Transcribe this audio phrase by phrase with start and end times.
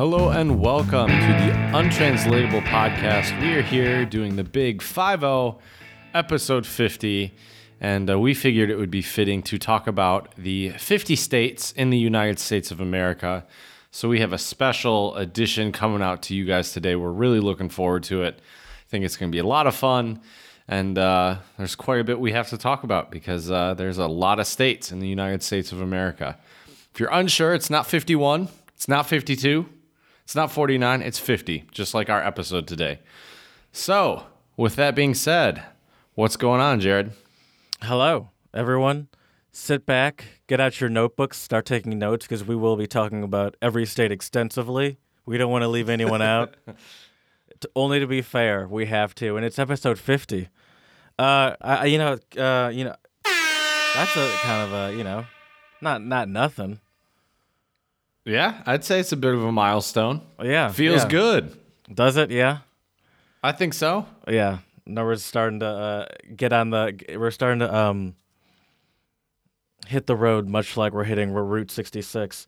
[0.00, 3.38] Hello and welcome to the Untranslatable Podcast.
[3.38, 5.58] We are here doing the big 5 0
[6.14, 7.34] episode 50,
[7.82, 11.90] and uh, we figured it would be fitting to talk about the 50 states in
[11.90, 13.44] the United States of America.
[13.90, 16.96] So we have a special edition coming out to you guys today.
[16.96, 18.40] We're really looking forward to it.
[18.40, 20.22] I think it's going to be a lot of fun.
[20.66, 24.06] And uh, there's quite a bit we have to talk about because uh, there's a
[24.06, 26.38] lot of states in the United States of America.
[26.94, 29.68] If you're unsure, it's not 51, it's not 52,
[30.30, 33.00] it's not 49, it's 50, just like our episode today.
[33.72, 35.64] So, with that being said,
[36.14, 37.10] what's going on, Jared?
[37.82, 39.08] Hello, everyone.
[39.50, 43.56] Sit back, get out your notebooks, start taking notes because we will be talking about
[43.60, 44.98] every state extensively.
[45.26, 46.54] We don't want to leave anyone out.
[47.74, 50.48] Only to be fair, we have to, and it's episode 50.
[51.18, 52.94] Uh, I, you know, uh, you know,
[53.94, 55.26] that's a kind of a, you know,
[55.80, 56.78] not not nothing.
[58.30, 60.22] Yeah, I'd say it's a bit of a milestone.
[60.42, 61.08] Yeah, Feels yeah.
[61.08, 61.56] good.
[61.92, 62.30] Does it?
[62.30, 62.58] Yeah,
[63.42, 64.06] I think so.
[64.28, 64.58] yeah.
[64.86, 66.98] No, we're starting to uh, get on the.
[67.16, 68.14] We're starting to um
[69.86, 72.46] hit the road, much like we're hitting Route 66.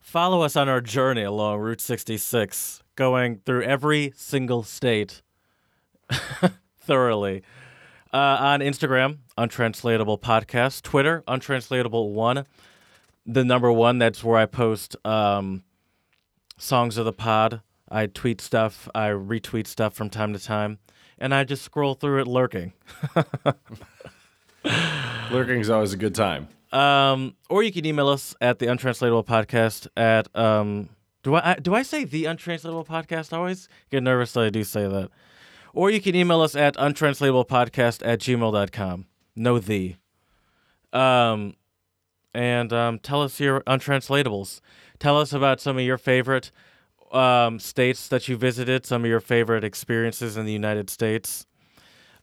[0.00, 5.22] Follow us on our journey along Route 66, going through every single state
[6.80, 7.42] thoroughly.
[8.12, 12.46] Uh, on Instagram, Untranslatable Podcast, Twitter, Untranslatable One,
[13.26, 13.98] the number one.
[13.98, 15.64] That's where I post um,
[16.58, 17.62] songs of the pod.
[17.88, 20.78] I tweet stuff, I retweet stuff from time to time,
[21.18, 22.72] and I just scroll through it lurking.
[25.30, 26.48] Lurking is always a good time.
[26.72, 30.88] Um, or you can email us at the untranslatable podcast at um
[31.22, 33.68] do I, I do I say the untranslatable podcast always?
[33.90, 35.10] Get nervous that I do say that.
[35.72, 39.06] Or you can email us at untranslatablepodcast at gmail.com.
[39.36, 39.96] No the.
[40.92, 41.54] Um
[42.34, 44.60] and um, tell us your untranslatables.
[44.98, 46.50] Tell us about some of your favorite
[47.12, 51.46] um, states that you visited, some of your favorite experiences in the United States.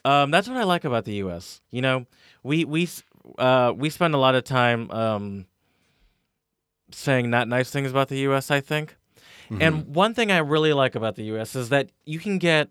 [0.04, 1.62] Um, that's what I like about the U.S.
[1.72, 2.06] You know,
[2.44, 2.90] we we
[3.38, 5.46] uh, we spend a lot of time um,
[6.92, 8.52] saying not nice things about the U.S.
[8.52, 8.96] I think,
[9.62, 11.56] and one thing I really like about the U.S.
[11.56, 12.70] is that you can get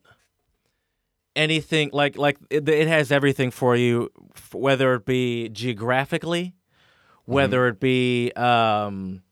[1.36, 4.10] anything like like it, it has everything for you,
[4.52, 6.54] whether it be geographically,
[7.30, 9.22] whether it be um,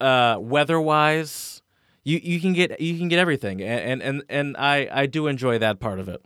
[0.00, 1.60] uh, weather-wise.
[2.04, 5.56] You, you can get you can get everything and, and and I, I do enjoy
[5.58, 6.22] that part of it.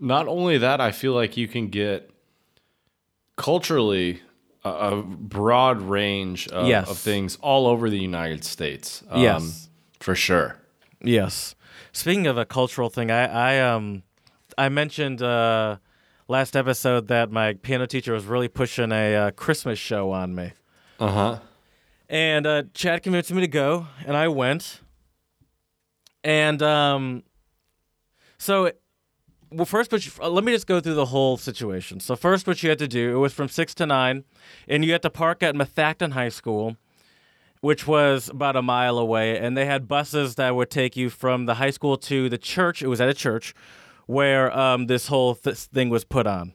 [0.00, 2.10] Not only that, I feel like you can get
[3.36, 4.22] culturally
[4.64, 6.88] a, a broad range of, Yes.
[6.90, 9.02] of things all over the United States.
[9.10, 9.68] Um, Yes.
[10.00, 10.56] For sure.
[11.02, 11.54] Yes.
[11.92, 14.02] Speaking of a cultural thing, I, I um
[14.56, 15.76] I mentioned uh
[16.28, 20.52] last episode that my piano teacher was really pushing a uh, Christmas show on me.
[20.98, 21.38] Uh huh.
[22.08, 24.80] And uh Chad convinced me to go and I went.
[26.22, 27.22] And um
[28.38, 28.72] so
[29.50, 32.00] well first but uh, let me just go through the whole situation.
[32.00, 34.24] So first what you had to do, it was from 6 to 9
[34.68, 36.76] and you had to park at Methacton High School
[37.60, 41.46] which was about a mile away, and they had buses that would take you from
[41.46, 42.82] the high school to the church.
[42.82, 43.54] It was at a church
[44.06, 46.54] where um, this whole th- thing was put on.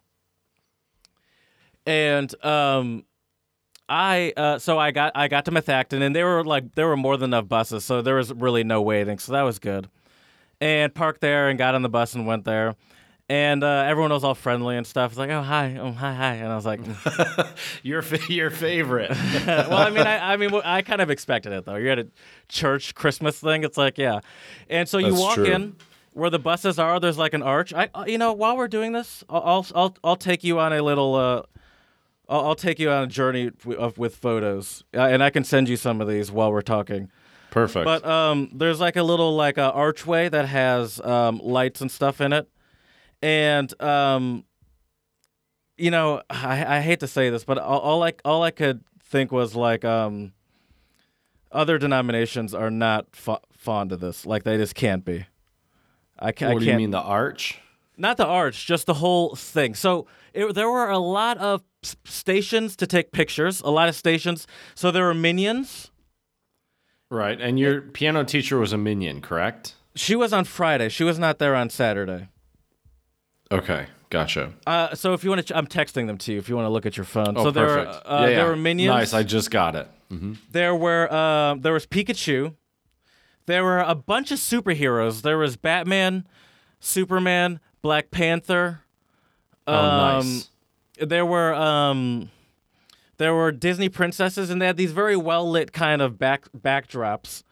[1.85, 3.05] And um,
[3.89, 6.97] I uh, so I got I got to Methacton, and there were like there were
[6.97, 9.89] more than enough buses, so there was really no waiting, so that was good.
[10.59, 12.75] And parked there and got on the bus and went there.
[13.27, 15.11] And uh, everyone was all friendly and stuff.
[15.11, 16.81] It's like, oh hi, oh hi, hi, and I was like,
[17.83, 19.09] Your fa- your favorite.
[19.45, 21.75] well, I mean, I, I mean, I kind of expected it though.
[21.77, 22.07] You're at a
[22.49, 23.63] church Christmas thing.
[23.63, 24.19] It's like, yeah,
[24.69, 25.45] and so you That's walk true.
[25.45, 25.75] in
[26.13, 26.99] where the buses are.
[26.99, 27.73] There's like an arch.
[27.73, 30.81] I, uh, you know, while we're doing this, I'll, I'll, I'll, take you on a
[30.81, 31.15] little.
[31.15, 31.43] Uh,
[32.29, 35.69] I'll, I'll take you on a journey of, with photos, uh, and I can send
[35.69, 37.09] you some of these while we're talking.
[37.49, 37.83] Perfect.
[37.83, 42.21] But um, there's like a little like a archway that has um, lights and stuff
[42.21, 42.47] in it,
[43.21, 44.45] and um,
[45.77, 48.83] you know, I, I hate to say this, but all, all I all I could
[49.03, 50.31] think was like um,
[51.51, 54.25] other denominations are not fo- fond of this.
[54.25, 55.25] Like they just can't be.
[56.21, 57.59] I, ca- I what do you mean the arch?
[57.97, 59.75] Not the arch, just the whole thing.
[59.75, 63.61] So it, there were a lot of s- stations to take pictures.
[63.61, 64.47] A lot of stations.
[64.75, 65.91] So there were minions.
[67.09, 67.39] Right.
[67.41, 69.75] And your piano teacher was a minion, correct?
[69.95, 70.87] She was on Friday.
[70.89, 72.29] She was not there on Saturday.
[73.51, 73.87] Okay.
[74.09, 74.53] Gotcha.
[74.67, 76.65] Uh, so if you want to, ch- I'm texting them to you if you want
[76.65, 77.33] to look at your phone.
[77.37, 78.05] Oh, so there, perfect.
[78.05, 78.35] Were, uh, yeah, yeah.
[78.37, 78.89] there were minions.
[78.93, 79.13] Nice.
[79.13, 79.87] I just got it.
[80.09, 82.55] hmm There were uh, there was Pikachu.
[83.45, 85.21] There were a bunch of superheroes.
[85.21, 86.27] There was Batman,
[86.79, 88.81] Superman, Black Panther.
[89.67, 90.49] Oh, um, nice.
[90.99, 92.29] There were um,
[93.17, 97.43] there were Disney princesses, and they had these very well lit kind of back backdrops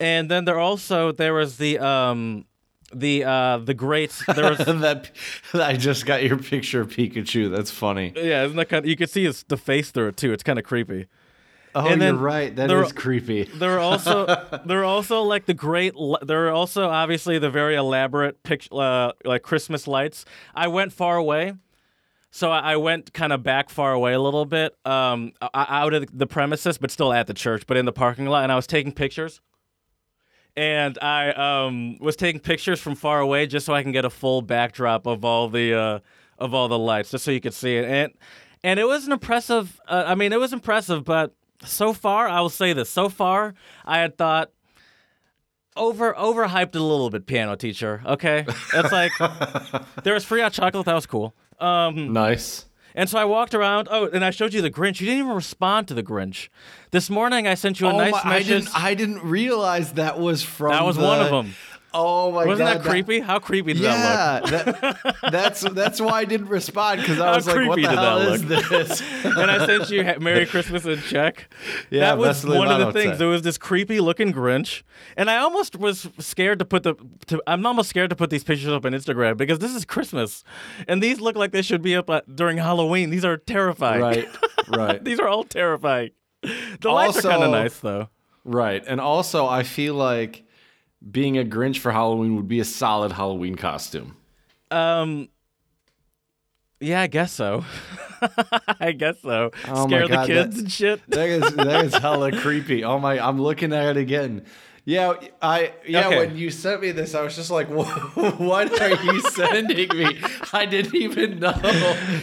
[0.00, 2.44] And then there also there was the um
[2.92, 5.10] the uh the great there was that
[5.52, 7.50] I just got your picture of Pikachu.
[7.54, 8.12] That's funny.
[8.16, 10.32] yeah isn't that kind of, you can see his the face through it too.
[10.32, 11.06] It's kind of creepy.
[11.74, 12.54] Oh, And then you're right.
[12.54, 13.44] That there- is creepy.
[13.54, 14.26] There are also
[14.66, 19.12] there are also like the great there are also obviously the very elaborate pic- uh,
[19.24, 20.24] like Christmas lights.
[20.54, 21.54] I went far away.
[22.30, 26.06] So I I went kind of back far away a little bit, um, out of
[26.12, 28.66] the premises, but still at the church, but in the parking lot, and I was
[28.66, 29.40] taking pictures.
[30.56, 34.10] And I um, was taking pictures from far away just so I can get a
[34.10, 35.98] full backdrop of all the uh,
[36.38, 37.84] of all the lights, just so you could see it.
[37.84, 38.12] And
[38.62, 39.80] and it was an impressive.
[39.86, 43.54] Uh, I mean, it was impressive, but so far, I will say this: so far,
[43.84, 44.50] I had thought
[45.76, 47.26] over overhyped it a little bit.
[47.26, 48.44] Piano teacher, okay?
[48.74, 49.12] It's like
[50.04, 50.86] there was free hot chocolate.
[50.86, 51.34] That was cool.
[51.60, 52.66] Um, Nice.
[52.94, 53.88] and so I walked around.
[53.90, 55.00] Oh, and I showed you the Grinch.
[55.00, 56.48] You didn't even respond to the Grinch.
[56.90, 58.46] This morning, I sent you a oh nice my, I message.
[58.48, 58.68] didn't.
[58.76, 60.72] I didn't realize that was from.
[60.72, 61.54] that was the- one of them.
[61.96, 62.48] Oh my god.
[62.48, 63.20] Wasn't that creepy?
[63.20, 64.50] How creepy did that look?
[64.50, 67.88] Yeah, that, that's that's why I didn't respond because I How was like, "What the
[67.88, 68.64] hell is look?
[68.68, 71.48] this?" and I sent you Merry Christmas in check.
[71.90, 73.18] Yeah, that was one of the things.
[73.18, 74.82] There was this creepy looking Grinch,
[75.16, 76.94] and I almost was scared to put the.
[77.28, 80.42] To, I'm almost scared to put these pictures up on Instagram because this is Christmas,
[80.88, 83.10] and these look like they should be up uh, during Halloween.
[83.10, 84.00] These are terrifying.
[84.00, 84.28] right,
[84.68, 86.10] right, these are all terrifying.
[86.42, 88.08] The lights are kind of nice though.
[88.44, 88.82] right.
[88.84, 90.44] And also, I feel like
[91.10, 94.16] being a Grinch for Halloween would be a solid Halloween costume.
[94.70, 95.28] Um.
[96.80, 97.64] Yeah, I guess so.
[98.80, 99.50] I guess so.
[99.68, 101.00] Oh Scare the kids that- and shit.
[101.10, 102.84] That is that is hella creepy.
[102.84, 103.18] Oh my!
[103.18, 104.44] I'm looking at it again.
[104.86, 106.08] Yeah, I yeah.
[106.08, 106.16] Okay.
[106.18, 110.18] When you sent me this, I was just like, "What are you sending me?"
[110.52, 111.48] I didn't even know.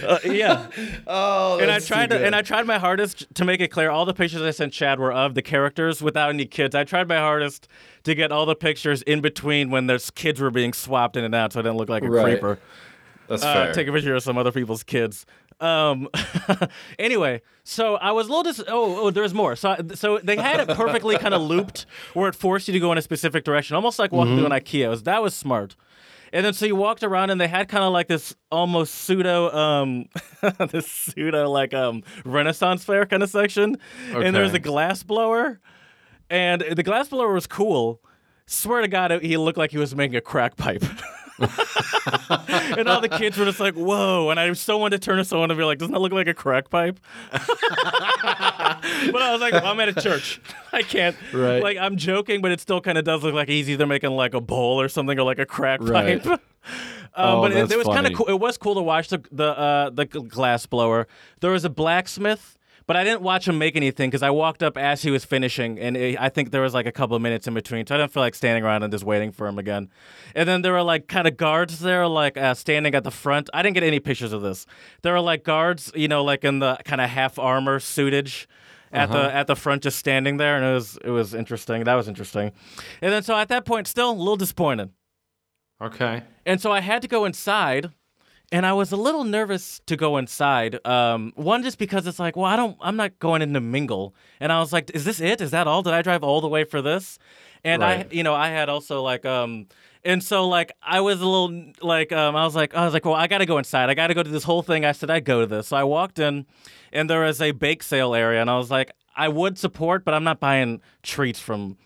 [0.05, 0.67] Uh, yeah.
[1.07, 3.89] Oh, and I tried to, and I tried my hardest to make it clear.
[3.89, 6.75] All the pictures I sent Chad were of the characters without any kids.
[6.75, 7.67] I tried my hardest
[8.03, 11.33] to get all the pictures in between when those kids were being swapped in and
[11.33, 12.23] out, so I didn't look like a Right.
[12.39, 12.59] creeper.
[13.27, 13.73] That's Uh, fair.
[13.73, 15.25] take a picture of some other people's kids.
[15.61, 16.09] Um,
[16.99, 19.55] anyway, so I was a little dis- oh, oh, there's more.
[19.55, 22.79] So, I, so they had it perfectly kind of looped, where it forced you to
[22.79, 24.89] go in a specific direction, almost like walking through an IKEA.
[24.89, 25.75] Was, that was smart.
[26.33, 29.51] And then so you walked around, and they had kind of like this almost pseudo,
[29.51, 30.05] um,
[30.71, 33.77] this pseudo like um Renaissance fair kind of section.
[34.25, 35.59] And there was a glass blower,
[36.29, 38.01] and the glass blower was cool.
[38.47, 40.83] Swear to God, he looked like he was making a crack pipe.
[42.77, 45.25] and all the kids were just like, "Whoa!" And I so wanted to turn to
[45.25, 46.99] someone and be like, "Doesn't that look like a crack pipe?"
[47.31, 47.41] but
[49.21, 50.41] I was like, "I'm at a church.
[50.71, 51.61] I can't." Right.
[51.63, 54.33] Like I'm joking, but it still kind of does look like he's either making like
[54.33, 56.21] a bowl or something or like a crack Right.
[56.23, 56.41] pipe.
[57.13, 58.27] Um, Oh, but it, it was kind of cool.
[58.27, 61.07] It was cool to watch the the uh, the glass blower.
[61.41, 62.57] There was a blacksmith,
[62.91, 65.79] but I didn't watch him make anything because I walked up as he was finishing,
[65.79, 67.97] and it, I think there was like a couple of minutes in between, so I
[67.99, 69.87] didn't feel like standing around and just waiting for him again.
[70.35, 73.49] And then there were like kind of guards there, like uh, standing at the front.
[73.53, 74.65] I didn't get any pictures of this.
[75.03, 78.49] There were like guards, you know, like in the kind of half armor suitage.
[78.93, 79.21] At Uh-huh.
[79.29, 81.85] the at the front, just standing there, and it was it was interesting.
[81.85, 82.51] That was interesting,
[83.01, 84.89] and then so at that point, still a little disappointed.
[85.81, 86.23] okay.
[86.45, 87.91] And so I had to go inside,
[88.51, 90.85] and I was a little nervous to go inside.
[90.85, 94.13] Um, one just because it's like, well, I don't, I'm not going in to mingle.
[94.39, 95.39] And I was like, is this it?
[95.39, 95.81] Is that all?
[95.81, 97.17] Did I drive all the way for this?
[97.63, 99.67] And I, you know, I had also like, um,
[100.03, 103.05] and so like I was a little like, um, I was like, I was like,
[103.05, 103.89] well, I got to go inside.
[103.89, 104.83] I got to go to this whole thing.
[104.83, 105.67] I said I'd go to this.
[105.67, 106.45] So I walked in,
[106.91, 110.13] and there was a bake sale area, and I was like, I would support, but
[110.13, 111.77] I'm not buying treats from.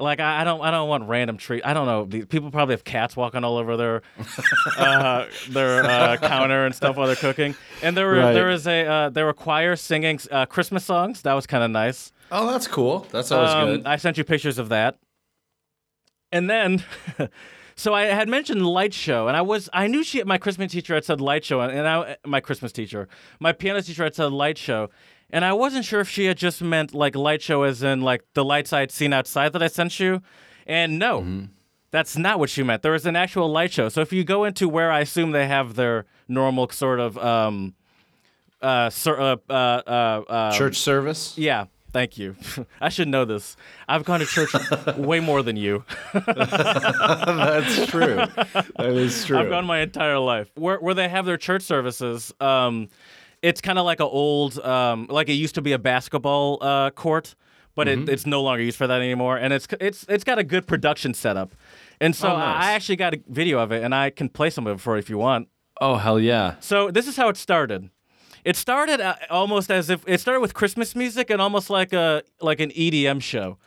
[0.00, 1.66] Like I, I don't I don't want random treat.
[1.66, 2.04] I don't know.
[2.04, 4.02] These people probably have cats walking all over their
[4.78, 7.56] uh, their uh, counter and stuff while they're cooking.
[7.82, 8.32] And there were Right.
[8.32, 11.22] there was a uh, there were choirs singing uh, Christmas songs.
[11.22, 12.12] That was kind of nice.
[12.30, 13.06] Oh, that's cool.
[13.10, 13.86] That's always Um, good.
[13.86, 14.98] I sent you pictures of that.
[16.30, 16.84] And then,
[17.74, 20.94] so I had mentioned light show, and I was I knew she my Christmas teacher
[20.94, 23.08] had said light show, and I my Christmas teacher,
[23.40, 24.90] my piano teacher had said light show,
[25.30, 28.22] and I wasn't sure if she had just meant like light show as in like
[28.34, 30.22] the lights I'd seen outside that I sent you,
[30.66, 31.48] and no.
[31.90, 32.82] That's not what she meant.
[32.82, 33.88] There was an actual light show.
[33.88, 37.74] So if you go into where I assume they have their normal sort of um,
[38.60, 39.10] uh, uh,
[39.48, 39.90] uh, uh,
[40.28, 41.32] uh, Church service.
[41.38, 42.36] yeah, thank you.
[42.80, 43.56] I should know this.
[43.88, 44.52] I've gone to church
[44.98, 45.82] way more than you.
[46.12, 48.16] that's true.
[48.16, 49.38] That is true.
[49.38, 50.50] I've gone my entire life.
[50.56, 52.90] Where where they have their church services, um,
[53.42, 56.90] it's kind of like an old, um, like it used to be a basketball uh,
[56.90, 57.34] court,
[57.74, 58.02] but Mm-hmm.
[58.02, 59.36] it, it's no longer used for that anymore.
[59.36, 61.54] And it's it's it's got a good production setup.
[62.00, 62.64] And so Oh, nice.
[62.64, 64.94] I actually got a video of it, and I can play some of it for
[64.96, 65.48] you if you want.
[65.80, 66.56] oh hell yeah.
[66.60, 67.90] So this is how it started.
[68.44, 72.22] It started uh, almost as if it started with Christmas music and almost like a
[72.40, 73.58] like an EDM show.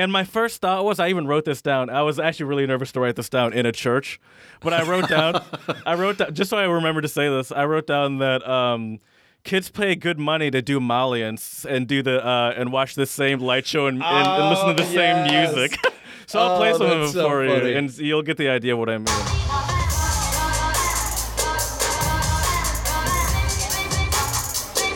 [0.00, 1.90] And my first thought was, I even wrote this down.
[1.90, 4.18] I was actually really nervous to write this down in a church,
[4.60, 5.44] but I wrote down,
[5.86, 8.98] I wrote down, just so I remember to say this, I wrote down that um,
[9.44, 11.38] kids pay good money to do Molly and,
[11.68, 14.74] and do the uh, and watch the same light show and, and, and listen to
[14.82, 15.78] the Oh, same music.
[16.26, 17.70] so I'll play Oh, some of it so for funny.
[17.72, 19.06] you, and you'll get the idea what I mean.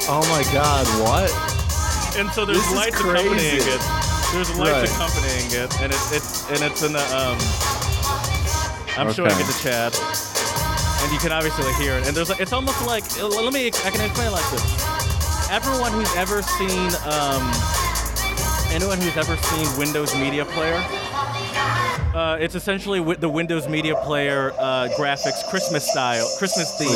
[0.07, 0.87] Oh my God!
[1.03, 1.31] What?
[2.19, 4.04] And so there's This is lights accompanying it.
[4.35, 4.91] There's lights Right.
[4.91, 7.39] accompanying it, and it, it's and it's in the um.
[8.99, 9.41] I'm showing Okay.
[9.43, 9.95] it to Chad,
[11.03, 12.07] and you can obviously hear it.
[12.07, 15.51] And there's it's almost like uh, let me I can explain it like this.
[15.51, 17.43] Everyone who's ever seen um,
[18.75, 20.83] anyone who's ever seen Windows Media Player,
[22.15, 26.91] uh, it's essentially wi- the Windows Media Player uh, graphics Christmas style, Christmas theme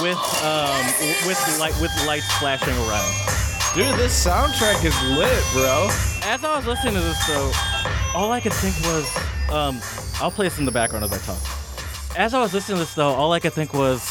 [0.00, 0.86] with um
[1.26, 3.31] with light with lights flashing around.
[3.74, 5.88] Dude, this soundtrack is lit, bro.
[6.24, 7.50] As I was listening to this, though,
[8.14, 9.06] all I could think was,
[9.50, 9.80] um,
[10.22, 11.38] I'll play this in the background as I talk.
[12.18, 14.06] As I was listening to this, though, all I could think was,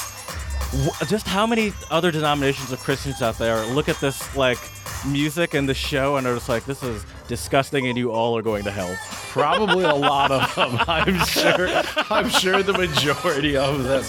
[0.74, 4.58] wh- just how many other denominations of Christians out there look at this like
[5.06, 8.42] music and the show and are just like, this is disgusting, and you all are
[8.42, 8.98] going to hell.
[9.30, 10.76] Probably a lot of them.
[10.88, 11.70] I'm sure.
[12.10, 14.04] I'm sure the majority of them.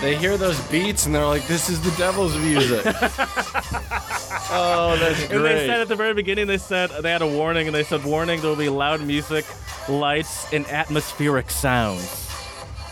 [0.00, 2.84] They hear those beats and they're like, "This is the devil's music."
[4.50, 5.30] oh, that's great.
[5.36, 7.84] And they said at the very beginning, they said they had a warning, and they
[7.84, 9.44] said, warning, there will be loud music,
[9.88, 12.26] lights, and atmospheric sounds.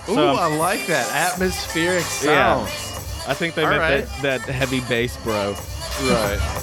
[0.08, 2.70] Ooh, So- I like that atmospheric sounds.
[2.70, 3.30] Yeah.
[3.30, 4.22] I think they All meant right.
[4.22, 5.54] that, that heavy bass, bro.
[6.02, 6.62] Right.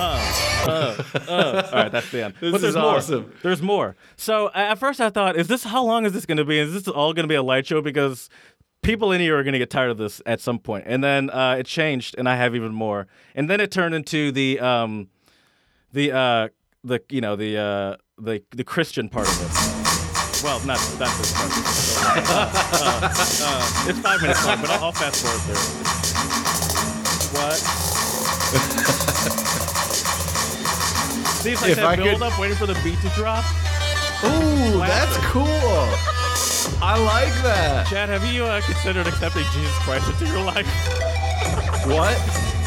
[0.00, 1.68] Uh, uh, uh.
[1.72, 2.34] All right, that's the end.
[2.40, 2.84] This but there's is more.
[2.96, 3.32] awesome.
[3.42, 3.96] There's more.
[4.16, 6.58] So at first I thought, is this how long is this going to be?
[6.58, 7.80] Is this all going to be a light show?
[7.80, 8.28] Because
[8.82, 10.84] people in here are going to get tired of this at some point.
[10.86, 13.06] And then uh, it changed, and I have even more.
[13.34, 15.08] And then it turned into the um,
[15.92, 16.48] the uh,
[16.84, 19.48] the you know the uh, the the Christian part of it.
[20.44, 21.50] Well, not not this part.
[23.88, 25.56] It's five minutes long, but I'll, I'll fast forward through.
[27.38, 27.58] What?
[31.42, 33.44] Seems like If that I could- build up, waiting for the beat to drop.
[34.24, 35.88] Ooh, that's cool.
[36.80, 37.86] I like that.
[37.88, 40.66] Chad, have you uh, considered accepting Jesus Christ into your life?
[41.86, 42.16] What?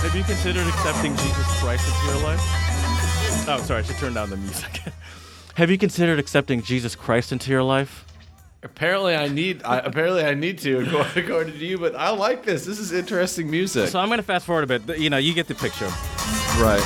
[0.01, 2.39] Have you considered accepting Jesus Christ into your life?
[3.47, 4.81] Oh, sorry, I should turn down the music.
[5.55, 8.05] have you considered accepting Jesus Christ into your life?
[8.63, 9.63] Apparently, I need.
[9.63, 10.79] I, apparently, I need to
[11.15, 11.77] according to you.
[11.77, 12.65] But I like this.
[12.65, 13.89] This is interesting music.
[13.89, 14.99] So I'm gonna fast forward a bit.
[14.99, 15.87] You know, you get the picture.
[16.59, 16.81] right.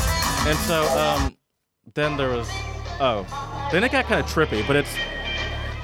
[0.47, 1.35] And so, um,
[1.95, 2.47] then there was,
[2.99, 3.25] oh,
[3.71, 4.95] then it got kind of trippy, but it's,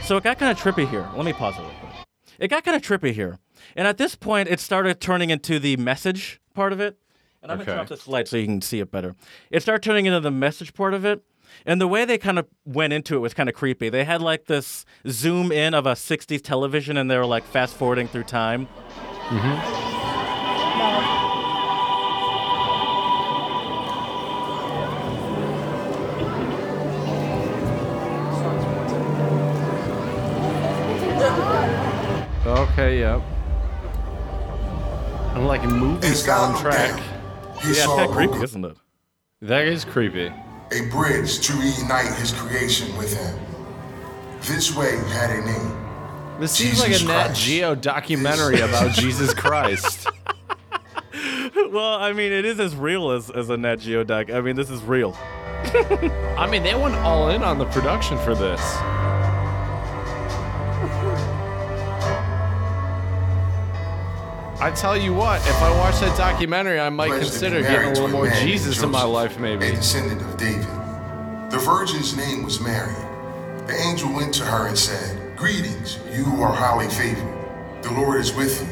[0.03, 1.07] so it got kind of trippy here.
[1.15, 1.91] Let me pause it real quick.
[2.39, 3.37] It got kind of trippy here.
[3.75, 6.97] And at this point, it started turning into the message part of it.
[7.43, 9.15] And I'm going to drop this light so you can see it better.
[9.49, 11.23] It started turning into the message part of it.
[11.65, 13.89] And the way they kind of went into it was kind of creepy.
[13.89, 17.75] They had like this zoom in of a 60s television and they were like fast
[17.75, 18.67] forwarding through time.
[19.27, 20.10] Mm-hmm.
[32.81, 32.99] Okay.
[32.99, 33.21] Yep.
[35.35, 36.97] I'm like a movie As God looked soundtrack.
[36.97, 38.77] down, he Yeah, it's saw kind a of creepy, broken- isn't it?
[39.43, 40.27] That is creepy.
[40.71, 43.37] a bridge to reunite his creation with him.
[44.41, 46.39] This way had a name.
[46.39, 47.41] This seems like a Nat Christ.
[47.41, 50.07] Geo documentary about Jesus Christ.
[51.69, 54.29] Well, I mean, it is as real as, as a Nat Geo doc.
[54.29, 55.13] I mean, this is real.
[56.37, 58.59] I mean, they went all in on the production for this.
[64.61, 67.87] I tell you what, if I watch that documentary, I might pledged consider be getting
[67.89, 69.65] a little more man named Jesus in my life, maybe.
[69.67, 70.67] A descendant of David.
[71.49, 72.93] The virgin's name was Mary.
[73.65, 77.83] The angel went to her and said, Greetings, you who are highly favored.
[77.83, 78.67] The Lord is with you.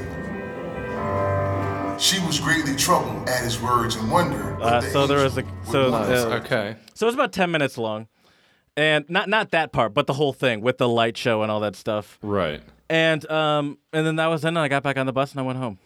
[2.00, 4.60] She was greatly troubled at his words and wondered.
[4.60, 6.10] what Uh, the so there was a- would so, want.
[6.12, 6.76] uh, Okay.
[6.94, 8.08] So it's about 10 minutes long.
[8.78, 11.60] And not not that part, but the whole thing with the light show and all
[11.60, 12.18] that stuff.
[12.22, 12.62] Right.
[12.90, 15.40] And um and then that was then and I got back on the bus and
[15.40, 15.78] I went home.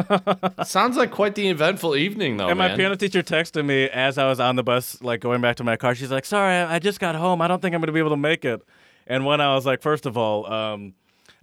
[0.64, 2.76] Sounds like quite the eventful evening, though, and my man.
[2.76, 5.76] piano teacher texted me as I was on the bus, like going back to my
[5.76, 5.94] car.
[5.94, 7.40] She's like, "Sorry, I just got home.
[7.42, 8.62] I don't think I'm gonna be able to make it."
[9.06, 10.94] And when I was like, first of all, um,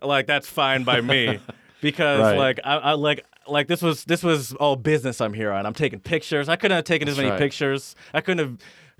[0.02, 1.40] like that's fine by me
[1.82, 2.38] because Right.
[2.38, 5.66] like I, I like like this was this was all business I'm here on.
[5.66, 6.50] I'm taking pictures.
[6.50, 7.40] I couldn't have taken as many right.
[7.40, 7.96] pictures.
[8.14, 8.58] I couldn't have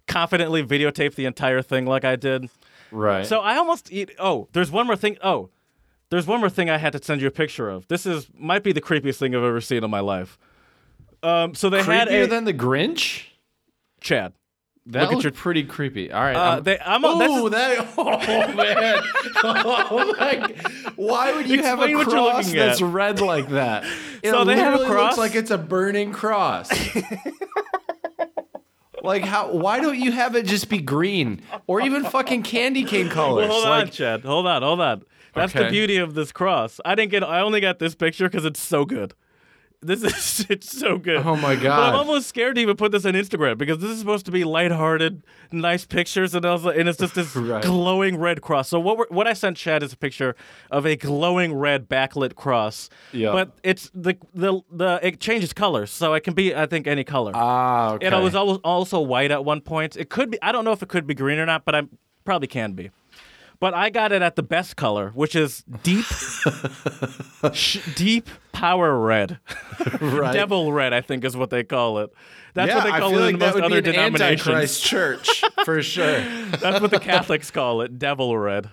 [0.08, 2.50] confidently videotaped the entire thing like I did.
[2.92, 3.26] right.
[3.26, 4.12] So I almost eat.
[4.20, 5.18] Oh, there's one more thing.
[5.24, 5.50] Oh,
[6.10, 7.88] there's one more thing I had to send you a picture of.
[7.88, 10.38] This is might be the creepiest thing I've ever seen in my life.
[11.22, 13.26] Um, so they had Creepier a than the Grinch.
[14.02, 14.34] Chad.
[14.86, 16.12] That Look at looked your- pretty creepy.
[16.12, 16.36] All right.
[16.36, 17.88] Uh, I'm- they, I'm, that's Ooh, that!
[17.98, 19.04] Oh man!
[19.44, 20.56] Oh my!
[20.96, 22.66] Why would you have a Explain what you're cross looking at.
[22.68, 23.84] that's red like that?
[24.24, 25.16] It So they have a cross?
[25.16, 26.70] looks like it's a burning cross.
[29.04, 29.52] like how?
[29.52, 33.48] Why don't you have it just be green or even fucking candy cane colors?
[33.48, 34.24] Well, hold on, like, Chad.
[34.24, 35.04] Hold on, hold on.
[35.34, 36.80] That's the beauty of this cross.
[36.86, 37.24] I didn't get.
[37.24, 39.14] I only got this picture because it's so good.
[39.82, 40.04] This
[40.42, 41.26] is it's so good.
[41.26, 41.64] Oh my god!
[41.78, 44.32] But I'm almost scared to even put this on Instagram because this is supposed to
[44.32, 47.64] be lighthearted, nice pictures, and also, and it's just this Right.
[47.64, 48.68] glowing red cross.
[48.68, 50.36] So what we're, what I sent Chad is a picture
[50.70, 52.90] of a glowing red backlit cross.
[53.14, 53.32] Yeah.
[53.32, 57.06] But it's the the the it changes colors, so it can be I think any
[57.06, 57.32] color.
[57.34, 58.06] ah, okay.
[58.06, 59.96] And it was also white at one point.
[59.96, 60.42] It could be.
[60.42, 61.84] I don't know if it could be green or not, but I
[62.26, 62.92] probably can be.
[63.60, 66.06] But I got it at the best color, which is deep,
[67.54, 69.40] sh- deep power red,
[70.02, 70.34] right.
[70.34, 70.94] devil red.
[70.94, 72.10] I think is what they call it.
[72.54, 73.90] That's yeah, what they I call feel it like in that most would other be
[73.90, 74.48] an denominations.
[74.48, 76.22] Antichrist church for sure.
[76.58, 78.70] That's what the Catholics call it, devil red.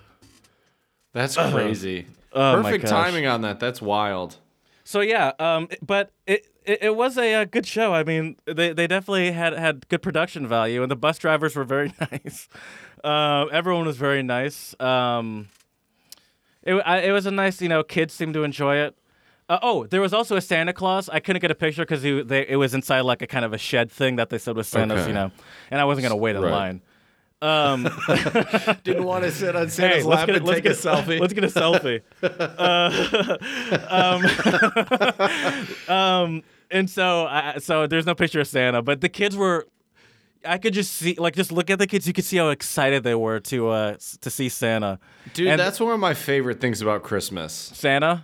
[1.13, 2.07] That's crazy.
[2.31, 2.91] Oh Perfect gosh.
[2.91, 3.59] timing on that.
[3.59, 4.37] That's wild.
[4.83, 7.93] So yeah, um, but it, it it was a, uh good show.
[7.93, 11.65] I mean, they they definitely had had good production value, and the bus drivers were
[11.65, 12.47] very nice.
[13.03, 14.75] Uh, everyone was very nice.
[14.79, 15.49] Um,
[16.63, 18.95] it I, it was a nice, you know, kids seemed to enjoy it.
[19.49, 21.07] Uh, oh, there was also a Santa Claus.
[21.07, 23.89] I couldn't get a picture because it was inside like a kind of a shed
[23.89, 25.07] thing that they said was Santa's, Okay.
[25.09, 25.31] you know,
[25.71, 26.51] and I wasn't gonna wait in Right.
[26.51, 26.81] line.
[27.39, 27.83] Um,
[28.83, 31.19] Didn't want to sit on hey, let's get, let's get a selfie.
[31.21, 32.01] Let's get a selfie.
[32.57, 33.37] uh,
[35.87, 39.67] um, um, and so, I, so there's no picture of Santa, but the kids were.
[40.45, 42.07] I could just see, like, just look at the kids.
[42.07, 44.99] You could see how excited they were to uh to see Santa.
[45.33, 47.53] Dude, And- that's one of my favorite things about Christmas.
[47.53, 48.23] Santa.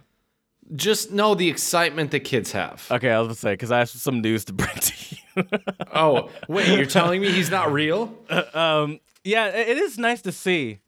[0.76, 2.88] Just know the excitement that kids have.
[2.89, 5.43] Okay, I was gonna say because I have some news to bring to you.
[5.93, 8.15] oh, wait, you're telling me he's not real?
[8.54, 10.80] um, yeah, it it is nice to see,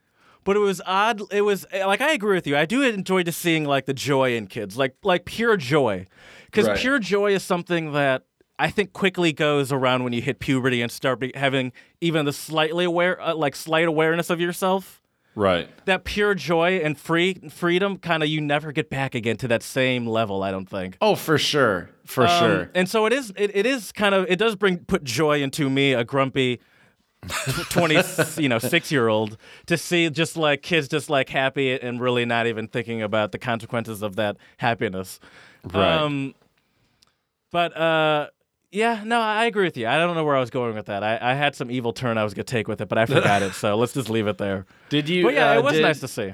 [0.46, 1.22] but it was odd.
[1.32, 2.56] It was like I agree with you.
[2.56, 6.06] I do enjoy just seeing like the joy in kids, like like pure joy,
[6.46, 6.78] because Right.
[6.78, 8.24] pure joy is something that
[8.58, 12.32] I think quickly goes around when you hit puberty and start be- having even the
[12.34, 15.02] slightly aware, uh, like slight awareness of yourself.
[15.38, 15.68] Right.
[15.86, 19.62] That pure joy and free freedom, kind of, you never get back again to that
[19.64, 20.42] same level.
[20.44, 20.98] I don't think.
[21.02, 21.90] Oh, for sure.
[22.06, 22.72] For Um, sure.
[22.74, 23.34] And so it is.
[23.36, 24.26] It, it is kind of.
[24.30, 26.62] It does bring put joy into me, a grumpy.
[27.70, 27.96] 20
[28.38, 32.24] you know 6 year old to see just like kids just like happy and really
[32.24, 35.20] not even thinking about the consequences of that happiness
[35.64, 35.98] Right.
[35.98, 36.36] um
[37.52, 38.28] but uh
[38.76, 41.04] yeah no i agree with you i don't know where i was going with that
[41.04, 43.42] i, I had some evil turn i was gonna take with it but i forgot
[43.42, 45.24] it so let's just leave it there Did you?
[45.24, 46.34] but yeah uh, it was did- nice to see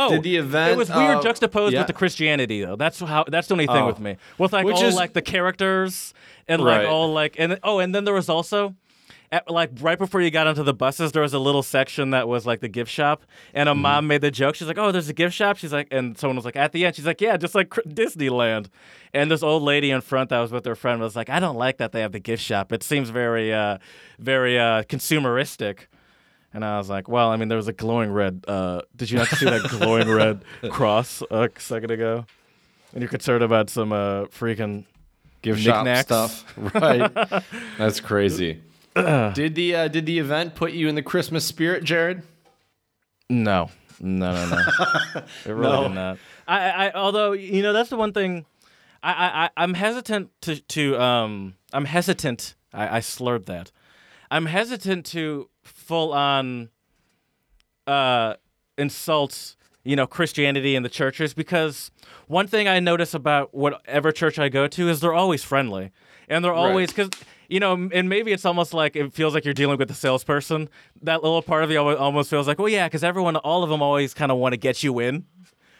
[0.00, 1.80] Oh, did the event, It was weird uh, juxtaposed yeah.
[1.80, 2.76] with the Christianity, though.
[2.76, 3.24] That's how.
[3.26, 3.86] That's the only thing Oh.
[3.88, 4.16] with me.
[4.38, 6.14] With like Which all is- like the characters
[6.46, 6.82] and Right.
[6.84, 8.76] like all like and oh, and then there was also.
[9.30, 12.26] At, like right before you got onto the buses, there was a little section that
[12.28, 13.82] was like the gift shop, and a Mm-hmm.
[13.82, 14.54] mom made the joke.
[14.54, 16.86] She's like, "Oh, there's a gift shop." She's like, and someone was like, "At the
[16.86, 18.68] end," she's like, "Yeah, just like Disneyland."
[19.12, 21.56] And this old lady in front that was with her friend was like, "I don't
[21.56, 22.72] like that they have the gift shop.
[22.72, 23.78] It seems very, uh,
[24.18, 25.80] very uh, consumeristic."
[26.54, 28.42] And I was like, well, I mean, there was a glowing red.
[28.48, 32.24] Uh, did you not see that glowing red cross a second ago?
[32.94, 34.86] And you're concerned about some uh, freaking
[35.42, 36.44] gift shop stuff.
[36.74, 37.12] Right.
[37.76, 38.62] That's crazy.
[39.34, 42.22] did the uh, did the event put you in the Christmas spirit, Jared?
[43.30, 43.70] no,
[44.00, 45.22] no, no, no.
[45.44, 45.82] it really No.
[45.88, 46.18] did not.
[46.46, 48.46] I, I, although you know, that's the one thing.
[49.02, 52.54] I, I, I- I'm hesitant to, to um, I'm hesitant.
[52.72, 53.70] I, I slurred that.
[54.30, 56.70] I'm hesitant to full on
[57.86, 58.34] uh,
[58.76, 61.90] insult, you know, Christianity and the churches because
[62.26, 65.92] one thing I notice about whatever church I go to is they're always friendly
[66.28, 67.10] and they're always because
[67.48, 70.68] you know, and maybe it's almost like it feels like you're dealing with a salesperson.
[71.02, 73.82] That little part of you almost feels like, well, yeah, because everyone, all of them,
[73.82, 75.24] always kind of want to get you in.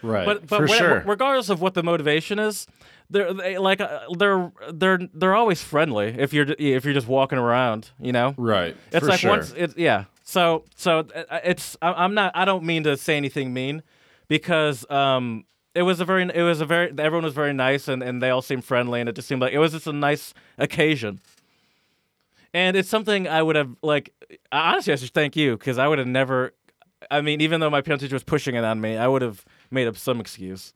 [0.03, 0.25] Right.
[0.25, 1.03] But but for when- sure.
[1.07, 2.67] regardless of what the motivation is,
[3.11, 7.39] they're they, like uh, they're they're they're always friendly if you're if you're just walking
[7.39, 8.35] around, you know.
[8.37, 8.77] right.
[8.93, 9.31] It's for like sure.
[9.31, 10.05] once it's yeah.
[10.23, 13.83] So so uh, it's I- I'm not I don't mean to say anything mean
[14.29, 18.03] because um it was a very it was a very everyone was very nice and
[18.03, 20.33] and they all seemed friendly and it just seemed like it was just a nice
[20.59, 21.21] occasion.
[22.55, 24.13] And it's something I would have like
[24.51, 26.55] honestly I should thank you because I would have never
[27.11, 29.45] I mean even though my piano teacher was pushing it on me I would have
[29.71, 30.73] made up some excuse.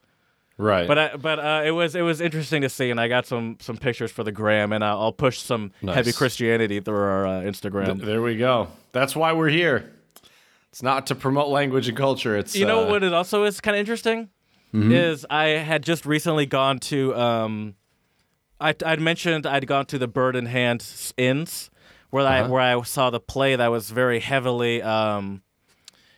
[0.59, 0.87] right.
[0.87, 3.57] But I, but uh, it was it was interesting to see, and I got some
[3.61, 5.95] some pictures for the gram, and I'll, I'll push some Nice.
[5.97, 7.87] heavy Christianity through our uh, Instagram.
[7.97, 8.69] Th- there we go.
[8.93, 9.91] That's why we're here.
[10.69, 12.37] It's not to promote language and culture.
[12.37, 13.03] It's you know uh, what?
[13.03, 14.29] It also is kind of interesting
[14.75, 14.91] Mm-hmm.
[14.93, 17.75] is I had just recently gone to um,
[18.63, 20.85] I, I'd mentioned I'd gone to the Bird in Hand
[21.17, 21.71] inns
[22.11, 25.43] where I where I saw the play that was very heavily um,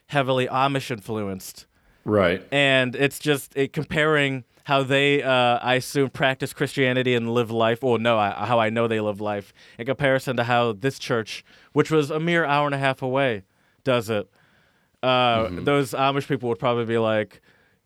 [0.06, 1.66] heavily Amish influenced,
[2.04, 2.42] Right.
[2.52, 7.82] and it's just it, comparing how they uh, I assume practice Christianity and live life.
[7.82, 11.44] Well, no, I, how I know they live life in comparison to how this church,
[11.72, 13.42] which was a mere hour and a half away,
[13.84, 14.28] does it.
[15.02, 17.40] Uh, Those Amish people would probably be like,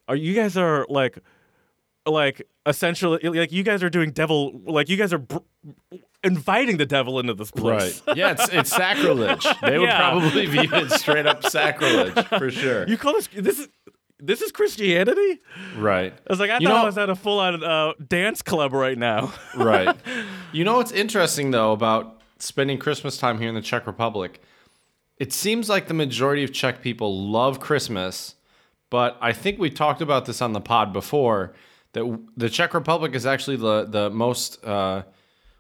[0.09, 1.19] "Are you guys are like?"
[2.11, 5.39] Like essentially like you guys are doing devil like you guys are br-
[6.25, 8.17] inviting the devil into this place Right.
[8.17, 9.47] Yeah, it's it's sacrilege.
[9.63, 9.99] They would Yeah.
[10.11, 12.89] probably view it straight up sacrilege for sure.
[12.89, 13.69] you call this this is
[14.21, 15.41] this is christianity
[15.77, 16.13] right.
[16.13, 18.73] i was like i You thought know- i was at a full-on uh, dance club
[18.73, 19.97] right now Right.
[20.53, 24.41] You know what's interesting though about spending Christmas time here in the Czech Republic?
[25.19, 28.37] It seems like the majority of Czech people love Christmas,
[28.91, 31.53] but I think we talked about this on the pod before
[31.93, 35.03] that w- the Czech Republic is actually the the most uh,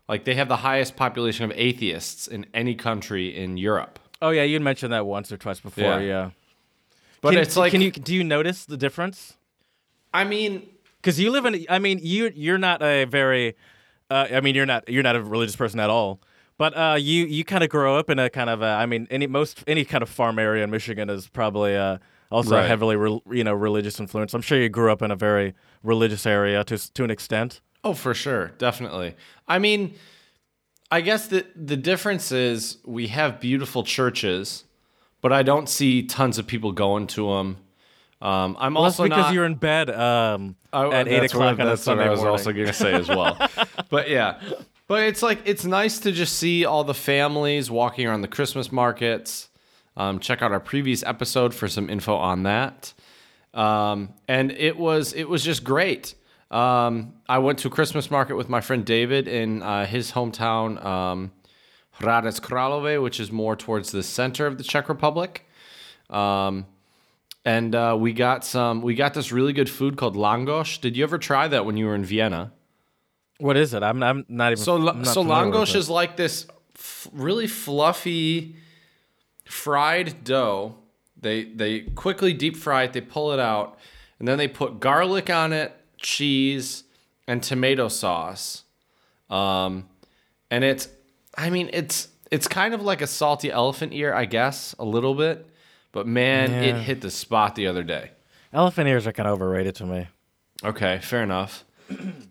[0.08, 3.98] like they have the highest population of atheists in any country in Europe.
[4.22, 6.00] oh yeah you'd mentioned that once or twice before Yeah.
[6.00, 6.30] yeah,
[7.20, 9.34] But Can- it's like can you do you notice the difference
[10.12, 10.62] I mean,
[11.00, 13.54] because you live in i mean you you're not a very
[14.10, 16.18] uh, i mean you're not you're not a religious person at all
[16.56, 19.06] but uh, you you kind of grow up in a kind of a, I mean
[19.10, 21.98] any most any kind of farm area in Michigan is probably uh,
[22.30, 22.66] also Right.
[22.66, 24.34] heavily re, you know religious influence.
[24.34, 27.60] I'm sure you grew up in a very religious area to to an extent.
[27.84, 29.14] Oh, for sure, definitely.
[29.46, 29.94] I mean,
[30.90, 34.64] I guess the the difference is we have beautiful churches,
[35.20, 37.56] but I don't see tons of people going to them.
[38.20, 39.34] Um, I'm Well, also because not.
[39.34, 42.10] you're in bed um, Oh, at eight o'clock what, on a that's Sunday what I
[42.10, 42.32] was morning.
[42.32, 43.38] also going to say as well.
[43.90, 44.40] but yeah,
[44.88, 48.72] but it's like it's nice to just see all the families walking around the Christmas
[48.72, 49.48] markets.
[49.96, 52.92] Um, check out our previous episode for some info on that.
[53.58, 56.14] Um, and it was it was just great.
[56.50, 60.82] Um, I went to a Christmas market with my friend David in uh, his hometown,
[60.82, 61.32] um,
[61.98, 65.44] Hradec Králové, which is more towards the center of the Czech Republic.
[66.08, 66.66] Um,
[67.44, 68.80] and uh, we got some.
[68.80, 70.80] We got this really good food called langosh.
[70.80, 72.52] Did you ever try that when you were in Vienna?
[73.38, 73.82] What is it?
[73.82, 74.64] I'm I'm not even.
[74.64, 75.78] So, not so familiar with langosh it.
[75.78, 78.56] is like this f- really fluffy
[79.44, 80.76] fried dough.
[81.20, 82.92] They they quickly deep fry it.
[82.92, 83.78] They pull it out,
[84.18, 86.84] and then they put garlic on it, cheese,
[87.26, 88.64] and tomato sauce.
[89.30, 89.88] Um,
[90.50, 90.88] and it's,
[91.36, 95.14] I mean, it's it's kind of like a salty elephant ear, I guess, a little
[95.14, 95.46] bit.
[95.92, 98.10] But man, it hit the spot the other day.
[98.52, 100.06] elephant ears are kind of overrated to me.
[100.64, 101.64] Okay, fair enough.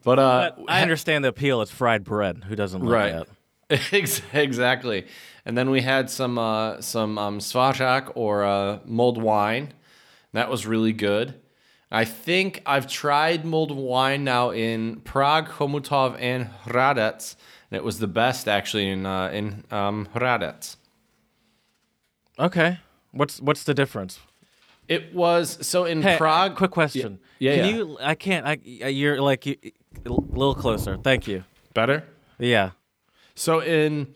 [0.03, 1.61] But uh, But I understand the appeal.
[1.61, 2.43] It's fried bread.
[2.47, 3.27] Who doesn't like right, that?
[3.91, 5.05] Ex- exactly.
[5.45, 9.73] And then we had some uh, some um, Svařák or uh, mulled wine.
[10.33, 11.35] That was really good.
[11.89, 17.35] I think I've tried mulled wine now in Prague, Chomutov, and Hradec,
[17.71, 20.75] and it was the best actually in uh, in um, Hradec.
[22.39, 22.79] Okay.
[23.11, 24.19] What's what's the difference?
[24.87, 26.55] It was so in Hey, Prague.
[26.55, 27.19] quick question.
[27.39, 27.75] Yeah, Can yeah.
[27.75, 27.97] you?
[28.01, 28.45] I can't.
[28.45, 28.57] I.
[28.89, 29.55] You're like you,
[30.05, 30.97] a little closer.
[30.97, 31.43] Thank you.
[31.73, 32.03] better.
[32.39, 32.71] Yeah.
[33.37, 34.13] So in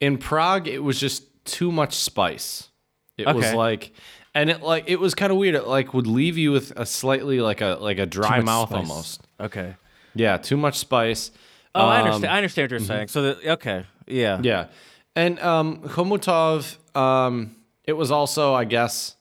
[0.00, 2.68] in Prague, it was just too much spice.
[3.16, 3.92] It was like,
[4.34, 5.54] and it like it was kind of weird.
[5.54, 8.78] It like would leave you with a slightly like a like a dry mouth spice.
[8.90, 9.20] almost.
[9.40, 9.74] Okay.
[10.14, 11.30] Yeah, too much spice.
[11.74, 12.32] Oh, I Um, understand.
[12.32, 13.08] I understand what you're saying.
[13.08, 13.84] So the, okay.
[14.06, 14.40] Yeah.
[14.42, 14.66] Yeah,
[15.14, 19.16] and um, Chomutov, um, it was also I guess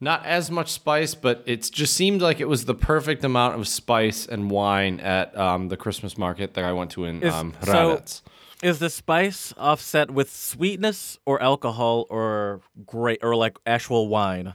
[0.00, 3.66] not as much spice, but it just seemed like it was the perfect amount of
[3.68, 7.54] spice and wine at um, the Christmas market that I went to in Is- um,
[7.62, 8.22] so- Hradec.
[8.64, 14.54] Is the spice offset with sweetness or alcohol or great or like actual wine?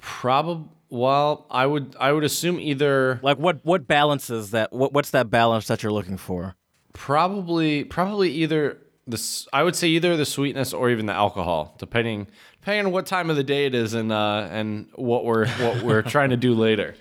[0.00, 0.68] Probably.
[0.88, 4.72] Well, I would I would assume either Like what what balances that?
[4.72, 6.56] What what's that balance that you're looking for?
[6.92, 12.26] probably probably either the I would say either the sweetness or even the alcohol, depending
[12.60, 15.82] depending on what time of the day it is and uh and what we're what
[15.82, 16.96] we're trying to do later.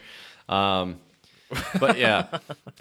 [0.48, 1.00] Um,
[1.80, 2.28] but yeah,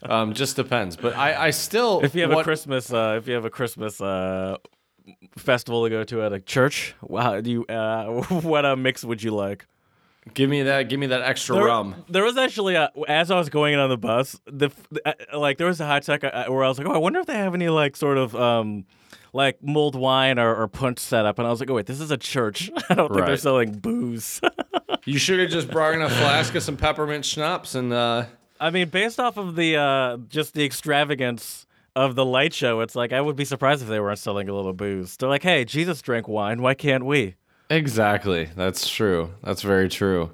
[0.02, 0.96] um, just depends.
[0.96, 3.50] But I I still If you have what, a Christmas, uh, if you have a
[3.50, 4.56] Christmas uh,
[5.36, 8.06] festival to go to at a church, wow, do you uh,
[8.42, 9.66] what uh, mix would you like?
[10.34, 12.04] give me that give me that extra There, rum.
[12.10, 14.70] there was actually a, as I was going in on the bus, the
[15.06, 17.18] uh, like there was a hot sec uh, where I was like, oh, I wonder
[17.20, 18.84] if they have any like sort of um
[19.32, 22.10] like mulled wine or, or punch setup, and I was like, oh wait, this is
[22.10, 22.70] a church.
[22.90, 24.40] I don't think they're selling booze.
[25.04, 28.26] You should have just brought in a flask of some peppermint schnapps and uh,
[28.60, 31.66] I mean, based off of the uh just the extravagance
[31.96, 34.54] of the light show, it's like I would be surprised if they weren't selling a
[34.54, 35.16] little booze.
[35.16, 37.36] They're like, hey, Jesus drank wine, why can't we?
[37.70, 38.48] Exactly.
[38.56, 39.34] That's true.
[39.42, 40.30] That's very true.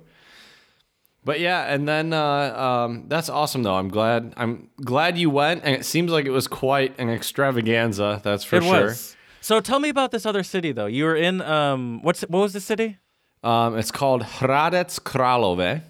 [1.24, 3.76] But yeah, and then uh, um, that's awesome though.
[3.76, 4.34] I'm glad.
[4.36, 8.20] I'm glad you went, and it seems like it was quite an extravaganza.
[8.22, 8.84] That's for it sure.
[8.84, 9.16] was.
[9.40, 10.86] So tell me about this other city though.
[10.86, 12.98] You were in um what's what was the city?
[13.42, 15.82] Um, it's called Hradec Králové,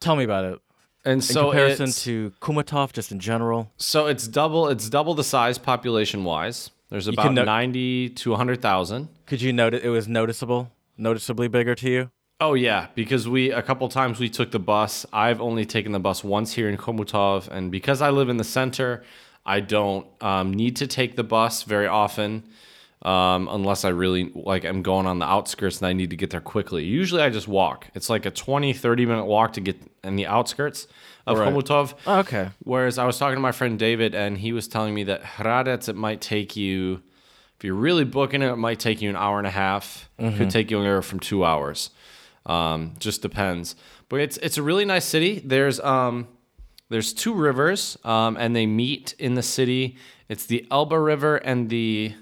[0.00, 0.58] Tell me about it.
[1.04, 3.72] And In so comparison to Chomutov, just in general.
[3.78, 4.68] so it's double.
[4.68, 6.70] It's double the size population wise.
[6.90, 9.08] There's about no- ninety to hundred thousand.
[9.26, 12.10] Could you note it was noticeable, noticeably bigger to you?
[12.40, 15.06] Oh yeah, because we a couple times we took the bus.
[15.12, 18.44] I've only taken the bus once here in Chomutov, and because I live in the
[18.44, 19.02] center,
[19.46, 22.42] I don't um, need to take the bus very often,
[23.02, 26.30] um, unless I really like I'm going on the outskirts and I need to get
[26.30, 26.84] there quickly.
[26.84, 27.88] Usually I just walk.
[27.94, 30.86] It's like a 20, 30 minute walk to get in the outskirts
[31.26, 31.52] of Right.
[31.52, 31.94] Chomutov.
[32.06, 32.50] Oh, okay.
[32.64, 35.88] Whereas I was talking to my friend David, and he was telling me that Hradec,
[35.88, 37.02] it might take you,
[37.56, 40.08] if you're really booking it, it might take you an hour and a half.
[40.18, 41.90] Could take you anywhere from two hours.
[42.46, 43.76] Um, just depends.
[44.08, 45.40] But it's it's a really nice city.
[45.44, 46.26] There's um,
[46.88, 49.96] there's two rivers, um, and they meet in the city.
[50.28, 52.14] It's the Elbe River and the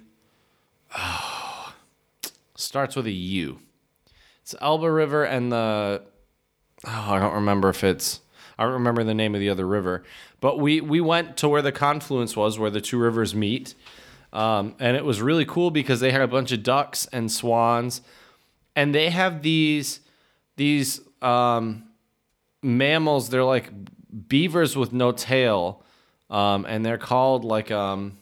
[2.57, 3.59] starts with a U.
[4.43, 6.03] It's Elbe River and the
[6.87, 8.21] oh, I don't remember if it's
[8.59, 10.05] I don't remember the name of the other river,
[10.41, 13.75] but we we went to where the confluence was, where the two rivers meet,
[14.33, 18.03] um, and it was really cool because they had a bunch of ducks and swans,
[18.75, 20.01] and they have these
[20.57, 21.85] these um,
[22.63, 23.31] mammals.
[23.31, 23.71] They're like
[24.29, 25.85] beavers with no tail,
[26.31, 28.19] um, and they're called like um,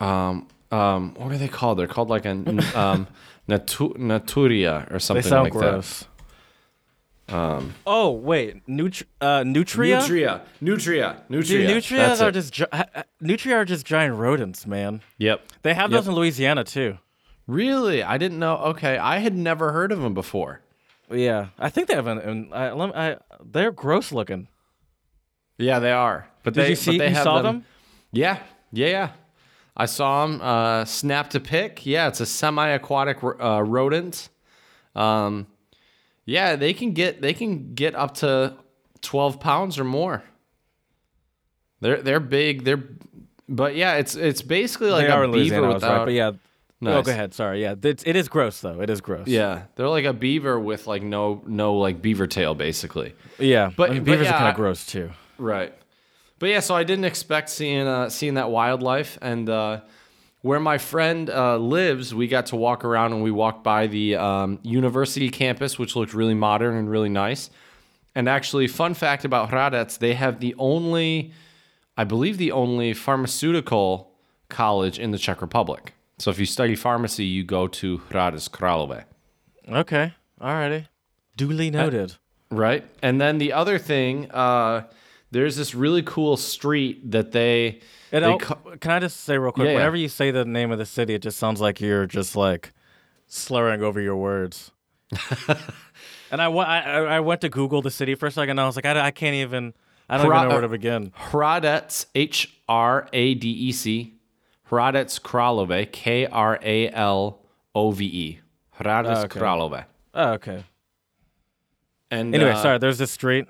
[0.00, 1.78] um, um, what are they called?
[1.78, 3.06] They're called like a um,
[3.48, 6.04] natu- naturia or something They sound like gross.
[7.30, 10.00] Um, oh wait, Nutri- uh, nutria.
[10.00, 11.58] Nutria, nutria, nutria.
[11.58, 12.32] Dude, That's nutrias are it.
[12.32, 12.64] just gi-
[13.20, 15.02] nutria are just giant rodents, man.
[15.18, 15.42] Yep.
[15.62, 16.96] They have those in Louisiana too.
[17.46, 18.56] Really, I didn't know.
[18.58, 20.62] Okay, I had never heard of them before.
[21.10, 22.18] Yeah, I think they have an.
[22.18, 24.48] an I, lem- I, they're gross looking.
[25.58, 26.28] Yeah, they are.
[26.44, 26.92] But Did they, you see?
[26.92, 27.44] But they You have saw them.
[27.56, 27.64] them?
[28.12, 28.38] Yeah,
[28.72, 29.10] yeah, yeah.
[29.78, 30.40] I saw them.
[30.42, 31.86] Uh, snapped a pic.
[31.86, 34.28] Yeah, it's a semi-aquatic uh, rodent.
[34.96, 35.46] Um,
[36.24, 38.54] yeah, they can get they can get up to
[39.00, 40.24] twelve pounds or more.
[41.80, 42.64] They're they're big.
[42.64, 42.82] They're,
[43.48, 45.98] but yeah, it's it's basically like they a beaver without.
[45.98, 46.04] right?
[46.04, 46.32] But yeah.
[46.80, 47.06] Oh, Nice.
[47.06, 47.34] go ahead.
[47.34, 47.60] Sorry.
[47.62, 48.80] Yeah, it's, it is gross though.
[48.80, 49.26] It is gross.
[49.26, 53.14] Yeah, they're like a beaver with like no no like beaver tail basically.
[53.38, 53.70] Yeah.
[53.76, 55.10] But- I mean, but beavers yeah, are kind of gross too.
[55.38, 55.72] Right.
[56.38, 59.80] But yeah, so I didn't expect seeing uh, seeing that wildlife, and uh,
[60.42, 64.16] where my friend uh, lives, we got to walk around and we walked by the
[64.16, 67.50] um, university campus, which looked really modern and really nice.
[68.14, 71.32] And actually, fun fact about Hradec, they have the only,
[71.96, 74.12] I believe, the only pharmaceutical
[74.48, 75.94] college in the Czech Republic.
[76.18, 79.04] So if you study pharmacy, you go to Hradec Králové.
[79.68, 80.14] Okay.
[80.40, 80.86] Alrighty.
[81.36, 82.14] Duly noted.
[82.50, 82.84] Right.
[83.02, 84.82] And then the other thing, uh,
[85.30, 87.80] there's this really cool street that they.
[88.10, 88.20] They
[88.80, 89.66] can I just say real quick?
[89.66, 89.76] Yeah, yeah.
[89.78, 92.72] Whenever you say the name of the city, it just sounds like you're just like
[93.26, 94.70] slurring over your words.
[96.30, 96.78] and I, I,
[97.16, 98.52] I went to Google the city for a second.
[98.52, 99.74] And I was like, I, I can't even.
[100.08, 101.10] I don't Hra- even know where to begin.
[101.10, 104.14] Hradec, H R A D E C,
[104.70, 107.40] Hradec Králové, K R A L
[107.74, 108.40] O V E.
[108.80, 109.40] Hradec Oh, okay.
[109.40, 109.84] Králové.
[110.14, 110.64] Oh, okay.
[112.10, 112.78] And Anyway, uh, sorry.
[112.78, 113.46] There's this street.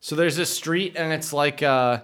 [0.00, 2.00] So there's this street, and it's like uh,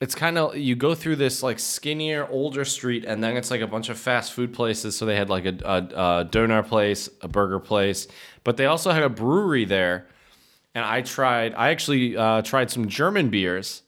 [0.00, 3.60] it's kind of you go through this like skinnier, older street, and then it's like
[3.60, 4.96] a bunch of fast food places.
[4.96, 8.08] So they had like a, a, a doner place, a burger place,
[8.44, 10.06] but they also had a brewery there.
[10.74, 13.82] And I tried, I actually uh, tried some German beers,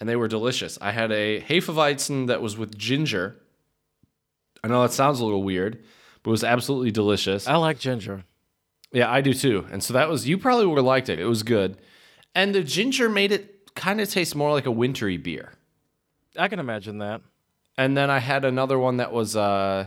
[0.00, 0.78] and they were delicious.
[0.80, 3.36] I had a Hefeweizen that was with ginger.
[4.64, 5.82] I know that sounds a little weird,
[6.22, 7.46] but it was absolutely delicious.
[7.46, 8.24] I like ginger.
[8.92, 9.66] Yeah, I do too.
[9.70, 11.18] And so that was you probably would have liked it.
[11.18, 11.76] It was good.
[12.34, 15.52] And the ginger made it kind of taste more like a wintry beer.
[16.36, 17.20] I can imagine that.
[17.76, 19.86] And then I had another one that was uh,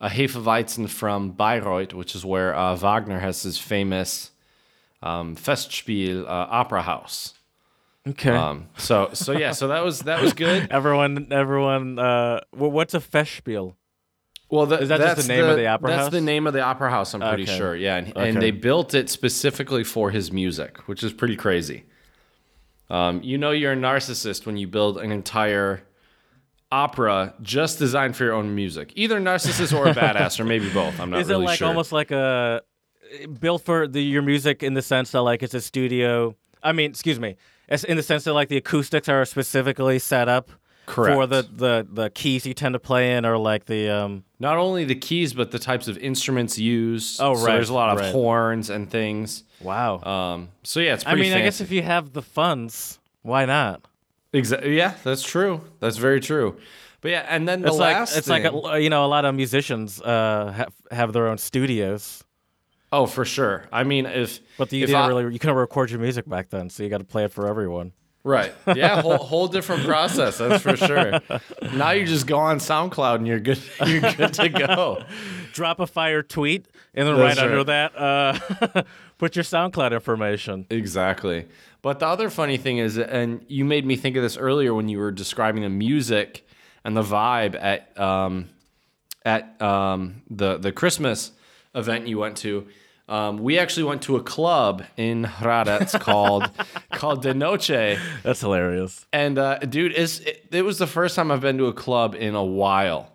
[0.00, 4.30] a Hefeweizen from Bayreuth, which is where uh, Wagner has his famous
[5.02, 7.34] um, Festspiel uh, opera house.
[8.06, 8.30] Okay.
[8.30, 10.68] Um, so so yeah, so that was that was good.
[10.70, 11.98] everyone, everyone.
[12.00, 13.74] Uh, what's a Festspiel?
[14.52, 16.04] Well, the, Is that just that's the name of the opera That's house?
[16.08, 17.14] That's the name of the opera house.
[17.14, 17.56] I'm pretty Okay.
[17.56, 17.74] sure.
[17.74, 18.28] Yeah, and, Okay.
[18.28, 21.84] and they built it specifically for his music, which is pretty crazy.
[22.90, 25.84] Um, you know, you're a narcissist when you build an entire
[26.70, 28.92] opera just designed for your own music.
[28.94, 31.00] Either narcissist or a badass, or maybe both.
[31.00, 31.20] I'm not sure.
[31.22, 31.68] Is really it like sure.
[31.68, 32.60] almost like a
[33.40, 36.36] built for the your music in the sense that like it's a studio?
[36.62, 37.36] I mean, excuse me,
[37.70, 40.50] it's in the sense that like the acoustics are specifically set up
[40.86, 44.24] For the, the the keys you tend to play in, or like the um.
[44.42, 47.20] Not only the keys, but the types of instruments used.
[47.20, 48.12] Oh, So right, there's a lot of right.
[48.12, 49.44] horns and things.
[49.60, 50.00] Wow.
[50.02, 51.64] Um, so yeah, it's I pretty mean, I guess fancy.
[51.64, 53.82] if you have the funds, why not?
[54.34, 55.60] Exa- yeah, that's true.
[55.78, 56.56] That's very true.
[57.02, 59.10] But yeah, and then the It's like last it's thing, like a, you know a
[59.16, 62.24] lot of musicians uh have have their own studios,
[62.92, 63.64] oh for sure.
[63.72, 66.50] I mean, if but you if didn't I- really you couldn't record your music back
[66.50, 67.92] then, so you got to play it for everyone.
[68.24, 70.38] Right, yeah, whole, whole different process.
[70.38, 71.20] That's for sure.
[71.74, 73.60] now you just go on SoundCloud and you're good.
[73.86, 75.02] You're good to go.
[75.52, 78.82] Drop a fire tweet, and then That's right under that, uh,
[79.18, 80.66] put your SoundCloud information.
[80.70, 81.46] Exactly.
[81.82, 84.88] But the other funny thing is, and you made me think of this earlier when
[84.88, 86.46] you were describing the music
[86.84, 88.48] and the vibe at um,
[89.24, 91.32] at um, the the Christmas
[91.74, 92.66] event you went to.
[93.08, 96.48] Um, we actually went to a club in Hradec called
[96.92, 99.06] called De Noche, That's hilarious.
[99.12, 102.14] and uh, dude, it's, it, it was the first time I've been to a club
[102.14, 103.12] in a while,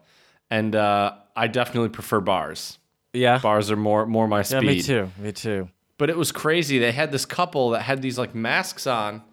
[0.51, 2.77] and uh, I definitely prefer bars.
[3.13, 3.39] Yeah.
[3.39, 4.61] Bars are more more my speed.
[4.63, 5.11] Yeah, me too.
[5.19, 5.69] Me too.
[5.97, 6.77] but it was crazy.
[6.79, 9.23] They had this couple that had these like masks on,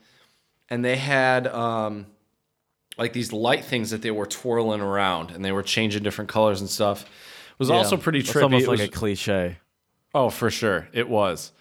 [0.71, 2.07] and they had um,
[2.97, 6.61] like these light things that they were twirling around, and they were changing different colors
[6.61, 7.03] and stuff.
[7.03, 8.43] It was also pretty It's trippy.
[8.45, 9.59] almost It like was- a cliche.
[10.15, 11.53] Oh, for sure, it was.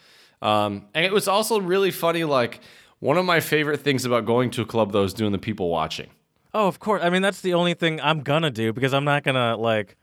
[0.42, 2.24] Um, and it was also really funny.
[2.24, 2.60] Like
[3.00, 5.70] one of my favorite things about going to a club though is doing the people
[5.70, 6.10] watching.
[6.54, 7.02] Oh, of course.
[7.04, 9.96] I mean, that's the only thing I'm gonna do because I'm not gonna like.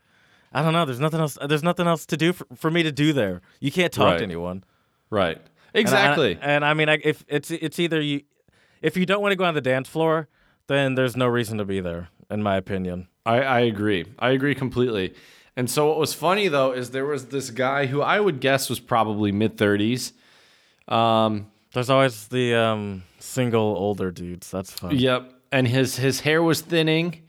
[0.53, 0.83] I don't know.
[0.83, 1.37] There's nothing else.
[1.47, 3.41] There's nothing else to do for, for me to do there.
[3.61, 4.17] You can't talk Right.
[4.17, 4.63] to anyone.
[5.09, 5.37] Right.
[5.37, 6.37] And I- Exactly.
[6.41, 8.23] And I, mean, I, if it's it's either you,
[8.81, 10.27] if you don't want to go on the dance floor,
[10.67, 13.07] then there's no reason to be there, in my opinion.
[13.25, 14.05] I, I agree.
[14.19, 15.13] I agree completely.
[15.57, 18.69] And so what was funny though is there was this guy who I would guess
[18.69, 20.13] was probably mid thirties.
[20.87, 24.49] Um, There's always the um, single older dudes.
[24.51, 24.97] That's fun.
[24.97, 25.31] Yep.
[25.51, 27.23] And his his hair was thinning,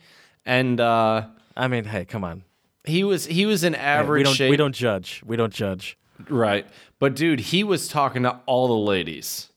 [0.47, 2.45] and uh, I mean, hey, come on.
[2.85, 4.51] he was he was Hey, average we don't shape.
[4.51, 5.23] we don't judge.
[5.27, 5.99] We don't judge.
[6.29, 6.67] right.
[7.01, 9.49] But dude, he was talking to all the ladies,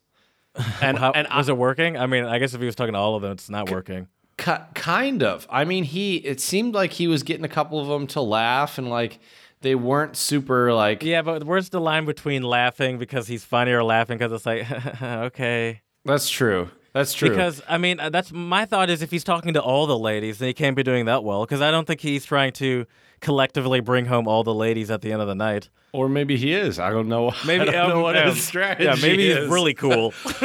[0.82, 1.96] and How, and I, was it working?
[1.96, 4.08] I mean, I guess if he was talking to all of them, it's not working.
[4.38, 5.48] Ki- kind of.
[5.50, 8.78] I mean, he it seemed like he was getting a couple of them to laugh,
[8.78, 9.20] and like
[9.62, 13.84] they weren't super like Yeah, but where's the line between laughing because he's funny or
[13.84, 14.70] laughing because it's like,
[15.02, 15.82] okay.
[16.04, 16.70] That's true.
[16.94, 17.30] That's true.
[17.30, 20.38] Because I mean, uh, that's my thought is if he's talking to all the ladies,
[20.38, 21.46] then he can't be doing that well.
[21.46, 22.86] Because I don't think he's trying to
[23.22, 25.70] collectively bring home all the ladies at the end of the night.
[25.94, 26.78] or maybe he is.
[26.80, 27.32] I don't know.
[27.46, 29.38] Maybe I don't know um, what his strategy Yeah, maybe is.
[29.40, 30.14] he's really cool.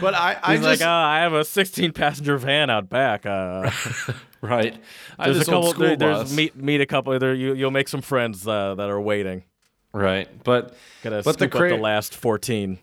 [0.00, 3.24] But I, I he's just like, oh, I have a 16 passenger van out back.
[3.26, 3.70] Uh,
[4.42, 4.76] right.
[5.18, 5.72] I there's a couple.
[5.72, 7.18] There, there's meet meet a couple.
[7.18, 9.44] There, you you'll make some friends uh, that are waiting.
[9.92, 10.28] Right.
[10.44, 12.78] But Gotta But the cra- up the last 14.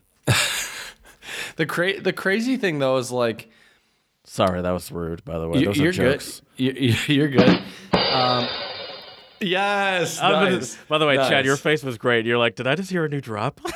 [1.57, 3.49] the cra- the crazy thing though is like
[4.23, 5.23] Sorry, that was rude.
[5.25, 6.41] By the way, You, those are jokes.
[6.57, 6.77] good.
[6.77, 7.61] You, you- you're good.
[7.93, 8.47] Um,
[9.41, 10.19] yes.
[10.21, 10.75] I'm nice.
[10.88, 12.25] by the way, Chad, your face was great.
[12.25, 13.60] You're like, did I just hear a new drop?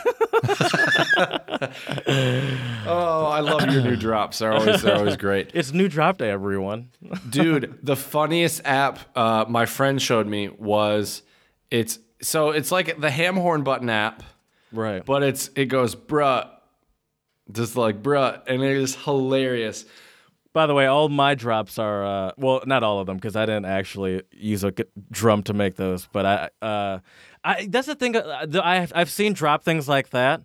[2.88, 4.40] Oh, I love your new drops.
[4.40, 6.90] They're always they're always great, it's new drop day, everyone.
[7.30, 7.80] dude.
[7.82, 11.24] The funniest app uh, my friend showed me was
[11.72, 14.24] it's so it's like the ham horn button app,
[14.72, 15.06] right.
[15.06, 16.48] but it's it goes bruh,
[17.52, 19.86] just like bruh, and it is hilarious.
[20.56, 23.46] By the way, all my drops are uh, well, not all of them because I
[23.46, 24.72] didn't actually use a
[25.12, 26.08] drum to make those.
[26.14, 27.00] But I, uh,
[27.44, 28.16] I that's the thing.
[28.16, 30.44] uh, the- I I've seen drop things like that,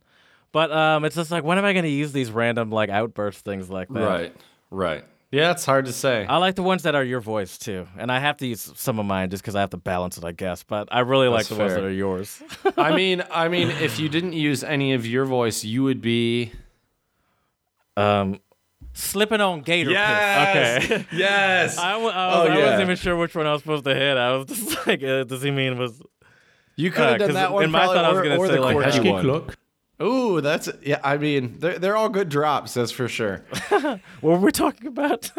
[0.50, 3.44] but um, it's just like when am I going to use these random like outburst
[3.44, 4.00] things like that?
[4.00, 4.36] Right.
[4.72, 5.04] Right.
[5.30, 6.26] Yeah, it's hard to say.
[6.28, 8.98] I like the ones that are your voice too, and I have to use some
[8.98, 10.64] of mine just because I have to balance it, I guess.
[10.64, 12.42] But I really like That's the ones that are yours.
[12.76, 16.50] I mean, I mean, if you didn't use any of your voice, you would be.
[17.96, 18.40] um,
[19.02, 20.86] slipping on gator Yes.
[20.86, 20.90] piss.
[20.92, 21.06] Okay.
[21.12, 21.78] Yes.
[21.78, 22.64] I, w- I, Oh, I yeah.
[22.64, 24.16] wasn't even sure which one I was supposed to hit.
[24.16, 26.00] I was just like, uh, does he mean was
[26.76, 27.64] You could have Uh, done 'cause that one.
[27.64, 29.50] in my probably, thought I was or- gonna say, the like, quirky Hesky one.
[30.02, 30.98] Ooh, that's yeah.
[31.04, 32.72] I mean, they're they're all good drops.
[32.72, 33.44] That's for sure.
[33.68, 35.30] what were we talking about?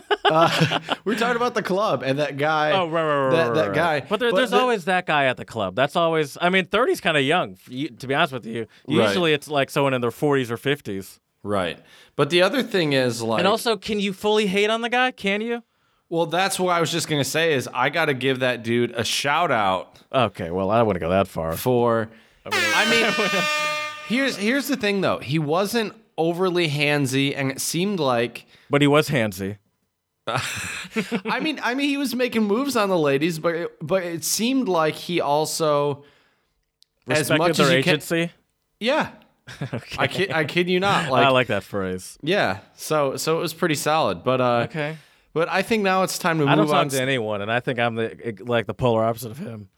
[1.03, 2.69] We're talking about the club and that guy.
[2.71, 3.99] oh, right, right, right, that, right, that guy.
[4.01, 5.75] But, there, there's the- always that guy at the club.
[5.75, 6.37] That's always.
[6.39, 7.57] I mean, 30's kind of young.
[7.97, 9.07] To be honest with you, Right.
[9.07, 11.17] usually it's like someone in their 40s or 50s.
[11.43, 11.79] Right.
[12.15, 15.11] But the other thing is like, And also, can you fully hate on the guy?
[15.11, 15.63] Can you?
[16.09, 18.91] well, that's what I was just gonna say is I got to give that dude
[18.91, 21.53] a shout out Okay, well, I don't want to go that far.
[21.55, 22.09] for.
[22.45, 23.29] I mean,
[24.07, 25.19] here's here's the thing though.
[25.19, 28.45] He wasn't overly handsy, and it seemed like.
[28.69, 29.57] But he was handsy.
[30.27, 34.23] I mean, I mean, he was making moves on the ladies, but it, but it
[34.25, 36.03] seemed like he also.
[37.07, 38.31] As Respected much their as you can, agency.
[39.71, 41.09] yeah, I kid, I kid you not.
[41.11, 42.17] Like, I like that phrase.
[42.21, 44.23] yeah, so so it was pretty solid.
[44.23, 44.97] But uh, Okay.
[45.33, 46.85] But I think now it's time to I don't move on.
[46.89, 49.69] talk to anyone, and I think I'm the like the polar opposite of him.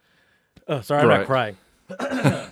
[0.68, 1.18] Oh, sorry, I'm Right.
[1.20, 1.58] not crying.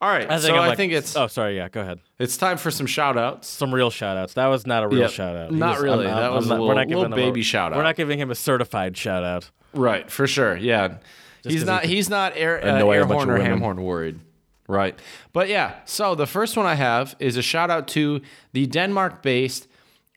[0.00, 1.56] All right, so I'm I like, think it's Oh, sorry.
[1.56, 2.00] Yeah, go ahead.
[2.18, 3.46] it's time for some shout outs.
[3.46, 4.34] Some real shout outs.
[4.34, 5.52] That was not a real Yeah, shout out.
[5.52, 6.06] Not really.
[6.06, 7.76] That was a not- little- we're not little giving him a- baby shout out.
[7.76, 9.50] We're not giving him a certified shout out.
[9.74, 10.56] Right, for sure.
[10.56, 10.94] Yeah,
[11.44, 13.38] he's 'cause not he he's not air, uh, annoy a air bunch horn of or
[13.38, 13.50] women.
[13.50, 14.18] ham horn worried.
[14.72, 14.98] Right,
[15.34, 15.80] but yeah.
[15.84, 18.22] So the first one I have is a shout out to
[18.54, 19.68] the Denmark-based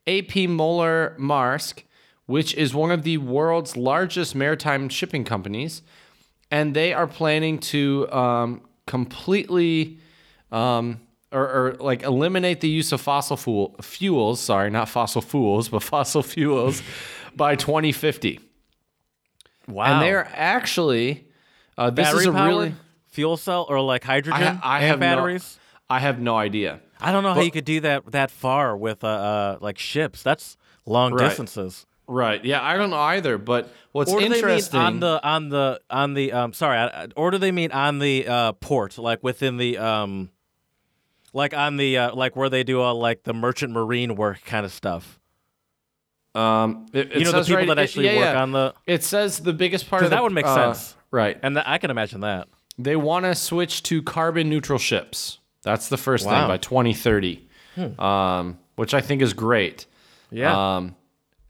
[0.08, 1.84] AP Moller Maersk,
[2.26, 5.82] which is one of the world's largest maritime shipping companies,
[6.49, 9.99] and they are planning to um, completely.
[10.51, 11.01] Um,
[11.32, 15.84] or, or like eliminate the use of fossil fuel, fuels, sorry, not fossil fuels, but
[15.93, 16.82] fossil fuels
[17.36, 18.39] by 2050.
[19.68, 19.86] Wow.
[19.86, 21.28] And they're actually
[21.78, 22.76] uh, this battery is a powered really
[23.16, 25.57] fuel cell or like hydrogen I, ha- I and have batteries.
[25.89, 26.82] No, I have no idea.
[26.99, 30.22] I don't know how you could do that that far with uh, uh like ships.
[30.24, 31.28] That's long Right.
[31.30, 31.86] distances.
[32.07, 32.43] Right?
[32.45, 33.38] Yeah, I don't know either.
[33.39, 34.80] But what's Or do they mean interesting?
[34.80, 38.28] on the on the on the um sorry, I- or do they mean on the
[38.28, 40.30] uh port like within the um
[41.34, 44.66] like on the uh, like where they do all like the merchant marine work kind
[44.66, 45.20] of stuff.
[46.34, 48.41] um, it, it You know the people right- that it- actually yeah, work yeah.
[48.41, 50.95] on the It says the biggest part of the, that would make uh, sense.
[51.11, 51.38] Right.
[51.41, 52.47] and th- I can imagine that.
[52.78, 55.40] They want to switch to carbon neutral ships.
[55.64, 57.48] That's the first thing by 2030,
[57.98, 59.86] um, which I think is great.
[60.30, 60.76] Yeah.
[60.78, 60.96] Um,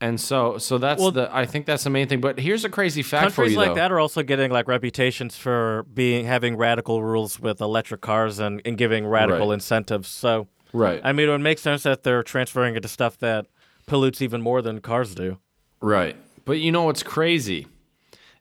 [0.01, 1.29] and so, so that's Well- the.
[1.35, 2.21] I think that's the main thing.
[2.21, 3.55] But here's a crazy fact for you.
[3.55, 3.75] Countries like though.
[3.75, 8.61] that are also getting like reputations for being having radical rules with electric cars and,
[8.65, 9.53] and giving radical Right.
[9.55, 10.07] incentives.
[10.09, 10.99] So Right.
[11.03, 13.47] I mean, it would make sense that they're transferring it to stuff that
[13.87, 15.37] pollutes even more than cars do.
[15.81, 16.15] Right.
[16.43, 17.67] But you know what's crazy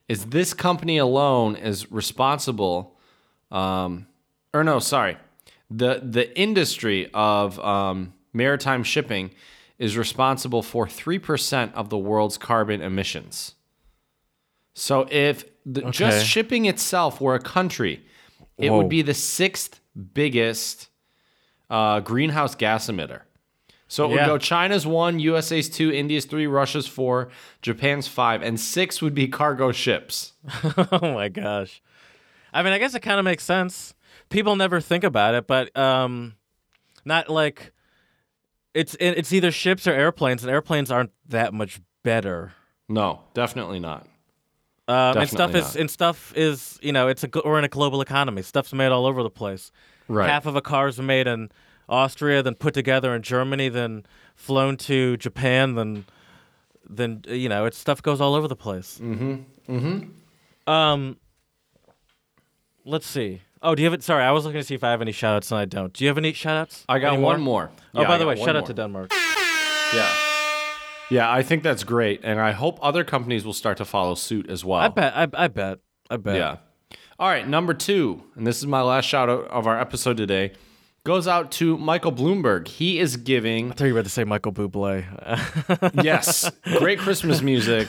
[0.07, 2.97] is this company alone is responsible
[3.51, 4.07] um
[4.53, 5.17] or no, sorry.
[5.69, 9.31] The the industry of um maritime shipping
[9.77, 13.55] is responsible for 3% of the world's carbon emissions.
[14.73, 15.91] So if the, Okay.
[15.91, 18.01] just shipping itself were a country,
[18.57, 18.77] it Whoa.
[18.77, 19.81] would be the sixth
[20.13, 20.87] biggest
[21.69, 23.21] uh, greenhouse gas emitter.
[23.87, 27.29] So it would go China's one, USA's two, India's three, Russia's four,
[27.61, 30.33] Japan's five, and six would be cargo ships.
[30.91, 31.81] oh my gosh.
[32.51, 33.93] I mean, I guess it kind of makes sense.
[34.29, 36.33] People never think about it, but um,
[37.03, 37.73] not like
[38.73, 42.53] it's it's either ships or airplanes, and airplanes aren't that much better.
[42.89, 44.07] No, definitely not.
[44.87, 47.69] Um, and stuff Definitely is and stuff is you know it's a we're in a
[47.69, 48.41] global economy.
[48.41, 49.71] Stuff's made all over the place.
[50.07, 50.29] Right.
[50.29, 51.49] Half of a car's made in
[51.89, 54.05] Austria, then put together in Germany, then
[54.35, 56.05] flown to Japan, then
[56.87, 58.99] then you know it's stuff goes all over the place.
[59.01, 59.73] Mm-hmm.
[59.75, 60.69] Mm-hmm.
[60.69, 61.17] Um.
[62.87, 63.41] Let's see.
[63.61, 64.03] Oh, do you have it?
[64.03, 65.91] Sorry, I was looking to see if I have any shout outs and I don't.
[65.91, 66.85] Do you have any shout outs?
[66.87, 67.71] I got one more.
[67.95, 69.11] Oh, Yeah, by I the way, one shout out to Denmark.
[69.93, 70.13] Yeah.
[71.09, 72.21] Yeah, I think that's great.
[72.23, 74.81] And I hope other companies will start to follow suit as well.
[74.81, 75.15] I bet.
[75.15, 75.79] I, I bet.
[76.09, 76.35] I bet.
[76.35, 76.57] Yeah.
[77.17, 80.51] All right, number two, and this is my last shout out of our episode today,
[81.05, 82.67] goes out to Michael Bloomberg.
[82.67, 85.05] He is giving I thought you were about to say Michael Bublé.
[86.03, 87.87] yes, great Christmas music.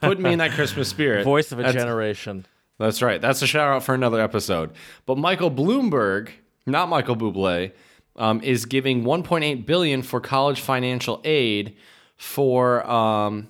[0.00, 1.24] Put me in that Christmas spirit.
[1.24, 2.44] Voice of a That's- generation.
[2.78, 3.22] That's right.
[3.22, 4.70] That's a shout out for another episode.
[5.06, 6.28] But Michael Bloomberg,
[6.66, 7.72] not Michael Bublé,
[8.16, 11.74] um, is giving 1.8 billion for college financial aid
[12.16, 13.48] for um,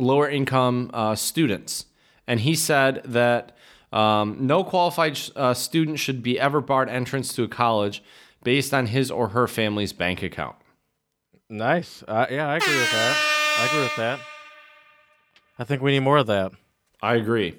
[0.00, 1.86] lower income uh, students,
[2.26, 3.56] and he said that
[3.92, 8.02] um, no qualified uh, student should be ever barred entrance to a college
[8.46, 10.54] based on his or her family's bank account.
[11.50, 12.04] Nice.
[12.06, 13.16] Uh, yeah, I agree with that.
[13.58, 14.20] I agree with that.
[15.58, 16.52] I think we need more of that.
[17.02, 17.56] I agree.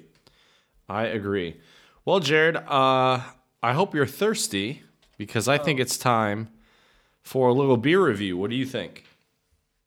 [0.88, 1.60] I agree.
[2.06, 3.20] Well, Jared, uh,
[3.62, 4.82] I hope you're thirsty
[5.18, 6.48] because I think it's time
[7.20, 8.38] for a little beer review.
[8.38, 9.04] What do you think?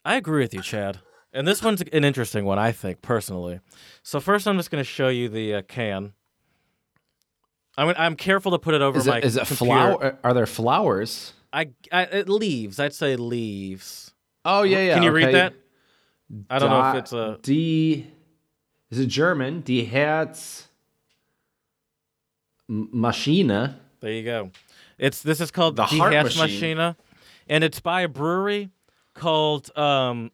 [0.06, 1.00] I agree with you, Chad.
[1.34, 3.60] And this one's an interesting one, I think, personally.
[4.04, 6.14] So first, I'm just going to show you the uh, can.
[7.78, 9.18] I'm I'm careful to put it over Is my.
[9.20, 9.66] it, is it computer.
[9.66, 10.18] flower?
[10.24, 11.34] Are there flowers?
[11.54, 12.80] I, I it leaves.
[12.80, 14.14] I'd say leaves.
[14.46, 14.94] Oh yeah, yeah.
[14.96, 15.26] Can you okay.
[15.26, 15.54] read that?
[16.50, 17.40] I don't know if it's a.
[17.42, 18.08] D.
[18.90, 19.62] Is it German?
[19.66, 20.68] Die Herz
[22.70, 23.76] Maschine.
[24.00, 24.52] There you go.
[24.98, 26.96] It's this is called The Die Heart Herzmaschine,
[27.48, 28.70] and it's by a brewery
[29.14, 30.32] called um,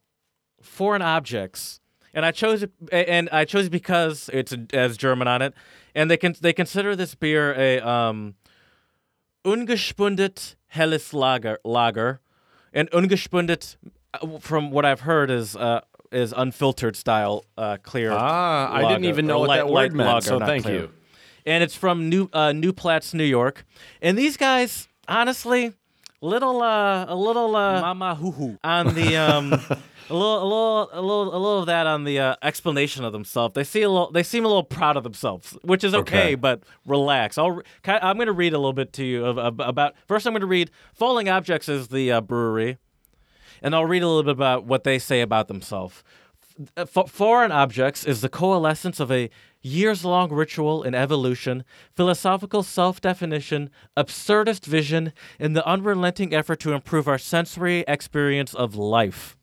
[0.61, 1.79] Foreign Objects.
[2.13, 5.53] And I chose it, and I chose it because it's as German on it,
[5.97, 8.35] and they can they consider this beer a um,
[9.43, 12.21] ungespundet helles lager lager,
[12.71, 13.77] and ungespundet,
[14.13, 15.81] uh, from what I've heard, is uh,
[16.11, 18.11] is unfiltered style uh, clear.
[18.13, 20.07] Ah, I didn't even know what light- that word meant.
[20.07, 20.89] lager, so thank clear you.
[21.47, 23.65] and it's from New uh, New Paltz, New York.
[23.99, 25.73] And these guys, honestly,
[26.21, 29.59] little uh a little uh mama hoo hoo on the um
[30.09, 33.11] a little a little a little a little of that on the uh, explanation of
[33.13, 33.53] themselves.
[33.53, 36.35] They see a little they seem a little proud of themselves, which is okay, Okay.
[36.35, 37.37] but relax.
[37.37, 40.33] I'll, I'm going to read a little bit to you of, of, about first I'm
[40.33, 42.77] going to read Falling Objects is the uh, brewery
[43.61, 46.03] and I'll read a little bit about what they say about themselves.
[46.75, 49.29] F- foreign objects is the coalescence of a
[49.61, 51.63] years long ritual in evolution,
[51.95, 58.75] philosophical self definition, absurdist vision, and the unrelenting effort to improve our sensory experience of
[58.75, 59.36] life.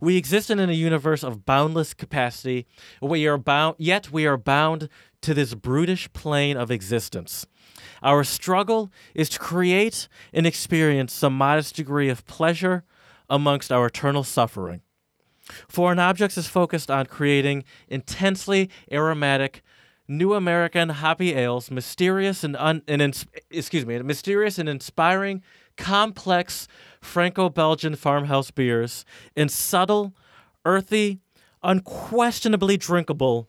[0.00, 2.66] We exist in a universe of boundless capacity.
[3.00, 4.88] We are bound, yet we are bound
[5.22, 7.46] to this brutish plane of existence.
[8.02, 12.84] Our struggle is to create and experience some modest degree of pleasure
[13.30, 14.82] amongst our eternal suffering.
[15.68, 19.62] Foreign Objects is focused on creating intensely aromatic
[20.06, 25.42] New American hoppy ales, mysterious and un, and ins- excuse me, mysterious and inspiring,
[25.76, 26.68] complex
[27.04, 29.04] Franco-Belgian farmhouse beers,
[29.36, 30.14] and subtle,
[30.64, 31.20] earthy,
[31.62, 33.48] unquestionably drinkable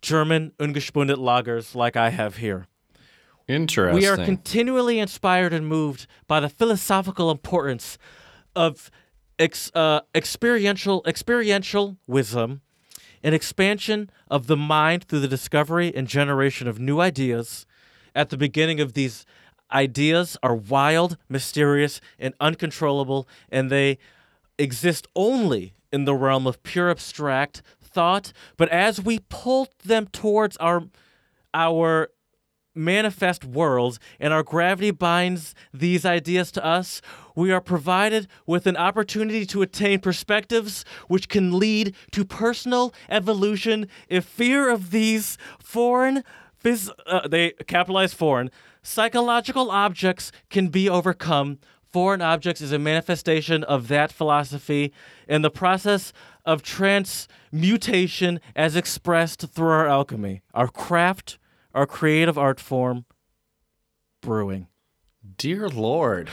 [0.00, 2.66] German ungespundet lagers like I have here.
[3.48, 3.98] Interesting.
[3.98, 7.98] We are continually inspired and moved by the philosophical importance
[8.54, 8.90] of
[9.38, 12.62] ex, uh, experiential experiential wisdom
[13.22, 17.66] and expansion of the mind through the discovery and generation of new ideas.
[18.14, 19.24] At the beginning of these
[19.72, 23.98] ideas are wild, mysterious, and uncontrollable, and they
[24.58, 28.32] exist only in the realm of pure abstract thought.
[28.56, 30.84] But as we pull them towards our
[31.54, 32.08] our
[32.74, 37.02] manifest world and our gravity binds these ideas to us,
[37.36, 43.86] we are provided with an opportunity to attain perspectives which can lead to personal evolution
[44.08, 46.24] if fear of these foreign
[46.62, 48.50] phys- uh, they capitalize foreign
[48.82, 51.58] psychological objects can be overcome
[51.92, 54.92] foreign objects is a manifestation of that philosophy
[55.28, 56.12] and the process
[56.46, 61.38] of transmutation as expressed through our alchemy our craft
[61.74, 63.04] our creative art form,
[64.20, 64.68] brewing.
[65.38, 66.28] Dear Lord.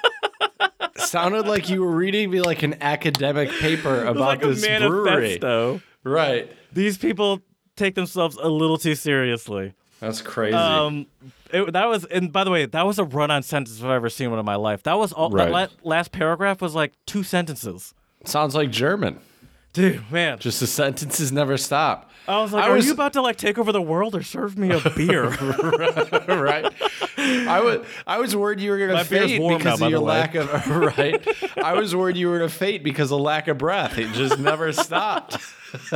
[0.96, 5.38] Sounded like you were reading me like an academic paper about this brewery.
[6.04, 6.50] Right.
[6.72, 7.40] These people
[7.76, 9.74] take themselves a little too seriously.
[10.00, 10.54] That's crazy.
[10.54, 11.06] Um,
[11.52, 14.30] it, that was, and by the way, that was a run-on sentence I've ever seen
[14.30, 14.82] one in my life.
[14.84, 15.28] That was all.
[15.30, 17.94] That la- last paragraph was like two sentences.
[18.24, 19.18] Sounds like German.
[19.74, 22.10] Dude, man, Just the sentences never stop.
[22.26, 24.22] I was like, I "Are was- you about to like take over the world or
[24.22, 25.24] serve me a beer?"
[26.28, 26.72] right?
[27.18, 30.34] I was I was worried you were gonna My beer's because now, of your lack
[30.34, 30.48] of
[30.98, 31.26] right.
[31.58, 33.98] I was worried you were gonna fade because of lack of breath.
[33.98, 35.38] It just never stopped.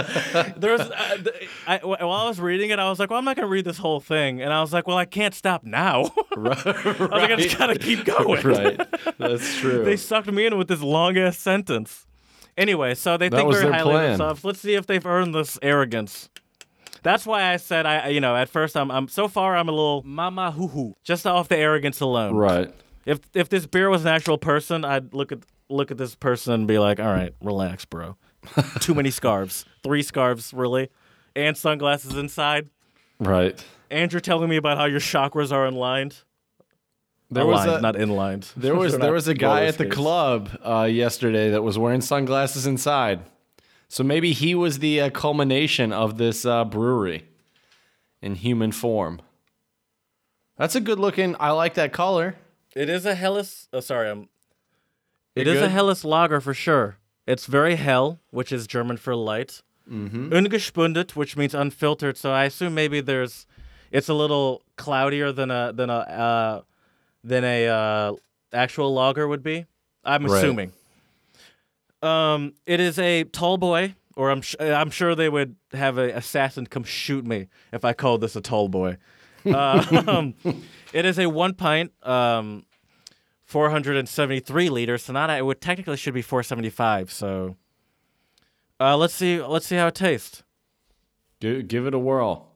[0.56, 3.24] there was, uh, th- I, while I was reading it, I was like, "Well, I'm
[3.24, 6.10] not gonna read this whole thing," and I was like, "Well, I can't stop now."
[6.36, 6.66] right.
[6.66, 8.80] I was like, "I just gotta keep going." right.
[9.18, 9.84] That's true.
[9.84, 12.06] they sucked me in with this long ass sentence.
[12.56, 14.04] Anyway, so they That think was very their highly plan.
[14.04, 14.44] of themselves.
[14.44, 16.28] Let's see if they've earned this arrogance.
[17.02, 19.72] That's why I said I, you know, at first I'm, I'm so far I'm a
[19.72, 22.34] little mama hoo hoo, just off the arrogance alone.
[22.36, 22.72] right.
[23.06, 26.52] If if this beer was an actual person, I'd look at look at this person
[26.52, 28.16] and be like, all right, relax, bro.
[28.80, 30.90] Too many scarves, three scarves, really,
[31.36, 32.68] and sunglasses inside.
[33.18, 33.64] Right.
[33.90, 36.16] And you're telling me about how your chakras are inlined.
[37.30, 38.48] There was Aligned, a, not inlined.
[38.56, 39.96] there was there was a guy at the skates.
[39.96, 43.20] club uh, yesterday that was wearing sunglasses inside.
[43.88, 47.26] So maybe he was the uh, culmination of this uh, brewery
[48.20, 49.20] in human form.
[50.56, 51.36] That's a good looking.
[51.40, 52.36] I like that color.
[52.74, 53.68] It is a Helles.
[53.72, 54.28] Oh, sorry, I'm.
[55.34, 55.72] It is You is a good?
[55.72, 56.98] Helles lager for sure.
[57.26, 59.62] It's very hell, which is German for light.
[59.90, 60.32] Mm-hmm.
[60.32, 62.16] Ungespundet, which means unfiltered.
[62.16, 63.46] So I assume maybe there's,
[63.90, 66.60] it's a little cloudier than a than a uh,
[67.24, 68.12] than a uh,
[68.52, 69.66] actual lager would be.
[70.04, 70.38] I'm Right.
[70.38, 70.72] assuming.
[72.02, 76.10] Um, it is a tall boy, or I'm sh- I'm sure they would have an
[76.10, 78.96] assassin come shoot me if I called this a tall boy.
[79.44, 80.34] um,
[80.92, 82.64] it is a one pint, um,
[83.52, 85.04] 473 liters.
[85.04, 87.12] So not it would technically should be 475.
[87.12, 87.56] So
[88.80, 90.42] uh, let's see let's see how it tastes.
[91.40, 92.48] Give, give it a whirl.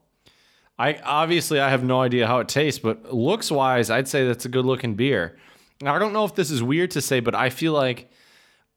[0.78, 4.47] I obviously I have no idea how it tastes, but looks wise, I'd say that's
[4.47, 5.36] a good looking beer.
[5.82, 8.11] Now I don't know if this is weird to say, but I feel like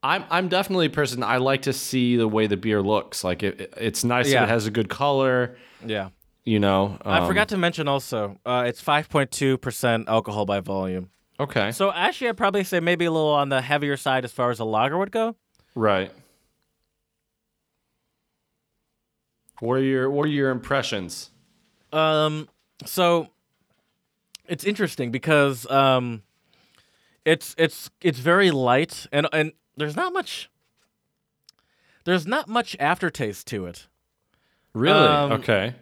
[0.03, 3.23] I'm I'm definitely a person I like to see the way the beer looks.
[3.23, 4.43] Like it, it's nice Yeah.
[4.43, 5.57] if it has a good color.
[5.85, 6.09] Yeah.
[6.43, 11.11] You know, I um, forgot to mention also, uh, it's 5.2% alcohol by volume.
[11.39, 14.51] Okay, So actually, I'd probably say maybe a little on the heavier side as far
[14.51, 15.35] as a lager would go.
[15.73, 16.11] right.
[19.61, 21.31] What are your What are your impressions?
[21.91, 22.47] Um,
[22.85, 23.27] so
[24.47, 26.23] it's interesting because um,
[27.25, 30.49] it's it's it's very light and and there's not much
[32.05, 33.87] there's not much aftertaste to it.
[34.73, 35.07] Really?
[35.07, 35.75] Um, okay.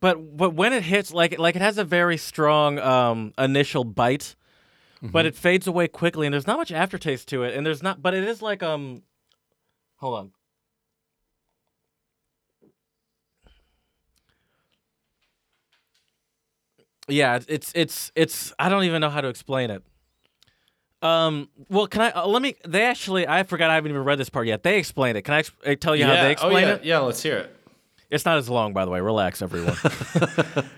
[0.00, 4.36] But but when it hits like like it has a very strong um initial bite,
[5.10, 8.00] but it fades away quickly and there's not much aftertaste to it and there's not
[8.00, 9.02] but it is like um
[9.96, 10.32] hold on.
[17.08, 19.82] Yeah, it's it's it's I don't even know how to explain it.
[21.02, 21.48] Um.
[21.68, 22.10] Well, can I?
[22.12, 22.54] Uh, let me.
[22.66, 23.26] They actually.
[23.26, 23.70] I forgot.
[23.70, 24.62] I haven't even read this part yet.
[24.62, 25.22] They explained it.
[25.22, 26.74] Can I ex- tell you how they oh, explain yeah.
[26.74, 26.84] it?
[26.84, 27.56] Yeah, let's hear it.
[28.12, 29.00] It's not as long, by the way.
[29.00, 29.74] Relax, everyone.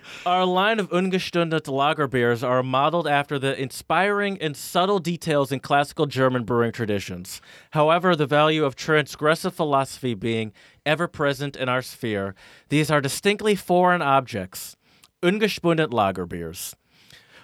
[0.27, 5.59] Our line of Ungespundete lager beers are modeled after the inspiring and subtle details in
[5.59, 7.43] classical German brewing traditions.
[7.73, 10.53] However, the value of transgressive philosophy being
[10.87, 12.37] ever present in our sphere,
[12.69, 14.77] these are distinctly foreign objects.
[15.21, 16.77] Ungespundet lager beers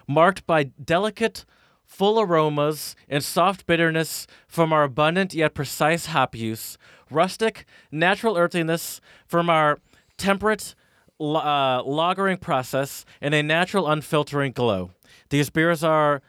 [0.06, 1.44] marked by delicate,
[1.90, 6.78] full aromas and soft bitterness from our abundant yet precise hop use,
[7.10, 9.78] rustic, natural earthiness from our
[10.16, 10.74] temperate
[11.18, 14.92] uh, lagering process, and a natural unfiltering glow.
[15.28, 16.22] These beers are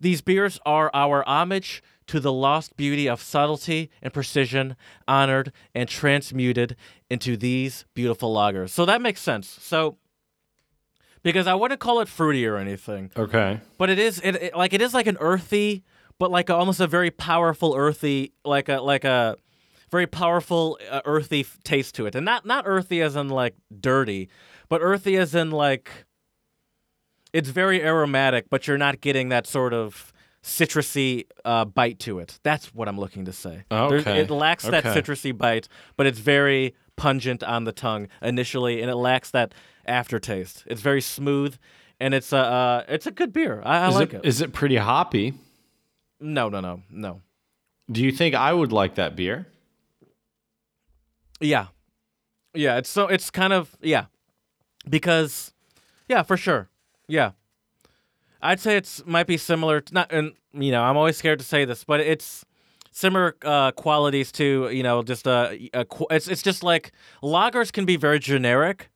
[0.00, 4.76] these beers are our homage to the lost beauty of subtlety and precision,
[5.06, 6.76] honored and transmuted
[7.10, 8.70] into these beautiful lagers.
[8.70, 9.48] So that makes sense.
[9.60, 9.98] So
[11.26, 13.10] because I wouldn't call it fruity or anything.
[13.16, 13.60] Okay.
[13.78, 15.82] but it is it, it- like it is like an earthy
[16.18, 19.36] but like a, almost a very powerful earthy like a like a
[19.90, 22.14] very powerful uh, earthy f- taste to it.
[22.14, 24.28] And not not earthy as in like dirty
[24.68, 25.90] but earthy as in like
[27.32, 30.12] it's very aromatic but you're not getting that sort of
[30.42, 32.38] citrusy uh, bite to it.
[32.44, 33.64] That's what i'm looking to say.
[33.68, 34.20] There's- Okay.
[34.20, 35.66] it lacks that citrusy bite
[35.96, 39.52] but it's very pungent on the tongue initially and it lacks that
[39.86, 41.56] aftertaste it's very smooth
[42.00, 44.52] and it's a uh, it's a good beer i, I like it, it is it
[44.52, 45.34] pretty hoppy?
[46.20, 47.20] no, no, no, no.
[47.90, 49.46] Do you think I would like that beer?
[51.40, 51.66] Yeah,
[52.54, 52.78] yeah.
[52.78, 54.06] It's so it's kind of yeah,
[54.88, 55.52] because
[56.08, 56.68] yeah, for sure.
[57.06, 57.32] Yeah,
[58.42, 59.80] I'd say it's might be similar.
[59.80, 62.44] To, not and you know I'm always scared to say this, but it's
[62.96, 66.92] similar uh, qualities to you know just a, a it's it's just like
[67.22, 68.88] lagers can be very generic,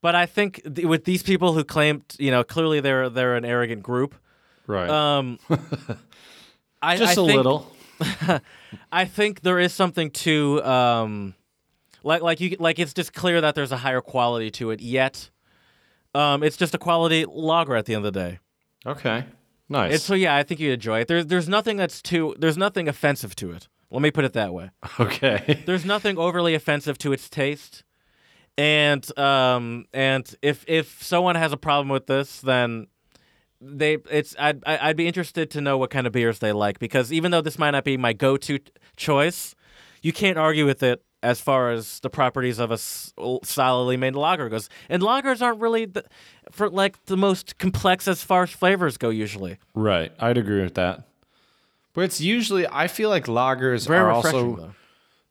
[0.00, 3.44] but I think th- with these people who claim you know clearly they're they're an
[3.44, 4.14] arrogant group.
[4.68, 4.88] Right.
[4.90, 5.38] Um,
[6.82, 7.72] I, Just I a think- little.
[8.92, 11.34] I think there is something to um,
[12.02, 14.80] like like you like it's just clear that there's a higher quality to it.
[14.80, 15.30] Yet,
[16.14, 18.38] um, it's just a quality lager at the end of the day.
[18.84, 19.24] Okay.
[19.68, 19.94] Nice.
[19.94, 21.08] It's, so yeah, I think you enjoy it.
[21.08, 23.68] There's there's nothing that's too there's nothing offensive to it.
[23.90, 24.70] Let me put it that way.
[25.00, 25.62] okay.
[25.66, 27.82] There's nothing overly offensive to its taste.
[28.58, 32.86] And um and if if someone has a problem with this, then
[33.60, 36.78] they it's I'd I- I'd be interested to know what kind of beers they like
[36.78, 39.54] because even though this might not be my go-to t- choice,
[40.02, 44.48] you can't argue with it as far as the properties of a solidly made lager
[44.48, 44.68] goes.
[44.88, 46.04] And lagers aren't really the,
[46.50, 49.58] for like the most complex as far as flavors go usually.
[49.74, 50.12] Right.
[50.18, 51.04] I'd agree with that.
[51.94, 54.74] But it's usually I feel like lagers Very are also though.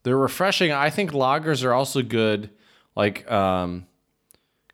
[0.03, 0.71] they're refreshing.
[0.71, 2.49] I think lagers are also good
[2.95, 3.85] like um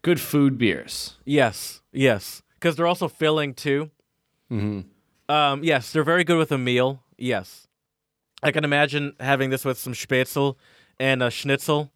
[0.02, 1.18] good food beers.
[1.26, 3.92] Yes, yes, because they're also filling too.
[4.50, 5.34] Mm-hmm.
[5.34, 7.04] Um, yes, they're very good with a meal.
[7.18, 7.68] Yes,
[8.42, 10.56] I can imagine having this with some spätzle
[11.02, 11.92] and a schnitzel.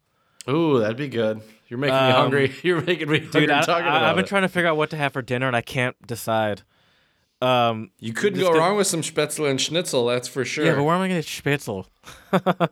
[0.48, 1.40] Ooh, that'd be good.
[1.68, 2.54] You're making me Um, hungry.
[2.62, 4.28] You're making me hungry Dude, I, talking I, about have been it.
[4.28, 6.62] trying to figure out what to have for dinner, and I can't decide.
[7.42, 10.64] Um, You couldn't go get- wrong with some spätzle and schnitzel, that's for sure.
[10.64, 11.86] yeah, but where am I going to get spätzle?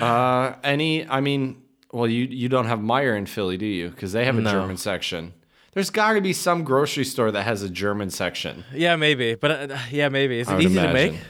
[0.00, 1.08] Uh, any?
[1.08, 1.62] I mean,
[1.92, 3.88] well, you you don't have Meijer in Philly, do you?
[3.88, 4.50] Because they have a No.
[4.50, 5.32] German section.
[5.72, 8.64] There's got to be some grocery store that has a German section.
[8.74, 10.40] Yeah, maybe, but uh, yeah, maybe.
[10.40, 10.88] Is it easy imagine.
[10.88, 11.20] to make?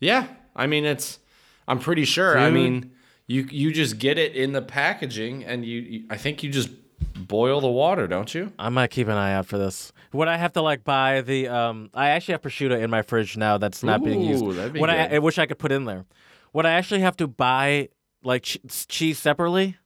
[0.00, 1.20] Yeah, I mean it's.
[1.68, 2.36] I'm pretty sure.
[2.38, 2.90] I mean,
[3.26, 6.04] you you just get it in the packaging, and you, you.
[6.10, 6.70] I think you just
[7.16, 8.52] boil the water, don't you?
[8.58, 9.92] I might keep an eye out for this.
[10.12, 11.48] Would I have to like buy the?
[11.48, 14.44] Um, I actually have prosciutto in my fridge now that's not being used.
[14.44, 15.06] Ooh, be Would I.
[15.06, 16.04] I wish I could put in there.
[16.52, 17.88] Would I actually have to buy
[18.22, 18.58] like ch-
[18.88, 19.76] cheese separately?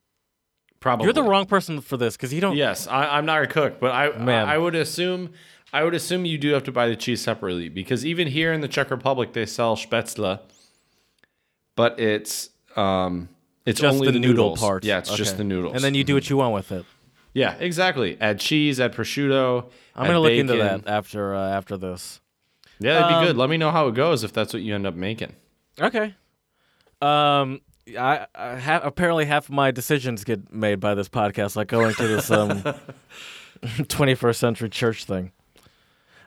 [0.79, 1.05] Probably.
[1.05, 2.55] You're the wrong person for this because you don't.
[2.55, 4.47] Yes, I, I'm not a cook, but I, Man.
[4.47, 5.31] I I would assume
[5.73, 8.61] I would assume you do have to buy the cheese separately because even here in
[8.61, 10.39] the Czech Republic they sell spätzle,
[11.75, 13.29] but it's um
[13.65, 14.59] it's Just only the, the, noodle noodles.
[14.59, 14.83] part.
[14.83, 15.75] Yeah, it's just the noodles.
[15.75, 16.83] And then you do what you want with it.
[17.33, 18.17] yeah, exactly.
[18.19, 19.65] Add cheese, add prosciutto.
[19.95, 22.19] I'm add gonna look into that after uh, after this.
[22.79, 23.37] Yeah, that'd be Um, good.
[23.37, 25.35] Let me know how it goes if that's what you end up making.
[25.79, 26.15] Okay.
[27.01, 27.61] Um,
[27.97, 31.93] I, I ha- apparently half of my decisions get made by this podcast, like going
[31.95, 32.63] to this um,
[33.63, 35.31] 21st century church thing.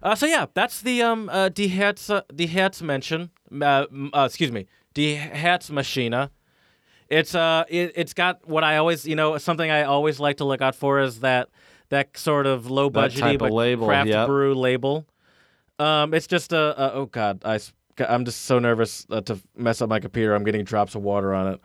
[0.03, 3.31] Uh, so yeah, that's the um uh, die Herz uh, die Herzmenschen.
[3.51, 6.31] Uh, uh, excuse me, die Herzmaschine.
[7.09, 10.45] It's uh it, it's got what I always you know something I always like to
[10.45, 11.49] look out for is that
[11.91, 14.27] that sort of low budgety but label, craft yep.
[14.27, 15.07] brew label.
[15.79, 17.59] Um, it's just a, a oh god I
[17.99, 20.35] I'm just so nervous uh, to mess up my computer.
[20.35, 21.61] I'm getting drops of water on it.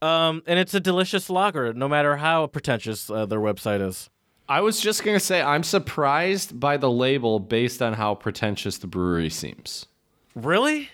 [0.00, 4.10] Um, and it's a delicious lager, no matter how pretentious uh, their website is.
[4.48, 8.86] I was just gonna say I'm surprised by the label based on how pretentious the
[8.86, 9.86] brewery seems.
[10.34, 10.88] Really?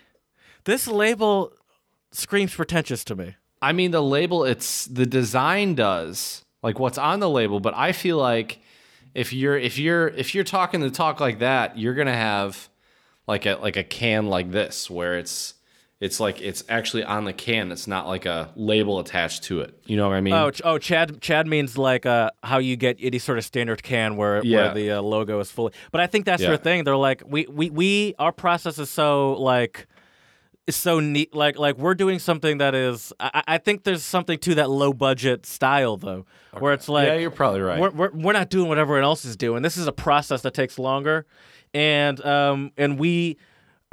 [0.65, 1.53] This label
[2.15, 3.37] screams pretentious to me.
[3.63, 7.93] I mean, the label, it's the design does like what's on the label, but I
[7.93, 8.61] feel like
[9.15, 12.69] if you're if you're if you're talking the talk like that, you're gonna have
[13.27, 15.55] like a like a can like this where it's
[16.01, 17.73] it's like it's actually on the can.
[17.73, 19.79] It's not like a label attached to it.
[19.87, 20.35] You know what I mean?
[20.35, 21.21] Oh, oh, Chad.
[21.23, 24.65] Chad means like uh, how you get any sort of standard can where, Yeah.
[24.67, 25.73] where the uh, logo is fully.
[25.93, 26.49] But I think that's Yeah.
[26.49, 26.85] their thing.
[26.85, 29.87] They're like, we, we, we, our process is so like,
[30.67, 31.35] is so neat.
[31.35, 33.13] Like, like we're doing something that is.
[33.21, 36.27] I, I think there's something to that low budget style though,
[36.59, 37.79] where it's like, yeah, you're probably right.
[37.81, 39.63] we're, we're, we're not doing what everyone else is doing.
[39.63, 41.27] This is a process that takes longer,
[41.75, 43.37] and um and we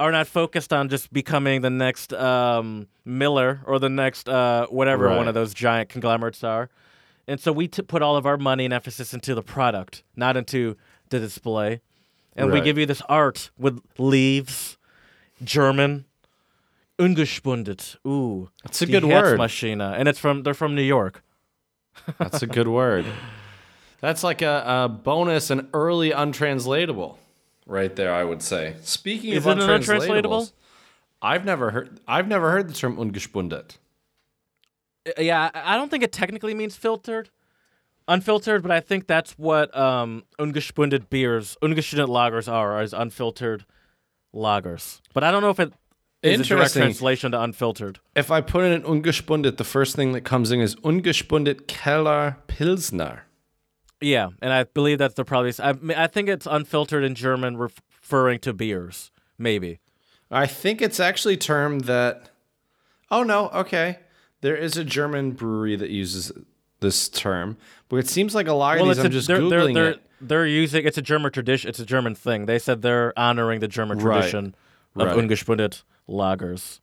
[0.00, 5.06] are not focused on just becoming the next um Miller or the next uh whatever
[5.06, 5.16] Right.
[5.16, 6.70] one of those giant conglomerates are,
[7.28, 10.36] and so we t- put all of our money and emphasis into the product, not
[10.36, 10.76] into
[11.10, 11.80] the display,
[12.34, 14.78] and we give you this art with leaves,
[15.44, 16.06] German.
[17.02, 17.96] Ungespundet.
[18.06, 19.38] Ooh, That's a good word.
[19.38, 19.80] Herzmaschine.
[19.98, 21.22] and it's from they're from New York.
[22.18, 23.04] That's a good word.
[24.00, 27.18] That's like a, a bonus and early untranslatable,
[27.66, 28.12] right there.
[28.14, 28.76] I would say.
[28.82, 30.42] Speaking Is of untranslatable?
[30.42, 30.52] untranslatables,
[31.20, 32.00] I've never heard.
[32.06, 33.76] I've never heard the term ungespundet.
[35.18, 37.30] Yeah, I I don't think it technically means filtered,
[38.08, 43.64] unfiltered, but I think that's what um, ungespundet beers, ungespundet lagers are, is unfiltered
[44.34, 45.00] lagers.
[45.12, 45.72] But I don't know if it
[46.22, 47.98] is a direct translation to unfiltered.
[48.14, 52.36] If I put in an ungespundet, the first thing that comes in is ungespundet Keller
[52.46, 53.24] Pilsner.
[54.00, 55.52] Yeah, and I believe that's the probably.
[55.58, 59.10] I, I think it's unfiltered in German, referring to beers.
[59.38, 59.80] Maybe.
[60.30, 62.30] I think it's actually termed that.
[63.10, 63.98] Oh no, okay.
[64.40, 66.32] There is a German brewery that uses
[66.80, 67.56] this term,
[67.88, 68.98] but it seems like a lot of these.
[68.98, 70.02] I'm a, just they're, they're, googling they're, it.
[70.20, 71.68] they're using it's a German tradition.
[71.68, 72.46] It's a German thing.
[72.46, 74.16] They said they're honoring the German Right.
[74.18, 74.54] tradition
[74.96, 75.16] of Right.
[75.16, 75.82] ungespundet
[76.12, 76.78] lagers.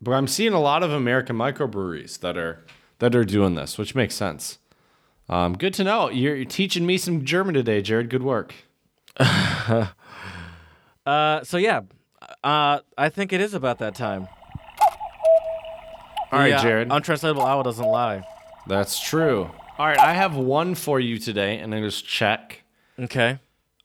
[0.00, 2.64] But I'm seeing a lot of American microbreweries that are
[2.98, 4.58] that are doing this, which makes sense.
[5.28, 6.10] Um, good to know.
[6.10, 8.10] You're, you're teaching me some German today, Jared.
[8.10, 8.54] Good work.
[11.06, 11.82] Uh, so yeah,
[12.42, 14.26] uh, I think it is about that time.
[16.32, 16.90] All right, Yeah, Jared.
[16.90, 18.22] Untranslatable owl doesn't lie.
[18.66, 19.50] That's true.
[19.78, 22.62] All right, I have one for you today, and it is Czech.
[22.98, 23.38] Okay.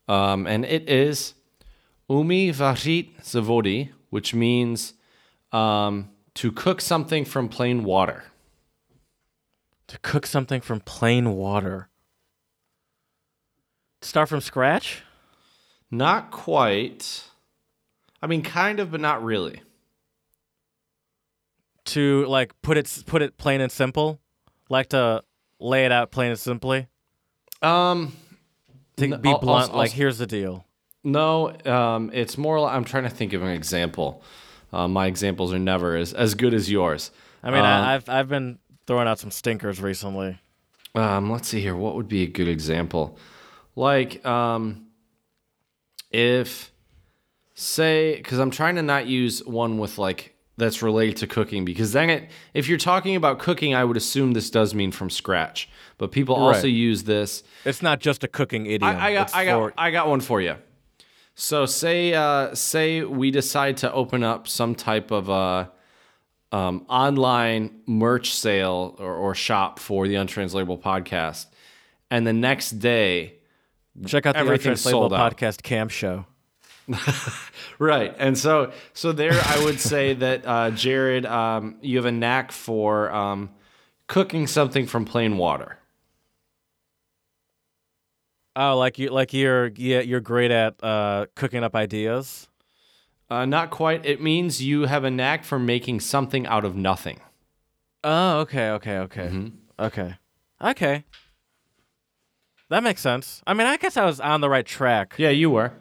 [0.08, 1.34] Um, and it is
[2.10, 4.94] umi varit zavodi, which means
[5.52, 8.24] um, to cook something from plain water.
[9.88, 11.90] To cook something from plain water.
[14.02, 15.02] Start from scratch?
[15.92, 17.24] Not quite.
[18.22, 19.62] I mean, kind of, but not really.
[21.86, 24.20] To like put it put it plain and simple?
[24.70, 25.24] Like to
[25.60, 26.88] lay it out plain and simply?
[27.64, 28.14] Um,
[28.98, 30.66] To be I'll- I'll- blunt, I'll- like here's the deal.
[31.04, 32.60] No, um, it's more.
[32.60, 34.22] li- I'm trying to think of an example.
[34.72, 37.12] Uh, my examples are never as, as good as yours.
[37.42, 40.40] I mean, Um, I, I've I've been throwing out some stinkers recently.
[40.96, 41.76] Um, let's see here.
[41.76, 43.18] What would be a good example?
[43.76, 44.88] Like, um,
[46.12, 46.72] if,
[47.54, 51.94] say, because I'm trying to not use one with like that's related to cooking because
[51.94, 55.70] then it, if you're talking about cooking, I would assume this does mean from scratch.
[55.98, 58.84] But people also use this It's not just a cooking idiom.
[58.98, 60.56] I, I got, I got, for- I got one for you.
[61.40, 65.68] So say, uh, say we decide to open up some type of uh,
[66.52, 71.46] um, online merch sale or, or shop for the Untranslatable podcast,
[72.12, 73.36] and the next day,
[74.06, 76.26] check out the Untranslatable podcast camp show.
[77.80, 78.14] right?
[78.20, 82.52] And so, so there, I would say that uh, Jared, um, you have a knack
[82.52, 83.50] for um,
[84.08, 85.79] cooking something from plain water.
[88.62, 92.50] Oh, like you like you're yeah, you're great at uh, cooking up ideas.
[93.30, 94.06] Uh, not quite.
[94.06, 97.22] It means you have a knack for making something out of nothing.
[98.04, 99.48] Oh, okay, okay, okay, Mm-hmm.
[99.86, 100.16] okay,
[100.62, 101.04] okay.
[102.70, 103.42] That makes sense.
[103.48, 105.72] I mean, I guess I was on the right track Yeah, you were.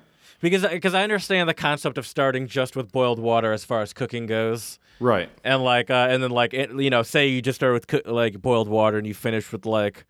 [0.40, 3.92] because because I understand the concept of starting just with boiled water as far as
[3.92, 5.28] cooking goes, Right.
[5.44, 8.02] and like uh, and then like it, you know, say you just start with coo-
[8.06, 10.04] like boiled water and you finish with like,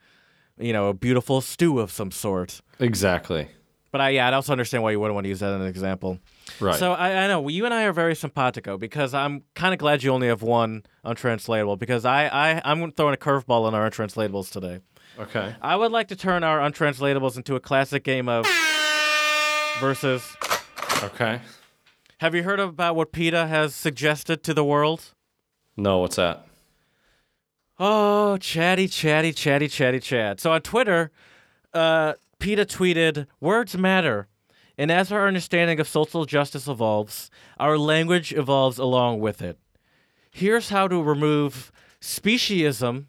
[0.61, 2.61] you know, a beautiful stew of some sort.
[2.81, 3.49] Exactly.
[3.91, 5.67] But I yeah, I also understand why you wouldn't want to use that as an
[5.67, 6.19] example.
[6.61, 6.79] Right.
[6.79, 10.03] So I, I know you and I are very simpatico because I'm kind of glad
[10.03, 14.51] you only have one untranslatable because I, I I'm throwing a curveball on our untranslatables
[14.51, 14.81] today.
[15.19, 15.55] okay.
[15.63, 18.47] I would like to turn our untranslatables into a classic game of
[19.81, 20.23] versus.
[21.03, 21.41] Okay.
[22.19, 25.15] Have you heard about what PETA has suggested to the world?
[25.77, 26.48] No, what's that?
[27.79, 30.41] Oh, chatty, chatty, chatty, chatty, chat.
[30.41, 31.11] So on Twitter,
[31.73, 34.27] uh, PETA tweeted, Words matter.
[34.77, 39.59] And as our understanding of social justice evolves, our language evolves along with it.
[40.31, 43.07] Here's how to remove speciesism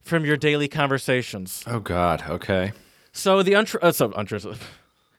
[0.00, 1.62] from your daily conversations.
[1.66, 2.24] Oh God.
[2.28, 2.72] Okay.
[3.12, 4.58] So the untr- uh, so, untr-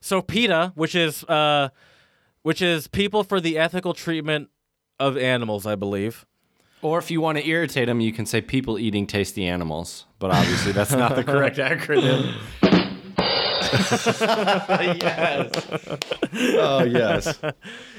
[0.01, 1.69] so PETA, which is uh,
[2.41, 4.49] which is People for the Ethical Treatment
[4.99, 6.25] of Animals, I believe.
[6.81, 10.05] Or if you want to irritate them, you can say people eating tasty animals.
[10.19, 12.35] But obviously, that's not the correct acronym.
[15.01, 15.67] yes.
[16.59, 17.39] Oh yes.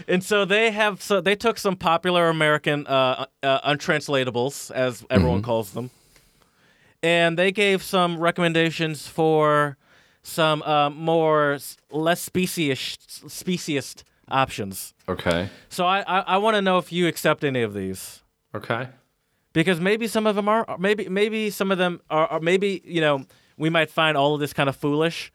[0.07, 5.43] And so they have so they took some popular American uh, uh, untranslatables, as everyone
[5.43, 5.91] calls them,
[7.03, 9.77] and they gave some recommendations for
[10.23, 11.59] some uh, more
[11.91, 14.95] less speciest speciest options.
[15.09, 15.49] Okay.
[15.69, 18.23] So I I, I want to know if you accept any of these
[18.55, 18.89] Okay.
[19.53, 23.01] because maybe some of them are maybe maybe some of them are, are maybe you
[23.01, 23.25] know
[23.57, 25.33] we might find all of this kind of foolish.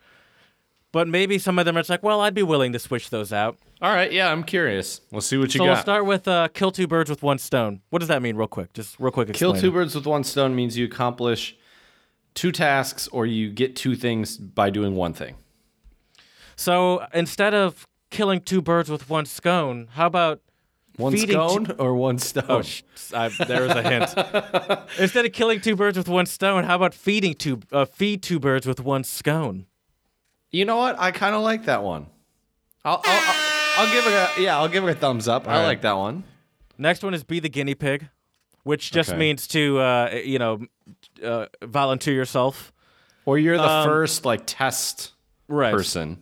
[0.91, 3.33] But maybe some of them are just like, well, I'd be willing to switch those
[3.33, 3.57] out.
[3.81, 4.11] All right.
[4.11, 5.01] Yeah, I'm curious.
[5.09, 5.71] We'll see what you so got.
[5.71, 7.81] we'll start with uh, kill two birds with one stone.
[7.89, 8.73] What does that mean, real quick?
[8.73, 9.33] Just real quick.
[9.33, 9.71] Kill two it.
[9.71, 11.57] birds with one stone means you accomplish
[12.35, 15.33] two tasks or you get two things by doing one thing.
[16.55, 20.41] So instead of killing two birds with one scone, how about
[20.97, 22.45] One Feeding scone or one stone?
[22.49, 22.83] oh, sh-
[23.15, 24.89] I, there was a hint.
[24.99, 28.39] instead of killing two birds with one stone, how about feeding two uh, feed two
[28.39, 29.65] birds with one scone?
[30.51, 30.95] You know what?
[30.99, 32.05] I kind of like that one.
[32.85, 34.57] I'll, I'll, I'll, I'll give it a yeah.
[34.57, 35.47] I'll give it a thumbs up.
[35.47, 35.63] I right.
[35.65, 36.23] like that one.
[36.77, 38.09] Next one is be the guinea pig,
[38.63, 39.17] which just Okay.
[39.17, 40.61] means to uh, you know
[41.23, 42.71] uh, volunteer yourself.
[43.25, 45.13] Or you're the Um, first like test
[45.47, 45.71] Right.
[45.73, 46.21] person.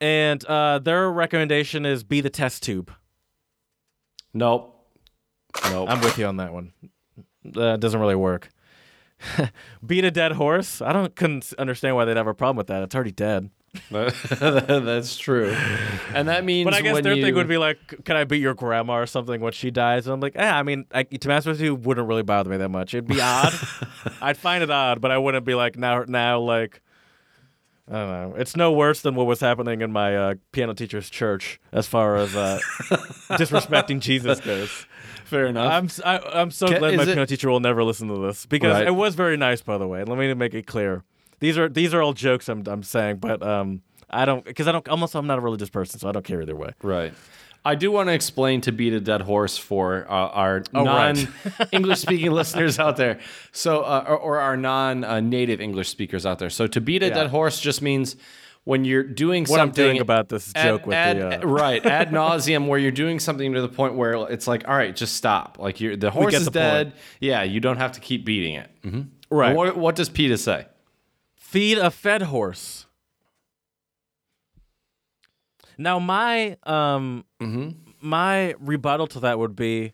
[0.00, 2.92] And uh, their recommendation is be the test tube.
[4.34, 4.72] Nope.
[5.70, 5.88] Nope.
[5.88, 6.72] I'm with you on that one.
[7.44, 8.50] That doesn't really work.
[9.86, 10.82] Beat a dead horse?
[10.82, 12.82] I don't couldn't understand why they'd have a problem with that.
[12.82, 13.50] It's already dead.
[13.90, 15.56] That's true.
[16.14, 18.22] And that means But I guess when their you, thing would be like, "Can I
[18.24, 21.02] beat your grandma or something when she dies?" And I'm like, "Eh, I mean, I,
[21.02, 22.94] to be honest with you, wouldn't really bother me that much.
[22.94, 23.52] It'd be odd.
[24.20, 26.82] I'd find it odd, but I wouldn't be like now, now like."
[27.86, 28.34] I don't know.
[28.38, 32.16] It's no worse than what was happening in my uh, piano teacher's church as far
[32.16, 32.58] as uh,
[33.30, 34.86] disrespecting Jesus goes.
[35.24, 35.70] fair enough.
[35.72, 37.84] I'm s- I, am i am so Ca- glad my it- piano teacher will never
[37.84, 38.86] listen to this because Right.
[38.86, 40.04] it was very nice, by the way.
[40.04, 41.04] Let me make it clear.
[41.40, 44.72] These are these are all jokes I'm I'm saying, but um I don't because I
[44.72, 46.70] don't almost I'm not a religious person, so I don't care either way.
[46.82, 47.12] Right.
[47.64, 51.16] I do want to explain to beat a dead horse for uh, our Oh, right.
[51.48, 53.20] non-English speaking listeners out there.
[53.52, 56.50] So, uh, or, or our non-native English speakers out there.
[56.50, 57.14] So, to beat a Yeah.
[57.14, 58.16] dead horse just means
[58.64, 61.46] when you're doing What I'm something doing about this ad- joke with ad- the uh,
[61.46, 64.94] right ad nauseum, where you're doing something to the point where it's like, all right,
[64.94, 65.58] just stop.
[65.58, 66.54] Like you're the horse is the point.
[66.54, 66.92] dead.
[67.20, 68.70] Yeah, you don't have to keep beating it.
[68.82, 69.00] hmm
[69.30, 70.66] right What, what does PETA say?
[71.36, 72.83] feed a fed horse.
[75.78, 77.24] Now my um
[78.00, 79.92] my rebuttal to that would be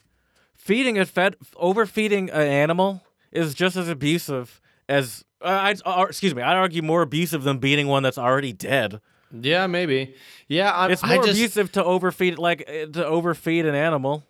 [0.54, 3.02] feeding a fed overfeeding an animal
[3.32, 7.58] is just as abusive as uh, I'd, uh, excuse me, I'd argue more abusive than
[7.58, 9.00] beating one that's already dead.
[9.32, 10.14] Yeah, maybe.
[10.48, 14.24] Yeah, I'm, It's I more just, abusive to overfeed like uh, to overfeed an animal.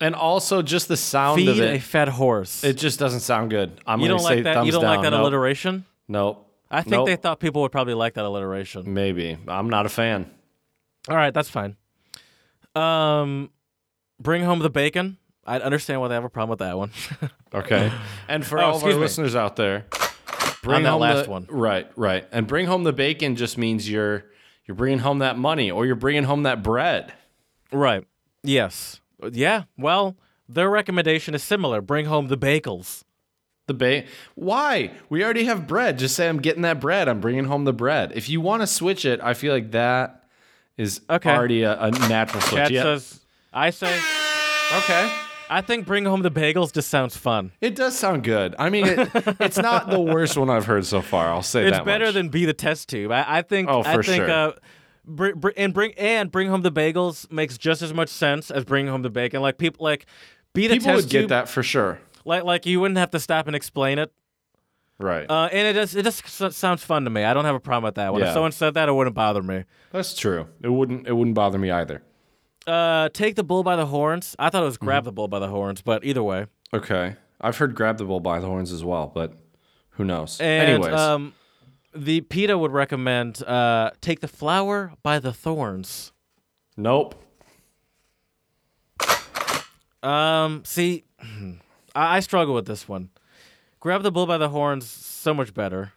[0.00, 1.76] and also just the sound Feed of it.
[1.76, 2.62] a fed horse.
[2.64, 3.80] It just doesn't sound good.
[3.86, 4.66] I'm you gonna don't say like that.
[4.66, 5.20] You don't like that Nope.
[5.22, 5.84] alliteration.
[6.08, 6.46] Nope.
[6.70, 7.06] I think Nope.
[7.06, 8.92] they thought people would probably like that alliteration.
[8.92, 9.38] Maybe.
[9.48, 10.30] I'm not a fan.
[11.08, 11.76] All right, that's fine.
[12.74, 13.50] Um,
[14.20, 15.16] bring home the bacon.
[15.46, 16.90] I understand why they have a problem with that one.
[17.52, 17.90] Okay.
[18.28, 18.94] And for Oh, all of our me.
[18.94, 19.86] listeners out there,
[20.62, 21.48] bring that home last the, one.
[21.50, 22.24] Right, right.
[22.30, 24.24] And bring home the bacon just means you're
[24.66, 27.12] you're bringing home that money or you're bringing home that bread.
[27.72, 28.06] right.
[28.44, 29.00] Yes.
[29.32, 29.64] Yeah.
[29.76, 30.16] Well,
[30.48, 31.80] their recommendation is similar.
[31.80, 33.02] Bring home the bagels.
[33.66, 34.04] The ba-
[34.36, 34.92] Why?
[35.08, 35.98] We already have bread.
[35.98, 37.08] Just say I'm getting that bread.
[37.08, 38.12] I'm bringing home the bread.
[38.14, 40.19] If you want to switch it, I feel like that
[40.80, 41.30] is Okay.
[41.30, 42.70] already a, a natural switch.
[42.70, 42.82] Yeah.
[42.82, 43.20] says.
[43.52, 43.98] I say.
[44.78, 45.12] okay.
[45.52, 47.50] I think bring home the bagels just sounds fun.
[47.60, 48.54] It does sound good.
[48.58, 49.08] I mean, it,
[49.40, 51.28] it's not the worst one I've heard so far.
[51.28, 52.14] I'll say It's that It's better much.
[52.14, 53.10] than be the test tube.
[53.10, 53.68] I, I think.
[53.68, 54.30] Oh, I for think, sure.
[54.30, 54.52] Uh,
[55.04, 58.64] br- br- and bring and bring home the bagels makes just as much sense as
[58.64, 59.42] bringing home the bacon.
[59.42, 60.06] Like people like
[60.54, 61.98] be the People test would get that for sure.
[62.24, 64.12] Like like you wouldn't have to stop and explain it.
[65.00, 65.28] Right.
[65.30, 67.24] Uh, and it just it just sounds fun to me.
[67.24, 68.12] I don't have a problem with that.
[68.12, 68.28] When Yeah.
[68.28, 69.64] if someone said that, it wouldn't bother me.
[69.92, 70.46] That's true.
[70.62, 71.08] It wouldn't.
[71.08, 72.02] It wouldn't bother me either.
[72.66, 74.36] Uh, take the bull by the horns.
[74.38, 74.84] I thought it was Mm-hmm.
[74.84, 76.46] grab the bull by the horns, but either way.
[76.74, 77.16] Okay.
[77.40, 79.32] I've heard grab the bull by the horns as well, but
[79.92, 80.38] who knows?
[80.40, 80.92] And Anyways.
[80.94, 81.32] um,
[81.94, 86.12] the PETA would recommend uh, take the flower by the thorns.
[86.76, 87.14] nope.
[90.02, 91.04] Um, see,
[91.94, 93.10] I, I struggle with this one.
[93.80, 95.92] Grab the bull by the horns, so much better.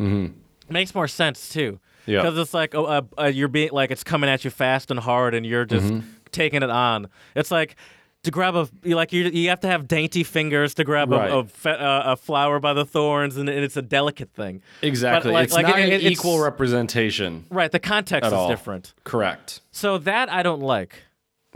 [0.00, 0.32] Mm-hmm.
[0.72, 1.78] Makes more sense too.
[2.06, 2.22] Yeah.
[2.22, 4.98] Because it's like, oh, uh, uh, you're being like it's coming at you fast and
[5.00, 6.06] hard, and you're just Mm-hmm.
[6.32, 7.08] taking it on.
[7.34, 7.76] It's like
[8.22, 11.30] to grab a you like you you have to have dainty fingers to grab Right.
[11.30, 14.62] a, a, fe- uh, a flower by the thorns, and, and it's a delicate thing.
[14.82, 15.32] Exactly.
[15.32, 17.70] like- it's like not it- an it- it's- equal representation Right.
[17.70, 18.48] The context is all.
[18.48, 18.94] different.
[19.04, 19.60] Correct.
[19.72, 21.02] So that I don't like.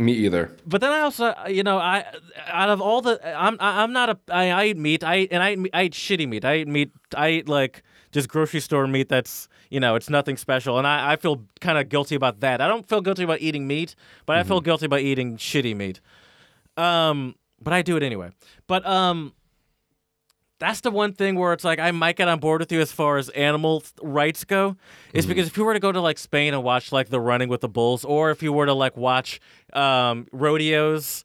[0.01, 0.51] Me either.
[0.67, 2.05] But then I also, you know, I
[2.49, 5.05] out of all the, I'm I- I'm not a I, I eat meat.
[5.05, 6.45] I and I eat, I eat shitty meat.
[6.45, 6.91] I eat meat.
[7.15, 9.11] I eat like just grocery store meat.
[9.11, 10.79] That's you know, it's nothing special.
[10.79, 12.63] And I, I feel kind of guilty about that.
[12.63, 13.95] I don't feel guilty about eating meat,
[14.27, 16.01] but I feel guilty about eating shitty meat.
[16.79, 18.31] Um, but I do it anyway.
[18.67, 19.35] But um,
[20.61, 22.93] that's the one thing where it's like I might get on board with you as
[22.93, 24.77] far as animal rights go,
[25.13, 27.49] is because if you were to go to like Spain and watch like the running
[27.49, 29.41] with the bulls, or if you were to like watch
[29.73, 31.25] um, rodeos,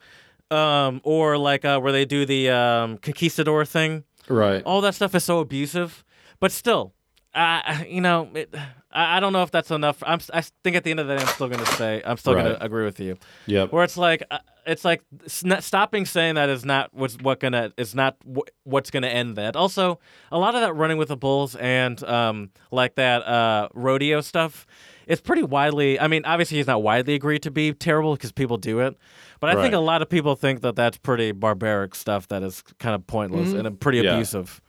[0.51, 4.63] um, or like uh, where they do the um, conquistador thing, Right.
[4.63, 6.03] all that stuff is so abusive.
[6.39, 6.93] But still,
[7.33, 8.53] uh, you know, it,
[8.95, 10.01] I, I don't know if that's enough.
[10.05, 12.33] I'm, I think at the end of the day, I'm still gonna say I'm still
[12.33, 12.43] Right.
[12.43, 13.17] gonna agree with you.
[13.45, 13.71] Yep.
[13.71, 17.71] Where it's like, uh, it's like s- stopping saying that is not what's what gonna
[17.77, 19.55] is not wh- what's gonna end that.
[19.55, 19.99] Also,
[20.31, 24.65] a lot of that running with the bulls and um like that uh rodeo stuff.
[25.07, 25.99] It's pretty widely.
[25.99, 28.97] I mean, obviously, it's not widely agreed to be terrible because people do it,
[29.39, 32.63] but I think a lot of people think that that's pretty barbaric stuff that is
[32.79, 34.13] kind of pointless and uh, pretty Yeah.
[34.15, 34.61] abusive.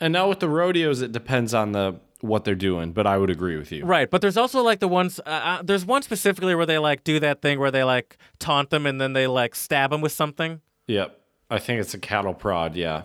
[0.00, 3.30] And now with the rodeos, it depends on the what they're doing, but I would
[3.30, 3.84] agree with you.
[3.84, 5.20] Right, but there's also like the ones.
[5.24, 8.70] Uh, uh, there's one specifically where they like do that thing where they like taunt
[8.70, 10.60] them and then they like stab them with something.
[10.88, 11.18] Yep.
[11.50, 12.74] I think it's a cattle prod.
[12.74, 13.02] Yeah.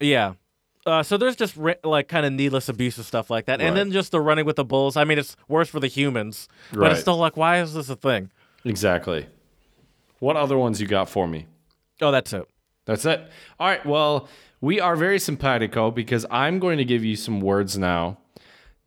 [0.00, 0.34] Yeah.
[0.86, 3.66] Uh, so there's just like kind of needless abuse of stuff like that, Right.
[3.68, 4.96] and then just the running with the bulls.
[4.96, 6.92] I mean, it's worse for the humans, but Right.
[6.92, 8.30] it's still like, why is this a thing?
[8.64, 9.26] Exactly.
[10.18, 11.46] What other ones you got for me?
[12.00, 12.46] Oh, that's it.
[12.86, 13.20] That's it.
[13.58, 13.84] All right.
[13.84, 14.28] Well,
[14.60, 18.18] we are very simpatico because I'm going to give you some words now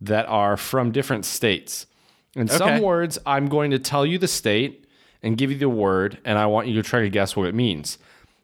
[0.04, 1.88] that are from different states.
[2.36, 4.86] And some words, I'm going to tell you the state
[5.22, 7.56] and give you the word, and I want you to try to guess what it
[7.56, 7.98] means.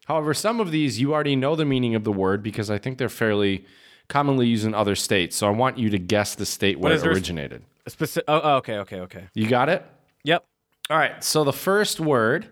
[0.06, 2.98] However, some of these you already know the meaning of the word because I think
[2.98, 3.64] they're fairly
[4.08, 5.36] commonly used in other states.
[5.36, 7.62] So I want you to guess the state where it originated.
[7.88, 9.28] Speci- oh, oh, okay, okay, okay.
[9.34, 9.84] You got it?
[10.24, 10.44] Yep.
[10.88, 11.22] All right.
[11.22, 12.48] So the first word,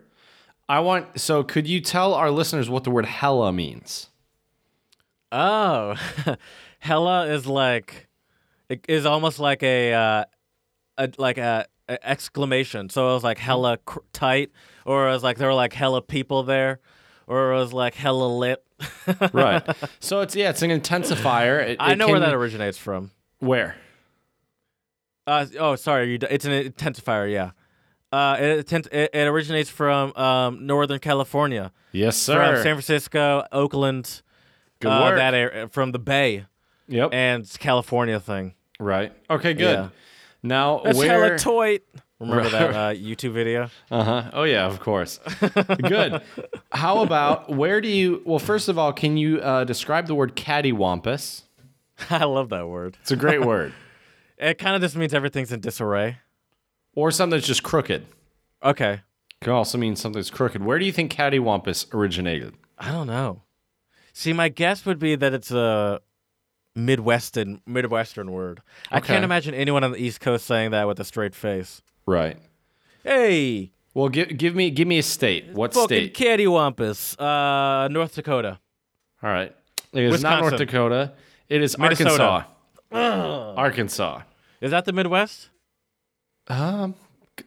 [0.69, 1.21] I want.
[1.21, 4.09] So could you tell our listeners what the word hella means?
[5.31, 5.97] Oh,
[6.79, 8.08] hella is like,
[8.69, 10.25] it is almost like a, uh,
[10.99, 12.89] a like a, a exclamation.
[12.89, 14.51] So it was like hella cr- tight,
[14.85, 16.81] or it was like there were like hella people there,
[17.27, 18.63] or it was like hella lit.
[19.33, 19.63] Right.
[20.01, 21.61] so it's yeah, it's an intensifier.
[21.67, 23.11] It, I it know where that originates from.
[23.39, 23.77] Where?
[25.27, 27.31] Uh, oh, sorry, you, d- it's an intensifier.
[27.31, 27.51] Yeah.
[28.11, 32.55] Uh, it, it, it originates from um, Northern California, Yes, sir.
[32.55, 32.63] from.
[32.63, 34.23] San Francisco, Oakland,
[34.81, 35.17] Good uh, work.
[35.19, 36.47] that area, from the Bay,
[36.87, 37.11] yep.
[37.13, 38.55] and California thing.
[38.79, 39.13] Right.
[39.31, 39.55] Okay.
[39.55, 39.75] Good.
[39.79, 39.89] Yeah.
[40.43, 41.09] Now That's where?
[41.09, 41.81] hella toit.
[42.21, 42.51] Remember Right.
[42.53, 43.71] that uh, YouTube video?
[43.93, 44.31] uh huh.
[44.33, 45.21] Oh yeah, of course.
[45.83, 46.21] Good.
[46.73, 48.23] How about where do you?
[48.25, 51.43] Well, first of all, can you uh, describe the word cattywampus?
[52.11, 52.97] I love that word.
[53.03, 53.73] It's a great word.
[54.41, 56.19] It kind of just means everything's in disarray.
[56.95, 58.07] Or something that's just crooked.
[58.63, 59.01] Okay.
[59.41, 60.63] Can also mean something's crooked.
[60.65, 62.55] Where do you think cattywampus originated?
[62.79, 63.43] I don't know.
[64.13, 66.01] See, my guess would be that it's a
[66.79, 68.63] Midwestern Midwestern word.
[68.91, 71.83] I can't imagine anyone on the East Coast saying that with a straight face.
[72.07, 72.37] Right.
[73.05, 75.49] Hey, Well, give give me give me a state.
[75.53, 76.15] What fucking state?
[76.15, 77.17] cattywampus.
[77.21, 78.59] Uh, North Dakota.
[79.23, 79.55] All right.
[79.93, 81.13] It is not North Dakota.
[81.49, 82.47] It is Minnesota.
[82.93, 83.55] Arkansas.
[83.57, 84.23] Arkansas.
[84.61, 85.49] Is that the Midwest?
[86.49, 86.95] Um,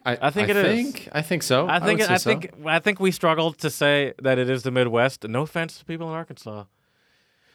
[0.06, 0.64] I, I think I it is.
[0.92, 1.68] think, I think so.
[1.68, 2.30] I think I, say so.
[2.30, 5.26] think I think we struggled to say that it is the Midwest.
[5.28, 6.64] No offense to people in Arkansas.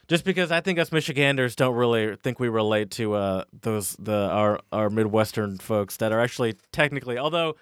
[0.08, 4.30] Just because I think us Michiganders don't really think we relate to uh, those the
[4.30, 7.56] our our Midwestern folks that are actually technically, although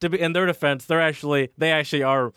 [0.00, 2.32] to be in their defense, they're actually they actually are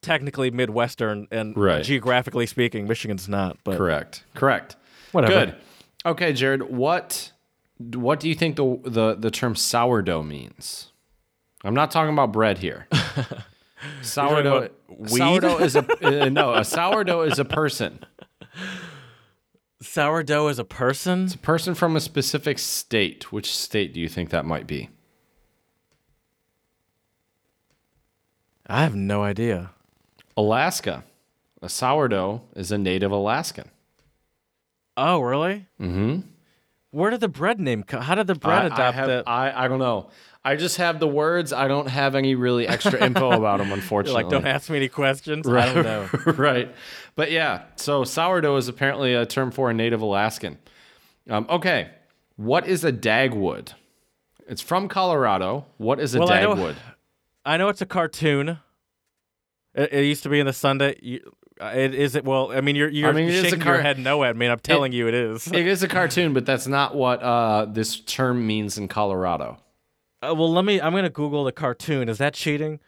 [0.00, 1.84] technically Midwestern and Right.
[1.84, 3.56] geographically speaking, Michigan's not.
[3.62, 4.24] But correct.
[4.34, 4.74] Correct.
[5.12, 5.32] Whatever.
[5.46, 5.54] Good.
[6.04, 6.62] Okay, Jared.
[6.64, 7.30] What
[7.78, 10.90] what do you think the the the term sourdough means?
[11.62, 12.88] I'm not talking about bread here.
[14.02, 14.70] sourdough.
[15.06, 16.54] Sourdough is a uh, no.
[16.54, 18.04] A sourdough is a person.
[19.80, 21.24] Sourdough is a person.
[21.24, 23.32] It's a person from a specific state.
[23.32, 24.90] Which state do you think that might be?
[28.66, 29.70] I have no idea.
[30.36, 31.04] Alaska.
[31.60, 33.70] A sourdough is a native Alaskan.
[34.96, 35.66] Oh, really?
[35.80, 36.20] Mm-hmm.
[36.90, 38.02] Where did the bread name come?
[38.02, 39.28] How did the bread I, adopt I have, that?
[39.28, 40.10] I, I don't know.
[40.44, 41.52] I just have the words.
[41.52, 44.24] I don't have any really extra info about them, unfortunately.
[44.24, 45.46] like, don't ask me any questions.
[45.48, 46.08] I don't know.
[46.32, 46.74] right.
[47.14, 50.58] But yeah, so sourdough is apparently a term for a native Alaskan.
[51.30, 51.90] Um, okay.
[52.36, 53.74] What is a dagwood?
[54.48, 55.66] It's from Colorado.
[55.76, 56.74] What is a Well, I know- dagwood?
[57.44, 58.58] I know it's a cartoon.
[59.74, 61.20] It, it used to be in the Sunday.
[61.60, 62.24] Uh, it is it.
[62.24, 64.36] Well, I mean, you're you're mean, it is a shaking car- your head no at
[64.36, 64.46] me.
[64.46, 65.46] I'm telling you, it is.
[65.52, 69.58] It is a cartoon, but that's not what uh, this term means in Colorado.
[70.22, 70.80] Uh, well, let me.
[70.80, 72.08] I'm gonna Google the cartoon.
[72.08, 72.78] Is that cheating?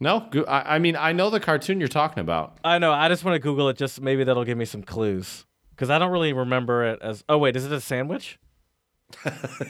[0.00, 2.58] No, I, I mean I know the cartoon you're talking about.
[2.64, 2.92] I know.
[2.92, 3.76] I just want to Google it.
[3.76, 5.44] Just maybe that'll give me some clues.
[5.70, 7.24] Because I don't really remember it as.
[7.28, 8.38] Oh wait, is it a sandwich?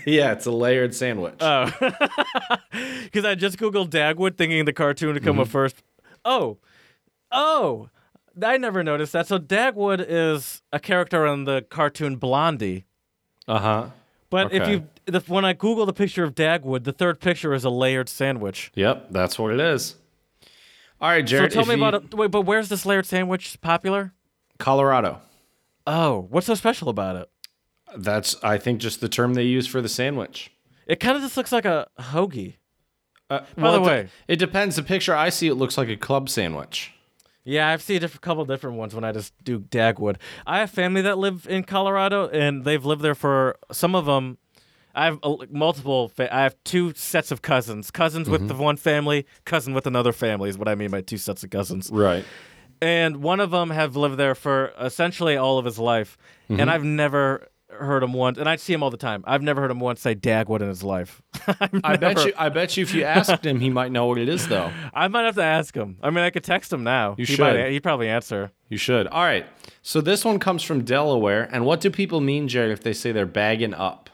[0.04, 1.34] Yeah, it's a layered sandwich.
[1.40, 1.70] Oh,
[3.04, 5.42] because I just googled Dagwood, thinking the cartoon would come Mm-hmm.
[5.42, 5.76] up first.
[6.24, 6.58] Oh,
[7.30, 7.88] oh,
[8.42, 9.26] I never noticed that.
[9.28, 12.84] So Dagwood is a character in the cartoon Blondie.
[13.46, 13.86] Uh huh.
[14.30, 17.64] But if you, the, when I Google the picture of Dagwood, the third picture is
[17.64, 18.70] a layered sandwich.
[18.74, 19.96] Yep, that's what it is.
[21.00, 21.50] All right, Jerry.
[21.50, 22.14] So tell me you- about it.
[22.14, 24.12] Wait, but where's this layered sandwich popular?
[24.58, 25.20] Colorado.
[25.86, 27.30] Oh, what's so special about it?
[27.96, 30.50] That's I think just the term they use for the sandwich.
[30.86, 32.54] It kind of just looks like a hoagie.
[33.30, 34.76] Uh, By the it de- way- it depends.
[34.76, 36.92] The picture I see, it looks like a club sandwich.
[37.48, 40.16] Yeah, I've seen a couple different ones when I just do Dagwood.
[40.46, 44.36] I have family that live in Colorado, and they've lived there for some of them.
[44.94, 46.10] I have uh, multiple.
[46.10, 47.90] Fa- I have two sets of cousins.
[47.90, 51.16] Cousins with the one family, cousin with another family is what I mean by two
[51.16, 51.88] sets of cousins.
[51.90, 52.22] Right.
[52.82, 56.18] And one of them have lived there for essentially all of his life,
[56.50, 58.38] and I've never heard him once.
[58.38, 59.24] And I see him all the time.
[59.26, 61.22] I've never heard him once say Dagwood in his life.
[61.84, 62.32] I bet you.
[62.36, 64.70] I bet you, if you asked him, he might know what it is, though.
[64.94, 65.98] I might have to ask him.
[66.02, 67.14] I mean, I could text him now.
[67.18, 67.72] You he Might, should.
[67.72, 68.52] he'd probably answer.
[68.68, 69.06] You should.
[69.06, 69.46] All right.
[69.82, 73.12] So this one comes from Delaware, and what do people mean, Jared, if they say
[73.12, 74.10] they're bagging up?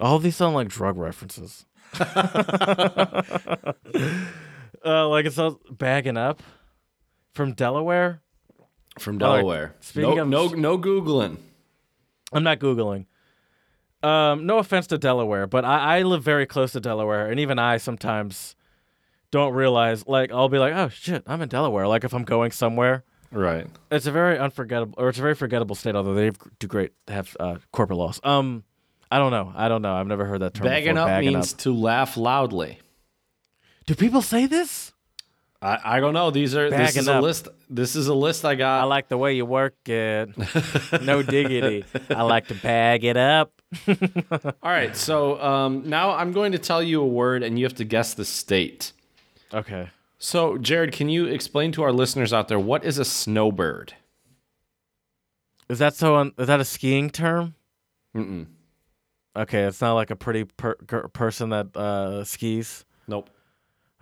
[0.00, 1.66] All these sound like drug references.
[2.00, 3.74] uh,
[4.84, 6.42] like it's all bagging up
[7.34, 8.22] from Delaware.
[8.98, 9.74] From Delaware.
[9.80, 11.38] speaking no, of- no, no googling.
[12.32, 13.06] I'm not googling.
[14.02, 17.58] Um, no offense to Delaware, but I, I live very close to Delaware, and even
[17.58, 18.56] I sometimes
[19.30, 20.06] don't realize.
[20.08, 21.86] Like I'll be like, oh shit, I'm in Delaware.
[21.86, 23.66] Like if I'm going somewhere, Right.
[23.92, 25.94] it's a very unforgettable, or it's a very forgettable state.
[25.94, 28.18] Although they do great have uh, corporate laws.
[28.24, 28.64] Um,
[29.10, 29.52] I don't know.
[29.54, 29.94] I don't know.
[29.94, 30.64] I've never heard that term.
[30.66, 31.02] Bagging before.
[31.02, 31.58] up bagging means up.
[31.60, 32.80] to laugh loudly.
[33.86, 34.92] Do people say this?
[35.62, 36.30] I, I don't know.
[36.32, 37.22] These are this Bagging is a up.
[37.22, 37.48] list.
[37.70, 38.80] This is a list I got.
[38.80, 40.30] I like the way you work it.
[41.02, 41.84] no diggity.
[42.10, 43.52] I like to bag it up.
[43.88, 44.96] All right.
[44.96, 48.12] So um, now I'm going to tell you a word, and you have to guess
[48.14, 48.92] the state.
[49.54, 49.90] Okay.
[50.18, 53.94] So, Jared, can you explain to our listeners out there what is a snowbird?
[55.68, 56.16] Is that so?
[56.16, 57.54] Un- is that a skiing term?
[58.16, 58.46] Mm-mm.
[59.34, 62.84] Okay, it's not like a pretty per- person that uh, skis.
[63.08, 63.30] Nope.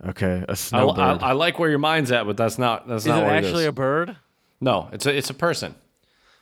[0.03, 1.21] Okay, a I, snowbird.
[1.21, 3.33] I, I like where your mind's at, but that's not that's is not it what
[3.33, 4.17] actually it a bird?
[4.59, 5.75] no, it's a it's a person.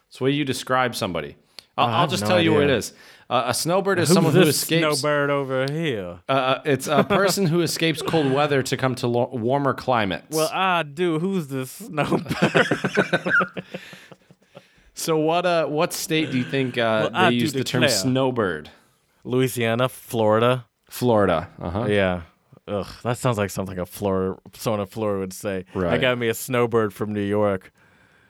[0.07, 1.35] It's the way you describe somebody.
[1.77, 2.93] I'll, I I'll just no tell you what it is.
[3.29, 4.99] Uh, a snowbird is Who's someone who this escapes.
[5.01, 6.19] snowbird over here?
[6.27, 10.35] Uh, uh, it's a person who escapes cold weather to come to lo- warmer climates.
[10.35, 11.19] Well, I do.
[11.19, 12.25] Who's this snowbird?
[14.95, 17.87] so what uh what state do you think uh, Well, they do use the term
[17.87, 18.71] snowbird?
[19.23, 20.65] Louisiana, Florida.
[20.89, 21.49] Florida.
[21.61, 21.85] Uh huh.
[21.85, 22.21] Yeah.
[22.69, 25.65] Ugh, that sounds like something a Florida, someone in Florida would say.
[25.75, 27.71] I got me a snowbird from New York.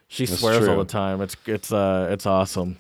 [0.08, 1.22] She That's swears all the time.
[1.22, 2.78] It's it's uh it's awesome.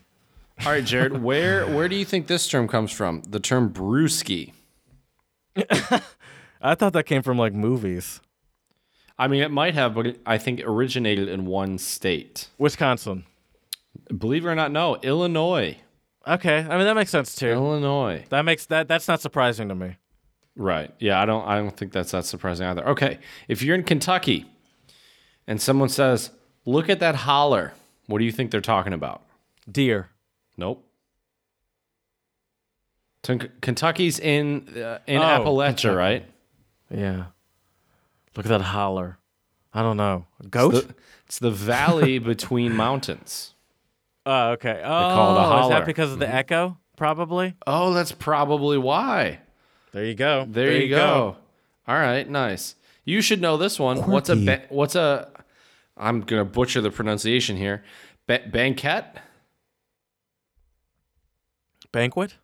[0.66, 1.22] All right, Jared.
[1.24, 3.22] Where where do you think this term comes from?
[3.28, 4.54] The term brewski.
[6.62, 8.22] I thought that came from like movies.
[9.18, 12.48] I mean, it might have, but I think it originated in one state.
[12.58, 13.26] Wisconsin.
[14.18, 15.78] Believe it or not, no, Illinois.
[16.28, 17.50] Okay, I mean that makes sense too.
[17.50, 18.26] Illinois.
[18.30, 19.98] That makes that that's not surprising to me.
[20.60, 20.94] Right.
[21.00, 22.86] Yeah, I don't I don't think that's that surprising either.
[22.90, 23.20] Okay.
[23.48, 24.46] If you're in Kentucky
[25.48, 26.32] and someone says,
[26.66, 27.74] "Look at that holler."
[28.08, 29.22] What do you think they're talking about?
[29.72, 30.10] Deer.
[30.58, 30.84] Nope.
[33.24, 35.96] Ken- Kentucky's in uh, in Oh, Appalachia, Kentucky.
[35.96, 36.26] right?
[36.90, 37.24] Yeah.
[38.36, 39.18] Look at that holler.
[39.74, 40.26] I don't know.
[40.44, 40.72] A Goat?
[40.74, 40.96] The-
[41.28, 43.54] it's the valley between mountains.
[44.26, 44.82] oh, okay.
[44.84, 46.78] Oh, call it a is that because of the echo?
[46.98, 47.56] Probably.
[47.68, 49.40] Oh, that's probably why.
[49.92, 50.46] There you go.
[50.48, 51.38] There, you go.
[51.88, 52.76] All right, nice.
[53.06, 53.98] You should know this one.
[54.10, 55.30] What's a ba- what's a
[55.98, 57.84] I'm going to butcher the pronunciation here.
[58.28, 59.06] Ba- banquet?
[61.92, 62.36] Banquet?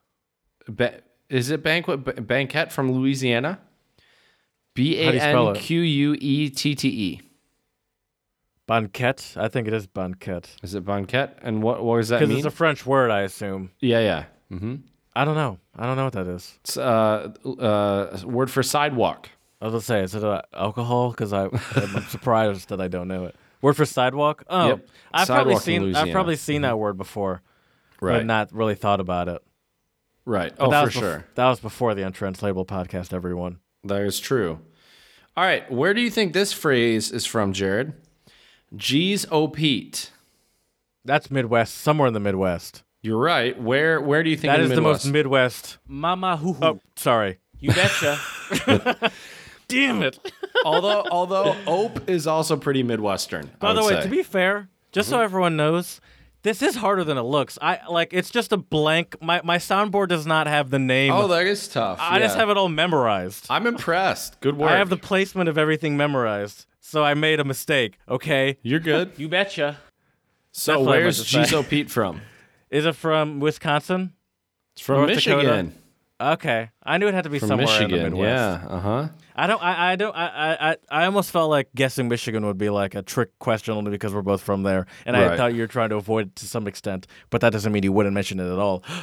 [0.67, 2.03] Ba- is it banquet?
[2.03, 3.59] Ba- banquet from Louisiana?
[4.73, 5.59] B How A do you spell N it?
[5.61, 7.21] Q U E T T E.
[8.67, 9.33] Banquet?
[9.37, 10.55] I think it is banquet.
[10.63, 11.37] Is it banquet?
[11.43, 12.29] And what what does that mean?
[12.29, 12.45] Because mean?
[12.47, 13.71] it's a French word, I assume.
[13.79, 14.23] yeah, yeah.
[14.51, 14.75] Mm-hmm.
[15.15, 15.59] I don't know.
[15.77, 16.57] I don't know what that is.
[16.63, 19.29] It's uh, uh, a word for sidewalk.
[19.61, 21.11] I was gonna say, is it uh, alcohol?
[21.11, 21.51] Because I'm
[22.09, 23.35] surprised that I don't know it.
[23.61, 24.43] Word for sidewalk?
[24.49, 24.87] Oh, Yep.
[25.13, 25.75] I've probably Sidewalk in seen.
[25.75, 26.11] I've Louisiana.
[26.11, 27.41] probably seen that word before,
[28.01, 28.17] Right.
[28.17, 29.41] but not really thought about it.
[30.25, 30.53] Right.
[30.55, 31.25] But Oh, that for was bef- sure.
[31.35, 33.13] that was before the untranslatable podcast.
[33.13, 33.59] Everyone.
[33.85, 34.59] That is true.
[35.37, 35.69] All right.
[35.71, 37.93] Where do you think this phrase is from, Jared?
[38.75, 40.11] G's O Pete.
[41.05, 42.83] That's Midwest, somewhere in the Midwest.
[43.05, 43.59] You're right.
[43.61, 45.13] Where where do you think That in is the the most Midwest?
[45.13, 45.77] Midwest.
[45.87, 46.65] Mama hoo hoo.
[46.65, 47.37] Oh, sorry.
[47.59, 48.19] You betcha.
[49.67, 50.19] Damn it.
[50.65, 53.45] although although ope is also pretty midwestern.
[53.45, 54.01] I By the way, say.
[54.01, 55.23] to be fair, just so mm-hmm.
[55.23, 56.01] everyone knows,
[56.41, 57.59] this is harder than it looks.
[57.61, 59.15] I like it's just a blank.
[59.21, 61.13] My my soundboard does not have the name.
[61.13, 61.99] oh, that is tough.
[62.01, 63.45] I just have it all memorized.
[63.51, 64.39] I'm impressed.
[64.41, 64.71] Good work.
[64.71, 66.65] I have the placement of everything memorized.
[66.79, 67.97] So I made a mistake.
[68.09, 68.57] Okay.
[68.63, 69.11] You're good.
[69.17, 69.77] you betcha.
[70.51, 71.43] So That's where's meant to say.
[71.43, 72.21] G's O Pete from?
[72.75, 74.13] Is it from Wisconsin?
[74.73, 75.39] It's from North Michigan.
[75.45, 75.71] Dakota?
[76.33, 76.69] Okay.
[76.83, 78.03] I knew it had to be From somewhere in the Michigan.
[78.13, 78.61] Midwest.
[78.63, 78.67] Yeah.
[78.69, 79.07] Uh huh.
[79.35, 79.61] I don't.
[79.63, 79.91] I.
[79.91, 80.15] I don't.
[80.15, 80.71] I, I.
[80.71, 84.13] I- I almost felt like guessing Michigan would be like a trick question only because
[84.13, 86.67] we're both from there, and I thought you were trying to avoid it to some
[86.67, 87.05] extent.
[87.29, 88.83] But that doesn't mean you wouldn't mention it at all.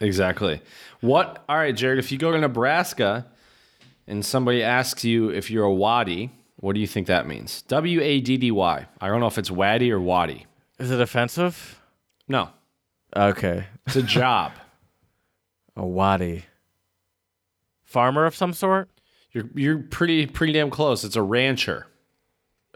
[0.00, 0.62] Exactly.
[1.00, 1.44] What?
[1.48, 1.98] All right, Jared.
[1.98, 3.26] If you go to Nebraska
[4.06, 7.62] and somebody asks you if you're a waddy, what do you think that means?
[7.62, 8.86] W A D D Y.
[9.00, 10.46] I don't know if it's waddy or waddy.
[10.78, 11.80] Is it offensive?
[12.28, 12.48] No,
[13.16, 13.64] Okay.
[13.86, 14.52] it's a job.
[15.76, 16.44] A waddy.
[17.84, 18.88] Farmer of some sort.
[19.32, 21.04] you're you're pretty pretty damn close.
[21.04, 21.86] It's a rancher.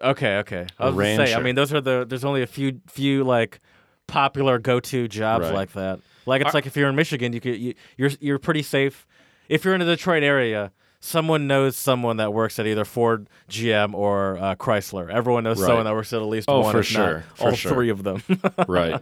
[0.01, 0.39] Okay.
[0.39, 0.67] Okay.
[0.79, 1.35] I A was gonna say.
[1.35, 2.05] I mean, those are the.
[2.09, 3.61] There's only a few few like
[4.07, 5.55] popular go-to jobs Right.
[5.55, 6.01] like that.
[6.27, 9.07] Like it's like if you're in Michigan, you could you, you're you're pretty safe.
[9.49, 10.73] If you're in the Detroit area,
[11.05, 15.11] someone knows someone that works at either Ford, GM, or uh, Chrysler.
[15.11, 15.67] Everyone knows Right.
[15.67, 16.73] someone that works at at least Oh, one.
[16.73, 17.73] for sure, for all sure.
[17.73, 18.23] three of them.
[18.69, 19.01] Right.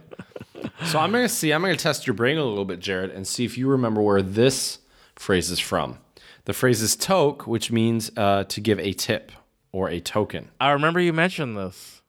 [0.85, 1.51] so I'm gonna see.
[1.53, 4.21] I'm gonna test your brain a little bit, Jared, and see if you remember where
[4.21, 4.79] this
[5.15, 5.97] phrase is from.
[6.45, 9.31] The phrase is toke, which means uh, to give a tip
[9.71, 10.49] or a token.
[10.59, 12.01] I remember you mentioned this.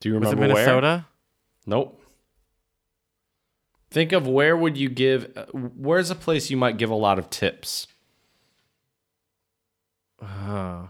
[0.00, 0.66] Do you remember Was it remember where?
[0.66, 1.06] Minnesota?
[1.66, 2.02] Nope.
[3.90, 5.32] Think of where would you give?
[5.36, 7.86] uh, Where's a place you might give a lot of tips?
[10.20, 10.86] Uh,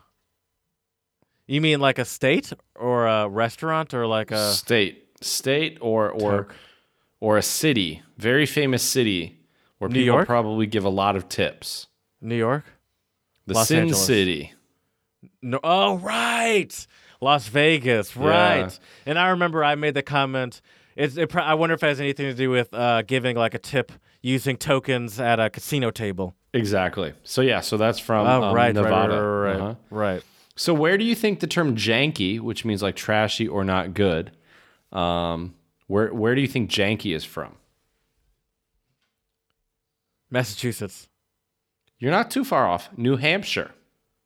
[1.46, 6.44] you mean like a state or a restaurant or like a state, state, or or
[6.44, 6.54] Toke.
[7.20, 9.38] or a city, very famous city
[9.78, 10.26] where New people York?
[10.26, 11.88] probably give a lot of tips.
[12.20, 12.64] New York?
[13.46, 14.06] The Los Sin Angeles.
[14.06, 14.52] City.
[15.42, 16.86] No, oh, right.
[17.20, 18.78] Las Vegas, right.
[19.06, 20.60] And I remember I made the comment.
[20.96, 23.58] It's, it, I wonder if it has anything to do with uh, giving like a
[23.58, 23.92] tip
[24.22, 26.34] using tokens at a casino table.
[26.56, 27.12] Exactly.
[27.22, 29.20] So yeah, so that's from Oh, um, right, Nevada.
[29.20, 29.74] right, right, right, Uh-huh.
[29.90, 30.22] right.
[30.56, 34.32] So where do you think the term janky, which means like trashy or not good,
[34.92, 35.54] um,
[35.86, 37.56] where where do you think janky is from?
[40.30, 41.08] Massachusetts.
[41.98, 42.88] You're not too far off.
[42.96, 43.70] New Hampshire.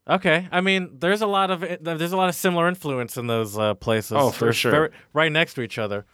[0.09, 3.57] Okay, I mean, there's a lot of there's a lot of similar influence in those
[3.59, 4.13] uh, places.
[4.13, 4.71] Oh, for They're sure.
[4.73, 6.05] very- right next to each other.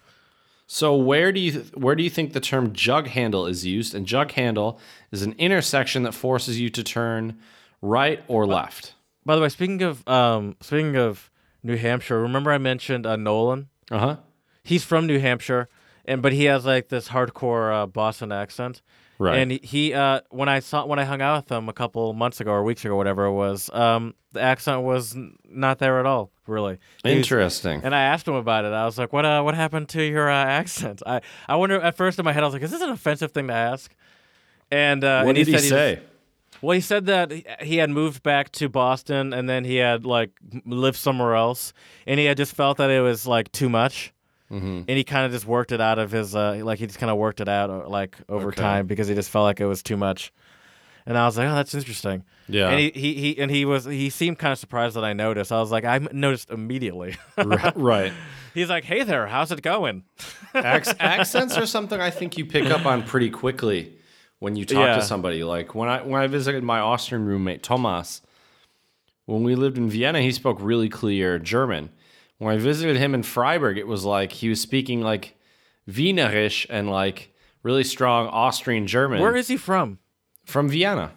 [0.67, 3.95] So where do you where do you think the term jug handle is used?
[3.95, 4.81] And jug handle
[5.13, 7.39] is an intersection that forces you to turn
[7.81, 8.95] right or left.
[9.25, 11.31] By the way, speaking of um, speaking of
[11.63, 13.69] New Hampshire, remember I mentioned uh, Nolan?
[13.91, 14.17] Uh huh.
[14.65, 15.69] He's from New Hampshire,
[16.05, 18.83] and but he has like this hardcore uh, Boston accent.
[19.19, 19.39] Right.
[19.39, 22.13] And he, he uh, when I saw when I hung out with him a couple
[22.13, 25.99] months ago or weeks ago, whatever it was, um, the accent was n- not there
[25.99, 26.79] at all, really.
[27.03, 27.81] He was- Interesting.
[27.83, 28.73] and I asked him about it.
[28.73, 29.25] I was like, "What?
[29.25, 31.81] Uh, what happened to your uh, accent?" I, I wonder.
[31.81, 33.95] At first, in my head, I was like, "Is this an offensive thing to ask?"
[34.71, 36.01] And uh, what and did he, said just- say?
[36.61, 40.05] well, he said that he- he had moved back to Boston and then he had
[40.05, 40.31] like
[40.67, 41.73] lived somewhere else,
[42.07, 44.13] and he had just felt that it was like too much,
[44.51, 44.83] Mm-hmm.
[44.87, 47.11] and he kind of just worked it out of his uh, like he just kind
[47.11, 48.63] of worked it out uh, like over Okay.
[48.63, 50.33] time because he just felt like it was too much.
[51.09, 52.25] And I was like, oh, that's interesting.
[52.49, 52.69] Yeah.
[52.69, 55.51] And he, he, he and he was he seemed kind of surprised that I noticed.
[55.53, 57.17] I was like, I noticed immediately.
[57.37, 57.77] right.
[57.77, 58.13] right.
[58.55, 60.05] He's like, hey there, how's it going?
[60.55, 63.99] Ac- accents are something I think you pick up on pretty quickly
[64.39, 64.97] when you talk Yeah.
[64.97, 65.43] to somebody.
[65.45, 68.23] Like when I when I visited my Austrian roommate Thomas,
[69.27, 71.91] when we lived in Vienna, he spoke really clear German.
[72.39, 75.37] When I visited him in Freiburg, it was like he was speaking like
[75.89, 77.33] Wienerisch and like
[77.63, 79.99] really strong Austrian German Where is he from?
[80.45, 81.13] from Vienna.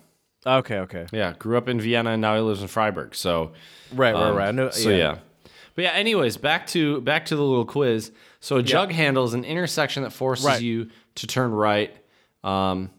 [0.45, 3.13] Okay, okay, Yeah, grew up in Vienna and now he lives in Freiburg.
[3.13, 3.51] So
[3.93, 4.47] right, right, um, right.
[4.47, 5.17] I know, So yeah.
[5.75, 8.11] But yeah, anyways, back to back to the little quiz.
[8.39, 10.61] So a jug handle is an intersection that forces Right.
[10.61, 11.95] you to turn right
[12.43, 12.89] um,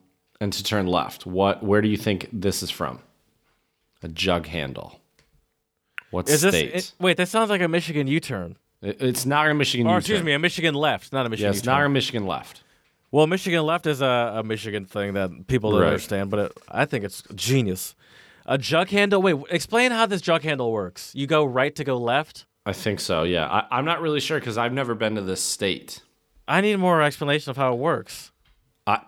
[0.41, 1.25] and to turn left.
[1.27, 1.63] What?
[1.63, 3.01] Where do you think this is from?
[4.03, 5.00] A jug handle.
[6.11, 6.75] What Is this state?
[6.75, 7.17] it- wait?
[7.17, 8.57] That sounds like a Michigan U-turn.
[8.83, 9.87] It- it's not a Michigan.
[9.87, 9.99] Or U-turn.
[9.99, 11.51] excuse me, a Michigan left, not a Yeah, Michigan.
[11.51, 11.75] it's U-turn.
[11.75, 12.63] not a Michigan left.
[13.13, 15.89] Well, Michigan left is a, a Michigan thing that people don't Right.
[15.89, 17.95] understand, but it, I think it's genius.
[18.47, 19.21] A jug handle.
[19.21, 21.13] Wait, explain how this jug handle works.
[21.15, 22.47] You go right to go left.
[22.67, 23.23] I think so.
[23.25, 26.03] Yeah, I, I'm not really sure because I've never been to this state.
[26.49, 28.33] I need more explanation of how it works.
[28.87, 29.01] I,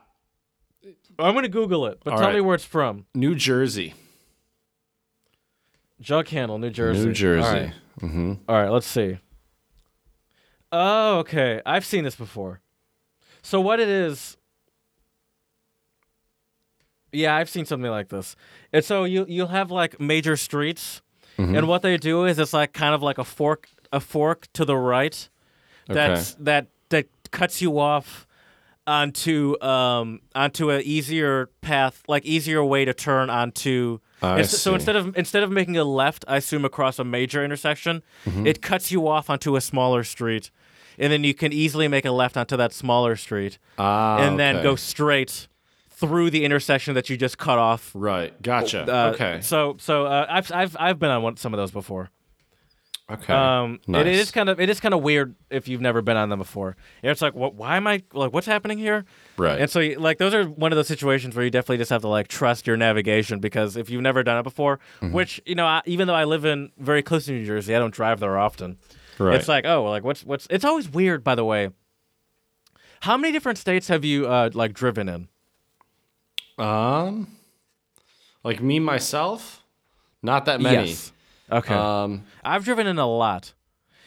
[1.19, 2.35] I'm gonna Google it, but tell right.
[2.35, 3.07] me where it's from.
[3.15, 3.95] New Jersey.
[6.03, 7.07] Jug handle, New Jersey.
[7.07, 7.47] New Jersey.
[7.47, 7.73] All right.
[8.01, 8.33] Mm-hmm.
[8.49, 9.19] All right, let's see.
[10.71, 11.61] Oh, okay.
[11.65, 12.61] I've seen this before.
[13.43, 14.37] So what it is?
[17.13, 18.37] Yeah, I've seen something like this.
[18.73, 21.03] And so you you'll have like major streets,
[21.39, 21.57] Mm-hmm.
[21.57, 24.67] and what they do is it's like kind of like a fork a fork to
[24.67, 25.29] the right,
[25.89, 28.27] that's that that cuts you off
[28.87, 33.99] onto um onto a easier path, like easier way to turn onto.
[34.23, 38.03] It's- so instead of instead of making a left, I assume across a major intersection,
[38.27, 38.47] Mm-hmm.
[38.47, 40.51] it cuts you off onto a smaller street,
[40.99, 44.57] and then you can easily make a left onto that smaller street, Ah, and then
[44.57, 44.63] okay.
[44.63, 45.49] go straight
[45.91, 47.91] through the intersection that you just cut off.
[47.95, 48.41] Right.
[48.43, 48.83] Gotcha.
[48.83, 49.41] Uh, okay.
[49.41, 52.11] So so uh, I've I've I've been on one, some of those before.
[53.11, 53.33] Okay.
[53.33, 54.03] Um, nice.
[54.03, 56.29] it, it is kind of it is kind of weird if you've never been on
[56.31, 56.77] them before.
[57.03, 57.55] And it's like, what?
[57.55, 58.33] Why am I like?
[58.33, 59.05] What's happening here?
[59.37, 59.61] Right.
[59.61, 62.09] And so, like, those are one of those situations where you definitely just have to
[62.09, 65.13] like trust your navigation because if you've never done it before, Mm-hmm.
[65.13, 67.79] which you know, I, even though I live in very close to New Jersey, I
[67.79, 68.79] don't drive there often.
[69.19, 69.35] Right.
[69.35, 70.47] It's like, oh, like what's what's?
[70.49, 71.71] It's always weird, by the way.
[73.01, 75.29] How many different states have you uh, like driven in?
[76.59, 77.37] Um,
[78.45, 79.63] like me myself,
[80.23, 80.91] not that many.
[80.91, 81.13] Yes.
[81.53, 81.75] Okay.
[81.75, 83.53] Um, I've driven in a lot.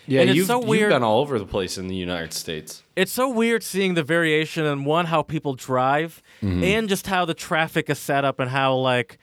[0.08, 2.84] yeah, And it's you've, so you've been all over the place in the United States.
[2.96, 7.34] it's so weird seeing the variation in one how people drive and just how the
[7.34, 9.18] traffic is set up and how like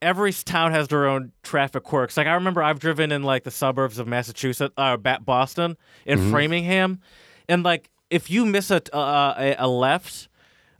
[0.00, 3.50] every town has their own traffic quirks like i remember i've driven in like the
[3.50, 5.76] suburbs of massachusetts uh, boston
[6.06, 7.00] in framingham
[7.48, 10.28] and like if you miss a, uh, a, a left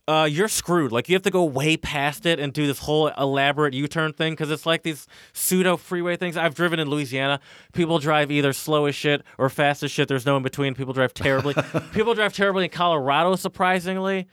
[0.09, 0.91] uh, you're screwed.
[0.91, 4.33] Like you have to go way past it and do this whole elaborate U-turn thing
[4.33, 6.35] because it's like these pseudo freeway things.
[6.37, 7.41] I've driven in Louisiana.
[7.75, 10.09] People drive either slow as shit or fast as shit.
[10.09, 10.75] There's no in between.
[10.75, 11.55] People drive terribly.
[11.93, 14.27] people drive terribly in Colorado, surprisingly.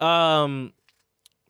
[0.00, 0.72] Um,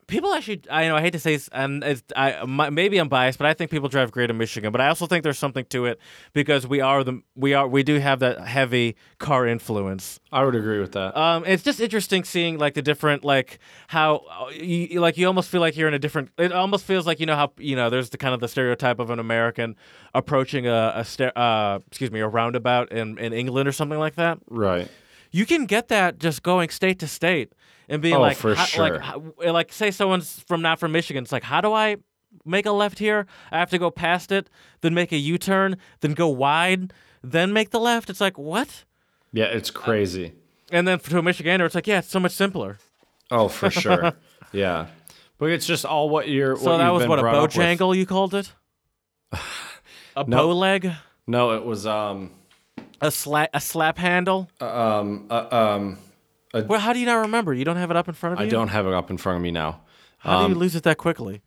[0.06, 3.46] people actually, I know I hate to say, it's, I my, maybe I'm biased, but
[3.46, 4.72] I think people drive great in Michigan.
[4.72, 5.98] But I also think there's something to it
[6.32, 10.20] because we are the we are we do have that heavy car influence.
[10.30, 11.16] I would agree with that.
[11.16, 13.58] Um, it's just interesting seeing like the different like
[13.88, 16.30] how you like you almost feel like you're in a different.
[16.38, 18.98] It almost feels like you know how you know there's the kind of the stereotype
[18.98, 19.76] of an American
[20.14, 24.16] approaching a, a sta- uh, excuse me a roundabout in in England or something like
[24.16, 24.38] that.
[24.48, 24.88] right.
[25.34, 27.54] You can get that just going state to state
[27.92, 28.98] and being Oh, like for how- sure.
[29.38, 31.22] like like say someone's from not from Michigan.
[31.22, 31.96] It's like how do I
[32.44, 33.26] make a left here?
[33.52, 34.48] I have to go past it,
[34.80, 36.92] then make a U turn, then go wide,
[37.22, 38.10] then make the left.
[38.10, 38.84] It's like what?
[39.32, 40.32] Yeah, it's crazy.
[40.70, 42.78] And then to a Michigander, it's like yeah, it's so much simpler.
[43.30, 44.12] oh, for sure.
[44.52, 44.86] yeah,
[45.38, 46.56] but it's just all what you're.
[46.56, 48.52] So what that was what a bojangle you called it?
[50.16, 50.36] A No.
[50.48, 50.90] bow leg?
[51.26, 52.30] No, it was um
[53.00, 54.48] A slap a slap handle?
[54.60, 55.98] um uh, um.
[56.52, 57.54] Well, how do you not remember?
[57.54, 58.46] You don't have it up in front of you?
[58.46, 59.80] I don't have it up in front of me now
[60.18, 61.42] How um, do you lose it that quickly?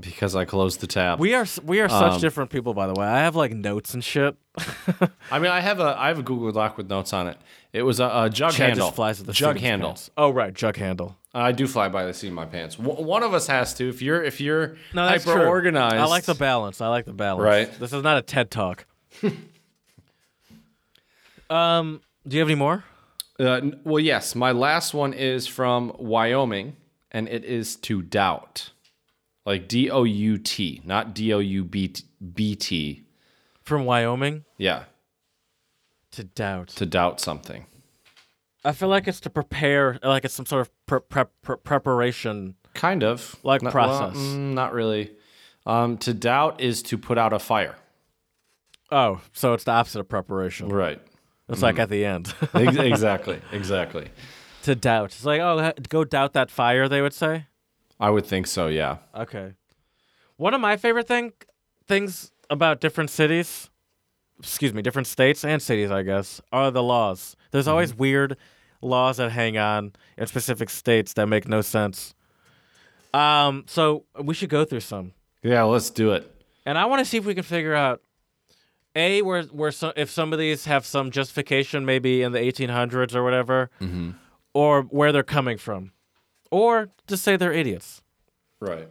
[0.00, 1.18] because I closed the tab.
[1.18, 3.04] We are we are such Um, different people, by the way.
[3.06, 4.36] I have like notes and shit.
[5.30, 7.36] I mean, I have a I have a Google Doc with notes on it.
[7.72, 8.86] It was a, a jug Chad handle.
[8.86, 9.90] just flies at the jug handle.
[9.90, 10.10] pants.
[10.16, 11.16] Oh right, jug handle.
[11.34, 12.76] I do fly by the seat of my pants.
[12.76, 13.88] W- one of us has to.
[13.88, 15.48] If you're if you're No, that's hyper true.
[15.48, 16.80] organized, I like the balance.
[16.80, 17.42] I like the balance.
[17.44, 17.80] Right.
[17.80, 18.86] This is not a TED talk.
[21.50, 22.84] um, do you have any more?
[23.38, 24.34] Uh, well, yes.
[24.34, 26.76] My last one is from Wyoming,
[27.12, 28.70] and it is to doubt,
[29.46, 31.94] like D O U T, not D O U B
[32.34, 33.04] B T.
[33.62, 34.84] From Wyoming Yeah,
[36.12, 36.68] to doubt.
[36.68, 37.66] to doubt something.
[38.64, 42.54] I feel like it's to prepare, like it's some sort of pre- prep pre- preparation.
[42.74, 44.16] Kind of Like Not- process.
[44.16, 45.12] well, mm, not really.
[45.66, 47.76] Um, to doubt is to put out a fire.
[48.90, 50.68] Oh, so it's the opposite of preparation.
[50.70, 51.00] Right.
[51.48, 52.34] It's like at the end.
[52.54, 53.40] Exactly.
[53.52, 54.08] Exactly.
[54.62, 55.06] to doubt.
[55.06, 57.46] It's like, oh, go doubt that fire, they would say.
[58.00, 58.66] I would think so.
[58.68, 58.98] Yeah.
[59.14, 59.54] Okay.
[60.36, 61.32] One of my favorite thing
[61.86, 63.70] things about different cities,
[64.38, 67.34] excuse me, different states and cities, I guess, are the laws.
[67.50, 68.36] There's always weird
[68.82, 72.14] laws that hang on in specific states that make no sense.
[73.14, 75.12] Um, so we should go through some.
[75.42, 75.62] Yeah.
[75.62, 76.30] Let's do it.
[76.66, 78.02] And I want to see if we can figure out
[78.94, 83.14] a where where so, if some of these have some justification, maybe in the 1800s
[83.14, 83.70] or whatever,
[84.54, 85.92] or where they're coming from,
[86.50, 88.02] or just say they're idiots.
[88.60, 88.88] Right.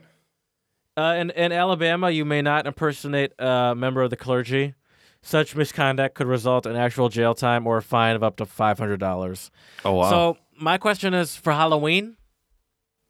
[0.95, 4.73] Uh, in, in Alabama, you may not impersonate a member of the clergy.
[5.21, 8.79] Such misconduct could result in actual jail time or a fine of up to five
[8.79, 9.51] hundred dollars.
[9.83, 10.09] Oh wow.
[10.09, 12.17] So my question is for Halloween,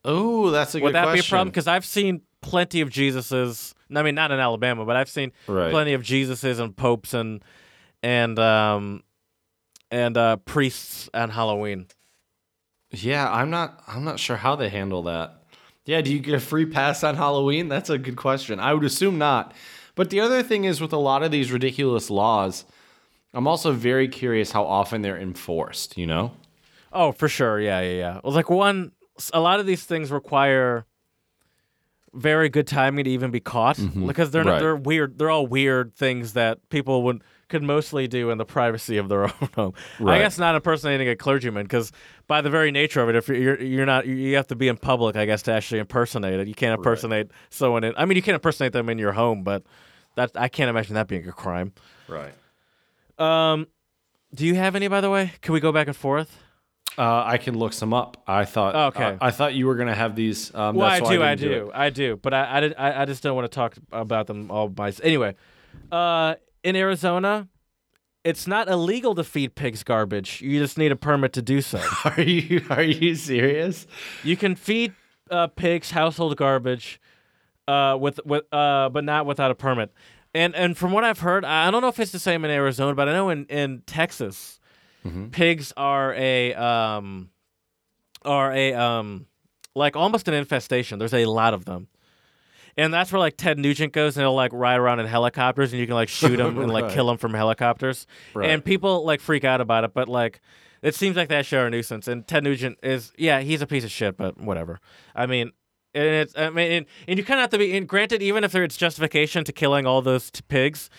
[0.04, 1.22] oh, that's a would that question.
[1.22, 1.50] be a problem?
[1.50, 3.74] Because I've seen plenty of Jesuses.
[3.94, 5.72] I mean, not in Alabama, but I've seen Right.
[5.72, 7.44] plenty of Jesuses and popes and
[8.04, 9.04] and um
[9.90, 11.88] and uh, priests on Halloween.
[12.92, 13.82] Yeah, I'm not.
[13.88, 15.44] I'm not sure how they handle that.
[15.86, 17.70] Yeah, do you get a free pass on Halloween?
[17.70, 18.60] That's a good question.
[18.60, 19.54] I would assume not.
[19.96, 22.66] But the other thing is, with a lot of these ridiculous laws,
[23.34, 25.98] I'm also very curious how often they're enforced.
[25.98, 26.32] You know?
[26.92, 27.60] Oh, for sure.
[27.60, 28.20] Yeah, yeah, yeah.
[28.24, 28.92] Well, like one,
[29.34, 30.86] a lot of these things require
[32.14, 34.60] very good timing to even be caught because they're Right.
[34.60, 35.18] they're weird.
[35.18, 39.24] They're all weird things that people would could mostly do in the privacy of their
[39.42, 39.74] own home.
[40.06, 41.92] I guess not impersonating a clergyman because
[42.28, 44.78] by the very nature of it, if you're you're not you have to be in
[44.78, 46.48] public, I guess, to actually impersonate it.
[46.48, 47.94] You can't impersonate someone in.
[47.98, 49.64] I mean, you can't impersonate them in your home, but
[50.16, 51.72] that I can't imagine that being a crime.
[52.08, 52.34] Right.
[53.18, 53.68] Um,
[54.34, 55.34] do you have any, by the way?
[55.42, 56.38] Can we go back and forth?
[56.98, 58.24] Uh, I can look some up.
[58.26, 58.76] I thought.
[58.96, 59.04] Okay.
[59.04, 60.54] uh, I thought you were gonna have these.
[60.56, 61.72] Um, Well, that's I why do, I, didn't do.
[61.74, 64.50] I do, but I, I, did, I, I just don't want to talk about them
[64.50, 64.92] all by.
[65.04, 65.36] Anyway,
[65.92, 67.48] uh, in Arizona,
[68.24, 70.42] it's not illegal to feed pigs garbage.
[70.42, 71.80] You just need a permit to do so.
[72.06, 73.86] Are you Are you serious?
[74.24, 74.94] you can feed
[75.30, 77.00] uh, pigs household garbage,
[77.68, 79.94] uh, with with uh, but not without a permit.
[80.34, 82.96] And and from what I've heard, I don't know if it's the same in Arizona,
[82.96, 84.60] but I know in in Texas,
[85.32, 87.30] pigs are a um,
[88.26, 89.26] are a um,
[89.76, 91.00] like almost an infestation.
[91.00, 91.88] There's a lot of them.
[92.80, 95.80] And that's where like Ted Nugent goes and he'll like ride around in helicopters and
[95.80, 96.94] you can like shoot them and like Right.
[96.94, 98.06] kill them from helicopters.
[98.36, 98.50] Right.
[98.52, 100.42] And people like freak out about it, but like
[100.84, 102.08] it seems like that show a nuisance.
[102.08, 104.80] And Ted Nugent is yeah, he's a piece of shit, but whatever.
[105.16, 105.52] I mean,
[105.96, 107.76] and it's I mean, and, and you kind of have to be.
[107.76, 110.92] And granted, even if there's justification to killing all those t- pigs,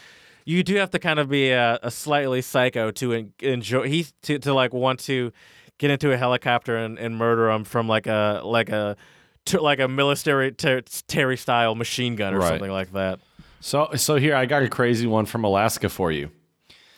[0.49, 3.87] you do have to kind of be a, a slightly psycho to en- enjoy.
[3.87, 5.31] He's to, to like want to
[5.77, 8.97] get into a helicopter and, and murder them from like a like a
[9.45, 12.49] to like a military ter- Terry style machine gun or Right.
[12.49, 13.21] something like that.
[13.61, 16.31] So so here I got a crazy one from Alaska for you.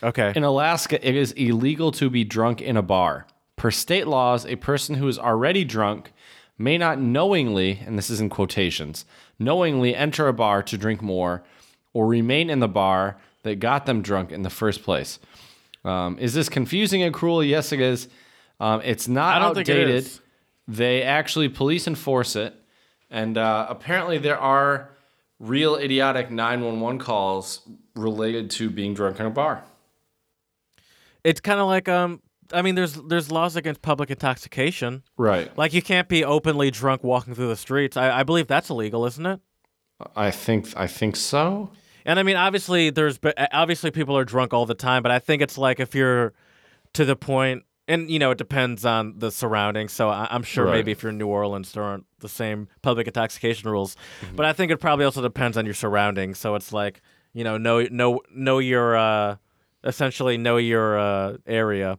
[0.02, 0.32] Okay.
[0.36, 3.26] In Alaska, it is illegal to be drunk in a bar.
[3.56, 6.12] Per state laws, a person who is already drunk
[6.56, 9.04] may not knowingly, and this is in quotations,
[9.40, 11.42] knowingly enter a bar to drink more
[11.92, 15.18] or remain in the bar that got them drunk in the first place.
[15.84, 17.42] Um, is this confusing and cruel?
[17.42, 18.08] Yes, it is.
[18.58, 20.04] Um, it's not I don't think outdated.
[20.06, 20.20] it.
[20.68, 22.54] They actually police enforce it,
[23.10, 24.90] and uh, apparently there are
[25.38, 29.64] real idiotic 911 calls related to being drunk in a bar.
[31.24, 32.20] It's kind of like um.
[32.52, 35.04] I mean, there's there's laws against public intoxication.
[35.16, 35.56] Right.
[35.56, 37.96] Like you can't be openly drunk walking through the streets.
[37.96, 39.40] I, I believe that's illegal, isn't it?
[40.16, 41.70] I think I think so.
[42.04, 43.18] And I mean, obviously, there's
[43.52, 46.32] obviously people are drunk all the time, but I think it's like if you're
[46.94, 49.92] to the point, and you know, it depends on the surroundings.
[49.92, 50.74] So I, I'm sure Right.
[50.74, 53.96] maybe if you're in New Orleans, there aren't the same public intoxication rules.
[54.22, 54.36] Mm-hmm.
[54.36, 56.38] But I think it probably also depends on your surroundings.
[56.38, 57.02] So it's like
[57.32, 59.36] you know, know know know your uh,
[59.84, 61.98] essentially know your uh, area.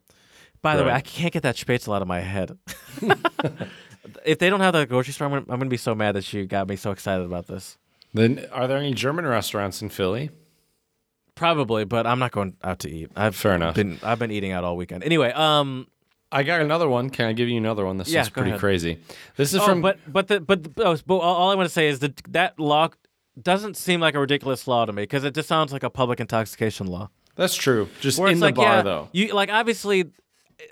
[0.61, 2.56] By the way, I can't get that Spätzle out of my head.
[4.26, 6.32] if they don't have that grocery store, I'm gonna, I'm gonna be so mad that
[6.34, 7.78] you got me so excited about this.
[8.14, 10.30] Then are there any German restaurants in Philly?
[11.36, 13.10] Probably, but I'm not going out to eat.
[13.16, 13.76] I've Fair enough.
[13.76, 15.04] been I've been eating out all weekend.
[15.04, 15.88] Anyway, um,
[16.32, 17.10] I got another one.
[17.10, 17.98] Can I give you another one?
[17.98, 18.60] This Yeah, is pretty ahead.
[18.60, 19.00] crazy.
[19.38, 21.74] This is oh, from but but the but, the, oh, but all I want to
[21.74, 22.90] say is that that law
[23.42, 26.20] doesn't seem like a ridiculous law to me because it just sounds like a public
[26.20, 27.10] intoxication law.
[27.36, 27.88] That's true.
[28.02, 29.10] Just Where in the like, bar yeah, though.
[29.14, 30.06] you like obviously.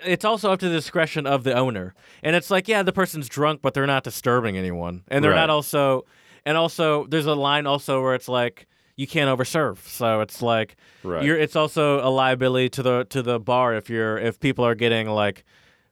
[0.06, 3.28] It's also up to the discretion of the owner, and it's like, yeah, the person's
[3.28, 5.38] drunk, but they're not disturbing anyone, and they're Right.
[5.38, 6.06] not also,
[6.49, 8.65] and also there's a line also where it's like
[8.95, 11.23] you can't overserve, so it's like Right.
[11.23, 11.38] you're.
[11.38, 15.07] It's also a liability to the to the bar if you're if people are getting
[15.07, 15.45] like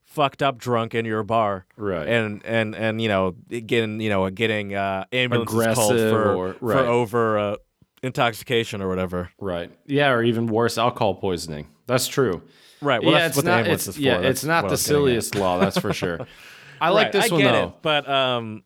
[0.03, 2.07] fucked up drunk in your bar, Right.
[2.07, 6.53] And and and you know getting you know getting uh, ambulances called Aggressive for or-
[6.55, 7.55] for over uh,
[8.03, 9.29] intoxication or whatever.
[9.39, 9.71] Right.
[9.85, 11.67] Yeah, or even worse, alcohol poisoning.
[11.87, 12.41] That's true.
[12.81, 13.01] Right.
[13.01, 13.57] Well, yeah, that's it's what the not.
[13.59, 14.01] ambulance It's, is for.
[14.01, 14.97] yeah, That's it's not the was getting at.
[14.99, 15.59] silliest law.
[15.59, 16.19] That's for sure.
[16.81, 17.67] I like Right, this I one though.
[17.69, 18.63] It, but um,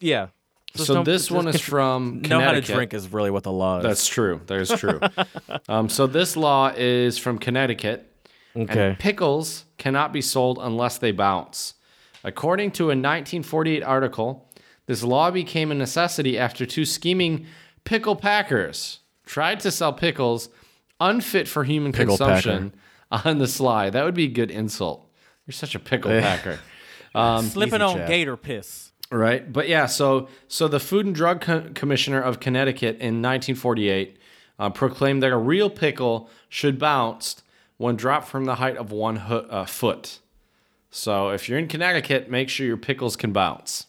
[0.00, 0.26] yeah.
[0.74, 2.74] Just So don't- this one is con- from know how to Connecticut.
[2.74, 3.84] drink is really what the law is.
[3.84, 4.40] That's true.
[4.46, 5.00] That is true.
[5.68, 8.10] um, so this law is from Connecticut.
[8.56, 8.88] okay.
[8.88, 11.74] And pickles cannot be sold unless they bounce.
[12.24, 14.48] According to a 1948 article,
[14.86, 17.46] this law became a necessity after two scheming
[17.84, 20.48] pickle packers tried to sell pickles
[21.00, 22.74] unfit for human Pickle consumption
[23.10, 23.90] on the sly.
[23.90, 25.06] That would be a good insult.
[25.46, 26.58] You're such a pickle packer.
[27.42, 28.08] Slipping on chat.
[28.08, 28.90] gator piss.
[29.14, 34.18] Right, but yeah, so so the Food and Drug Co- Commissioner of Connecticut in 1948
[34.58, 37.40] uh, proclaimed that a real pickle should bounce
[37.76, 40.18] when dropped from the height of one ho- uh, foot.
[40.90, 43.86] So if you're in Connecticut, make sure your pickles can bounce.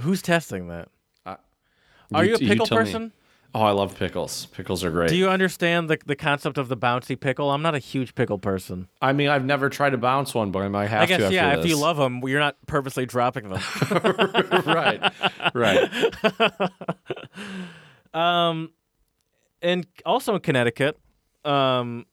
[0.00, 0.88] Who's testing that?
[2.14, 3.12] Are you a you pickle tell me.
[3.54, 4.46] Oh, I love pickles.
[4.46, 5.10] Pickles are great.
[5.10, 7.50] Do you understand the the concept of the bouncy pickle?
[7.50, 8.88] I'm not a huge pickle person.
[9.02, 11.32] I mean, I've never tried to bounce one, but I might have I guess to
[11.32, 11.56] yeah.
[11.56, 11.64] this.
[11.64, 13.60] If you love them, you're not purposely dropping them.
[14.66, 15.12] right,
[15.54, 16.70] right.
[18.14, 18.72] Um,
[19.62, 20.98] and also in Connecticut,
[21.44, 22.06] um,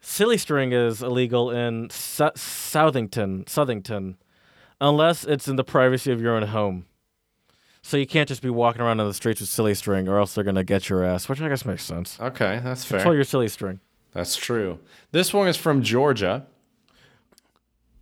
[0.00, 4.16] silly string is illegal in Su- Southington, Southington,
[4.80, 6.86] unless it's in the privacy of your own home.
[7.82, 10.34] So you can't just be walking around on the streets with silly string, or else
[10.34, 11.28] they're gonna get your ass.
[11.28, 12.18] Which I guess makes sense.
[12.20, 12.98] Okay, that's fair.
[12.98, 13.80] Control your silly string.
[14.12, 14.78] That's true.
[15.12, 16.46] This one is from Georgia.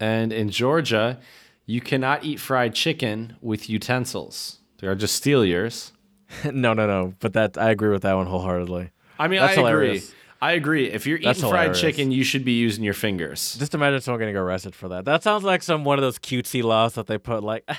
[0.00, 1.18] And in Georgia,
[1.66, 4.58] you cannot eat fried chicken with utensils.
[4.78, 5.92] They are just steal yours.
[6.44, 7.14] no, no, no.
[7.20, 8.90] But that I agree with that one wholeheartedly.
[9.18, 10.02] I mean, That's I agree.
[10.40, 10.86] I agree.
[10.88, 11.80] If you're That's eating fried hilarious.
[11.80, 13.56] chicken, you should be using your fingers.
[13.58, 15.04] Just imagine someone getting arrested for that.
[15.04, 17.68] That sounds like some one of those cutesy laws that they put like.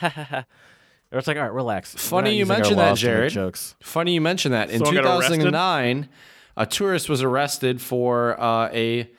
[1.12, 1.94] or it's like, all right, relax.
[1.96, 3.32] Funny you using our mentioned that, laws to make Jared.
[3.34, 3.76] Jokes.
[3.82, 4.70] Funny you mentioned that.
[4.70, 5.36] In Someone got arrested?
[5.38, 6.10] 2009,
[6.58, 9.10] a tourist was arrested for uh, a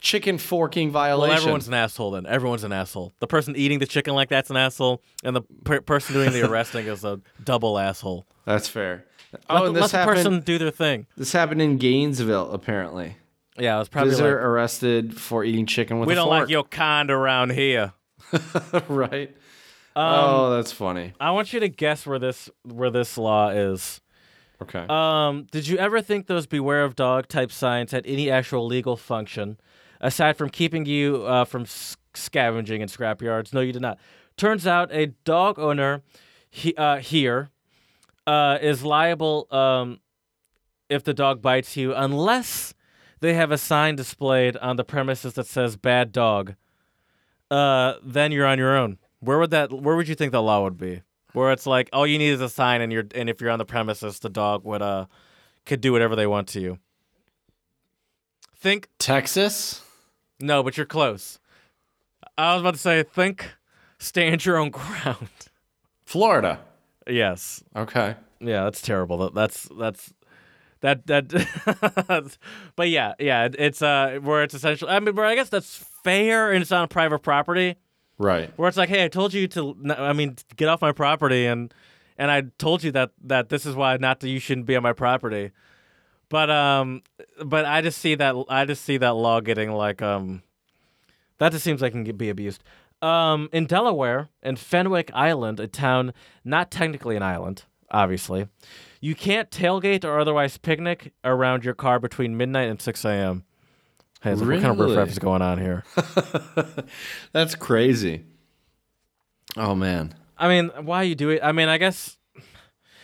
[0.00, 1.18] chicken forking violation.
[1.20, 1.42] Well, violation.
[1.42, 2.26] everyone's an asshole then.
[2.26, 3.12] Everyone's an asshole.
[3.20, 6.48] The person eating the chicken like that's an asshole, and the per- person doing the
[6.48, 8.26] arresting is a double asshole.
[8.44, 9.04] That's fair.
[9.32, 10.16] Let, Oh, the, and let this the happened.
[10.16, 11.06] person do their thing.
[11.16, 13.16] This happened in Gainesville, apparently.
[13.58, 16.40] Yeah, it was probably Visitor like, arrested for eating chicken with we a don't fork.
[16.40, 17.92] like your kind around here.
[18.88, 19.36] right.
[19.96, 21.12] Um, oh, that's funny.
[21.20, 24.00] I want you to guess where this where this law is.
[24.62, 24.84] Okay.
[24.88, 28.96] Um, did you ever think those beware of dog type signs had any actual legal
[28.96, 29.58] function
[30.00, 33.52] aside from keeping you uh, from s- scavenging in scrapyards?
[33.52, 33.98] No, you did not.
[34.36, 36.02] Turns out a dog owner
[36.50, 37.48] he, uh, here
[38.26, 40.00] uh, is liable um,
[40.88, 42.74] if the dog bites you unless
[43.20, 46.54] they have a sign displayed on the premises that says bad dog.
[47.50, 48.98] Uh, then you're on your own.
[49.20, 51.02] Where would that where would you think the law would be?
[51.32, 53.58] Where it's like all you need is a sign and you're and if you're on
[53.58, 55.06] the premises the dog would uh
[55.66, 56.78] could do whatever they want to you.
[58.56, 59.82] Think Texas?
[60.40, 61.38] no, but you're close.
[62.38, 63.50] I was about to say think
[63.98, 65.28] stand your own ground.
[66.04, 66.60] Florida.
[67.06, 67.62] yes.
[67.76, 68.16] Okay.
[68.40, 69.18] Yeah, that's terrible.
[69.18, 70.12] That- That's that's
[70.80, 72.36] that that.
[72.76, 74.90] but yeah, yeah, it- it's uh where it's essentially.
[74.90, 77.76] I mean, where I guess that's fair and it's on private property.
[78.20, 78.52] Right.
[78.58, 81.72] Where it's like, hey, I told you to, I mean, get off my property, and
[82.18, 84.82] and I told you that that this is why not that you shouldn't be on
[84.82, 85.52] my property.
[86.28, 87.02] But um,
[87.42, 90.42] but I just see that I just see that law getting like um,
[91.38, 92.62] that just seems like it can be abused.
[93.00, 96.12] Um, in Delaware, in Fenwick Island, a town
[96.44, 98.48] not technically an island, obviously,
[99.00, 103.44] you can't tailgate or otherwise picnic around your car between midnight and six a.m.
[104.22, 104.96] Hey, it's like, what kind of Really?
[104.96, 105.84] riffraff is going on here?
[107.32, 108.24] That's crazy.
[109.56, 110.14] Oh man.
[110.38, 111.40] I mean, why are you do it?
[111.42, 112.16] I mean, I guess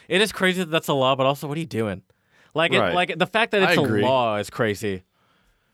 [0.08, 2.02] it is crazy that that's a law, but also, what are you doing?
[2.54, 5.02] Like, it, like the fact that it's a law is crazy.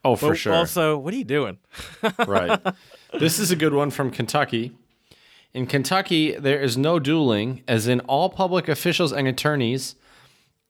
[0.05, 0.55] Oh, for But sure.
[0.55, 1.59] Also, what are you doing?
[2.27, 2.61] right.
[3.21, 4.73] This is a good one from Kentucky.
[5.55, 9.95] In Kentucky, there is no dueling, as in all public officials and attorneys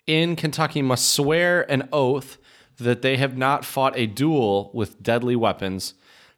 [0.07, 2.36] in Kentucky must swear an oath
[2.83, 5.95] that they have not fought a duel with deadly weapons,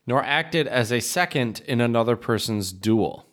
[0.07, 3.27] nor acted as a second in another person's duel.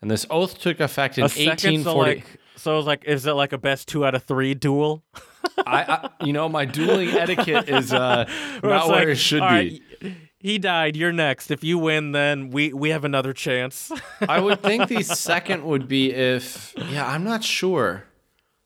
[0.00, 2.14] And this oath took effect in A second, so 1840.
[2.14, 5.02] like, so it's like, is it like a best two out of three duel?
[5.66, 8.24] I, I, you know, my dueling etiquette is uh,
[8.62, 9.82] not where like, it should all be.
[10.02, 10.96] right, he died.
[10.96, 11.50] You're next.
[11.50, 13.90] If you win, then we we have another chance.
[14.28, 18.04] I would think the second would be if yeah, I'm not sure.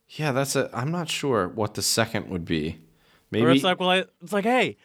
[0.08, 2.80] Yeah, that's a I'm not sure what the second would be.
[3.30, 4.76] Maybe Or it's like, well, I, it's like, hey,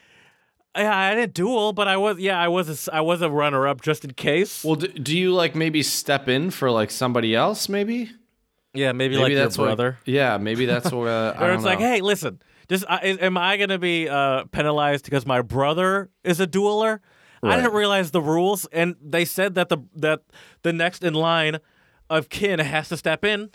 [0.75, 3.67] I, I didn't duel, but I was, yeah, I was, a, I was a runner
[3.67, 4.63] up just in case.
[4.63, 7.69] well, do, do you like maybe step in for like somebody else?
[7.69, 8.11] Maybe
[8.73, 9.97] yeah, maybe, maybe like your that's what- brother.
[10.05, 11.07] yeah, maybe that's what.
[11.07, 15.05] Uh, I Or it's like, hey, listen, just is, am I gonna be uh, penalized
[15.05, 16.99] because my brother is a dueler?
[17.43, 20.23] I didn't realize the rules, and they said that the that
[20.63, 21.59] the next in line
[22.09, 23.51] of kin has to step in,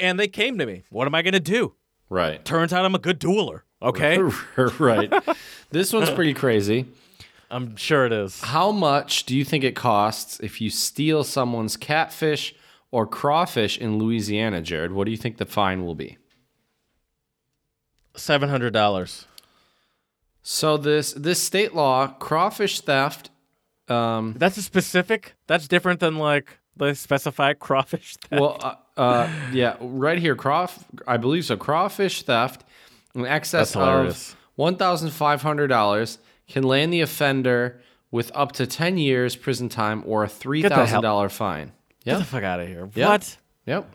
[0.00, 0.82] and they came to me.
[0.90, 1.74] What am I gonna do?
[2.08, 3.60] right, Turns out I'm a good dueler.
[3.82, 4.18] Okay,
[4.78, 5.12] right.
[5.70, 6.86] This one's pretty crazy.
[7.50, 8.40] I'm sure it is.
[8.40, 12.54] How much do you think it costs if you steal someone's catfish
[12.90, 14.92] or crawfish in Louisiana, Jared?
[14.92, 16.18] What do you think the fine will be?
[18.14, 19.26] Seven hundred dollars.
[20.42, 23.30] So this this state law, crawfish theft.
[23.88, 25.34] Um, That's a specific.
[25.46, 28.16] That's different than like the specified crawfish.
[28.16, 28.40] Theft.
[28.40, 28.58] well,
[28.96, 30.84] uh, uh, yeah, right here, crawf.
[31.06, 31.56] I believe so.
[31.56, 32.64] Crawfish theft
[33.14, 36.18] in excess of one thousand five hundred dollars
[36.48, 37.80] can land the offender
[38.10, 41.72] with up to ten years prison time or a three the hell- thousand dollar fine.
[42.04, 42.88] Get the fuck out of here.
[42.94, 43.08] Yeah.
[43.08, 43.36] What?
[43.66, 43.94] Yep.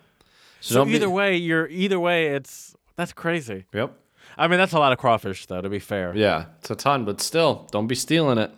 [0.61, 2.27] So, be- either way, you're either way.
[2.27, 3.65] It's that's crazy.
[3.73, 3.93] Yep.
[4.37, 5.61] I mean, that's a lot of crawfish, though.
[5.61, 6.15] To be fair.
[6.15, 8.51] Yeah, it's a ton, but still, don't be stealing it.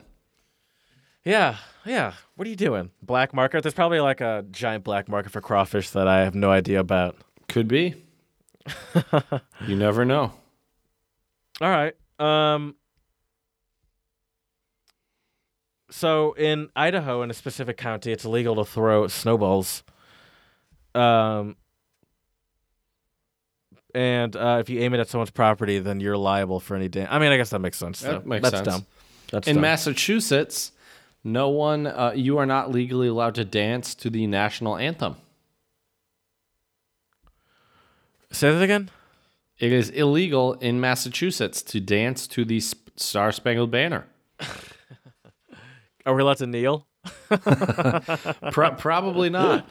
[1.24, 2.14] Yeah, yeah.
[2.36, 2.92] What are you doing?
[3.02, 3.62] Black market?
[3.64, 7.18] There's probably like a giant black market for crawfish that I have no idea about.
[7.50, 7.96] Could be.
[9.68, 10.34] you never know.
[11.62, 11.94] All right.
[12.20, 12.76] Um.
[15.90, 19.84] So in Idaho, in a specific county, it's illegal to throw snowballs.
[20.94, 21.56] Um.
[23.96, 27.10] And uh, if you aim it at someone's property, then you're liable for any damage.
[27.12, 28.02] I mean, I guess that makes sense.
[28.02, 28.30] That though.
[28.30, 28.68] makes That's sense.
[28.68, 28.86] dumb.
[29.32, 29.62] That's In dumb.
[29.62, 30.72] Massachusetts,
[31.24, 35.16] no one, uh, you are not legally allowed to dance to the national anthem.
[38.32, 38.92] Say that again.
[39.60, 42.60] It is illegal in Massachusetts to dance to the
[42.96, 44.06] Star Spangled Banner.
[46.06, 46.88] Are we allowed to kneel?
[48.52, 49.68] Pro- probably not.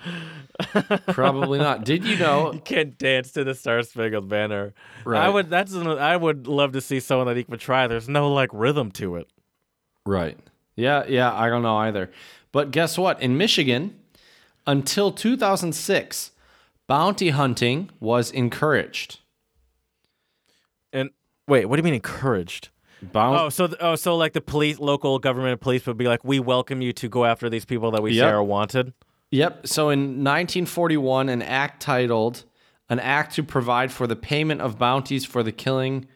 [1.08, 1.84] probably not.
[1.84, 2.52] Did you know?
[2.52, 4.74] You can't dance to the Star Spangled Banner.
[5.06, 5.50] I would.
[5.50, 5.72] That's.
[5.72, 7.86] an- I would love to see someone that even try.
[7.86, 9.28] There's no like rhythm to it.
[10.04, 10.38] Right.
[10.76, 12.10] Yeah, yeah, I don't know either.
[12.52, 13.20] But guess what?
[13.20, 13.98] In Michigan,
[14.66, 16.32] until 2006,
[16.86, 19.20] bounty hunting was encouraged.
[20.92, 21.10] And
[21.48, 22.70] wait, what do you mean encouraged?
[23.12, 23.38] Bounty.
[23.38, 26.40] Oh, so th- oh, so like the police, local government police would be like, we
[26.40, 28.24] welcome you to go after these people that we Yep.
[28.24, 28.94] say are wanted.
[29.30, 29.66] Yep.
[29.66, 32.44] So in 1941, an act titled
[32.88, 36.06] "An Act to Provide for the Payment of Bounties for the Killing."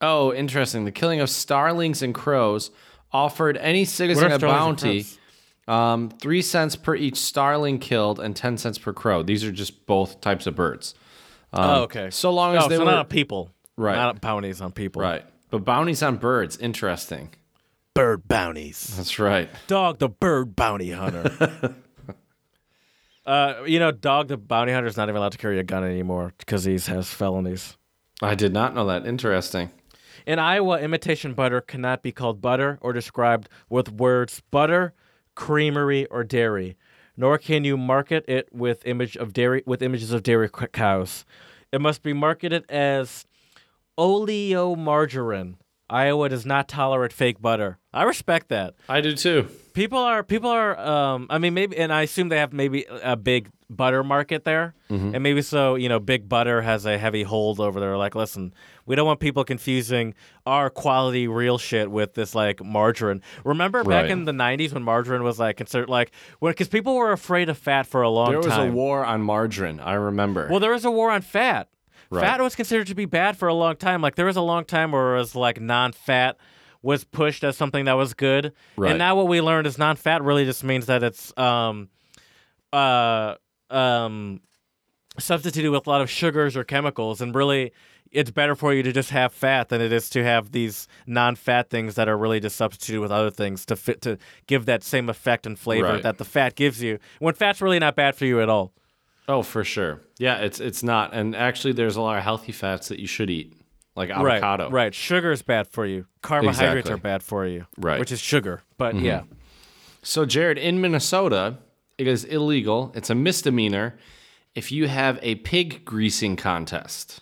[0.00, 0.84] Oh, interesting.
[0.84, 2.70] The killing of starlings and crows
[3.12, 5.06] offered any citizen a starlings and bounty,
[5.66, 9.22] um, three cents per each starling killed and ten cents per crow.
[9.22, 10.94] These are just both types of birds.
[11.52, 12.10] Um, oh, okay.
[12.10, 13.96] So long as oh, they so were not on people, Right.
[13.96, 16.56] Not bounties on people, right, but bounties on birds.
[16.56, 17.30] Interesting.
[17.94, 18.96] Bird bounties.
[18.96, 19.48] That's right.
[19.66, 21.74] Dog the bird bounty hunter.
[23.26, 25.84] uh, you know, dog the bounty hunter is not even allowed to carry a gun
[25.84, 27.76] anymore because he has felonies.
[28.22, 29.06] I did not know that.
[29.06, 29.70] Interesting.
[30.26, 34.94] In Iowa, imitation butter cannot be called butter or described with words butter,
[35.34, 36.76] creamery, or dairy.
[37.16, 41.24] Nor can you market it with image of dairy with images of dairy cows.
[41.70, 43.26] It must be marketed as
[43.98, 45.54] oleomargarine.
[45.90, 47.78] Iowa does not tolerate fake butter.
[47.92, 48.74] I respect that.
[48.88, 49.48] I do too.
[49.74, 53.16] People are people are um I mean maybe and I assume they have maybe a
[53.16, 54.74] big butter market there.
[54.88, 58.54] And maybe so, you know, big butter has a heavy hold over there like listen,
[58.86, 60.14] we don't want people confusing
[60.46, 63.20] our quality real shit with this like margarine.
[63.44, 64.10] Remember back Right.
[64.10, 67.86] in the 90s when margarine was like considered like cuz people were afraid of fat
[67.86, 68.32] for a long time.
[68.40, 68.70] There was time.
[68.70, 69.80] a war on margarine.
[69.80, 70.48] I remember.
[70.50, 71.68] Well, there was a war on fat.
[72.10, 72.20] Right.
[72.22, 74.00] Fat was considered to be bad for a long time.
[74.02, 76.36] Like there was a long time where it was like non-fat
[76.82, 78.52] was pushed as something that was good.
[78.76, 78.90] Right.
[78.90, 81.88] And now what we learned is non-fat really just means that it's um
[82.72, 83.34] uh
[83.70, 84.40] um
[85.18, 87.72] substituted with a lot of sugars or chemicals and really
[88.10, 91.70] it's better for you to just have fat than it is to have these non-fat
[91.70, 95.08] things that are really just substituted with other things to fit to give that same
[95.08, 96.02] effect and flavor Right.
[96.02, 96.98] that the fat gives you.
[97.18, 98.72] When fat's really not bad for you at all.
[99.28, 100.00] Oh, for sure.
[100.18, 101.14] Yeah, it's it's not.
[101.14, 103.54] And actually, there's a lot of healthy fats that you should eat,
[103.96, 104.70] like Right, avocado.
[104.70, 104.94] Right.
[104.94, 106.06] Sugar is bad for you.
[106.22, 106.92] Carbohydrates Exactly.
[106.92, 107.66] are bad for you.
[107.78, 107.92] Right.
[107.94, 108.00] Mm-hmm.
[108.00, 108.62] Which is sugar.
[108.76, 109.22] But yeah.
[110.02, 111.56] So, Jared, in Minnesota,
[111.96, 112.92] it is illegal.
[112.94, 113.96] It's a misdemeanor
[114.54, 117.20] if you have a pig greasing contest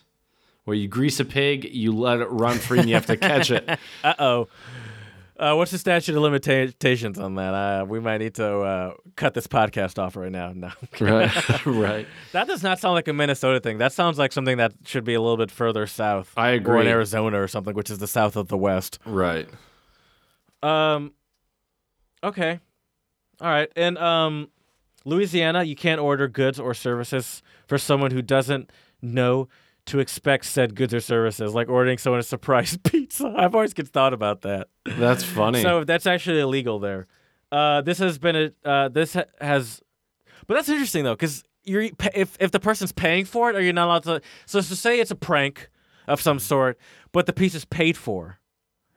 [0.65, 3.51] where you grease a pig, you let it run free, and you have to catch
[3.51, 3.67] it.
[4.03, 4.47] Uh oh.
[5.37, 7.53] Uh, what's the statute of limitations on that?
[7.53, 10.53] Uh, we might need to uh, cut this podcast off right now.
[10.55, 10.69] No,
[10.99, 11.65] right.
[11.65, 12.07] right.
[12.33, 13.79] that does not sound like a Minnesota thing.
[13.79, 16.31] That sounds like something that should be a little bit further south.
[16.37, 16.87] I Or in.
[16.87, 18.99] Arizona or something, which is the south of the West.
[19.05, 19.49] Right.
[20.61, 21.13] Um.
[22.23, 22.59] Okay.
[23.41, 23.69] All right.
[23.75, 24.49] And um,
[25.03, 28.69] Louisiana, you can't order goods or services for someone who doesn't
[29.01, 29.49] know
[29.85, 33.33] to expect said goods or services, like ordering someone a surprise pizza.
[33.35, 34.67] I've always get thought about that.
[34.85, 35.61] That's funny.
[35.61, 37.07] So that's actually illegal there.
[37.51, 39.81] Uh, this has been a uh, this ha- has,
[40.47, 43.73] but that's interesting though, because you're if if the person's paying for it, are you
[43.73, 44.21] not allowed to?
[44.45, 45.69] So to say it's a prank
[46.07, 46.79] of some sort,
[47.11, 48.39] but the piece is paid for,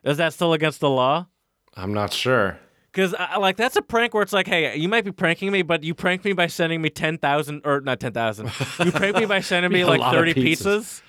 [0.04, 1.26] is that still against the law?
[1.74, 2.58] I'm not sure.
[2.96, 5.84] Because like that's a prank where it's like, hey, you might be pranking me, but
[5.84, 8.50] you pranked me by sending me ten thousand or not ten thousand.
[8.82, 10.62] You pranked me by sending me like thirty pizzas.
[10.62, 11.02] pizzas.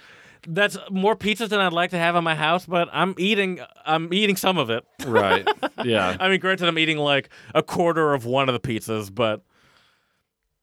[0.50, 3.62] That's more pizzas than I'd like to have in my house, but I'm eating.
[3.86, 4.84] I'm eating some of it.
[5.06, 5.48] Right.
[5.86, 6.18] Yeah.
[6.20, 9.44] I mean, granted, I'm eating like a quarter of one of the pizzas, but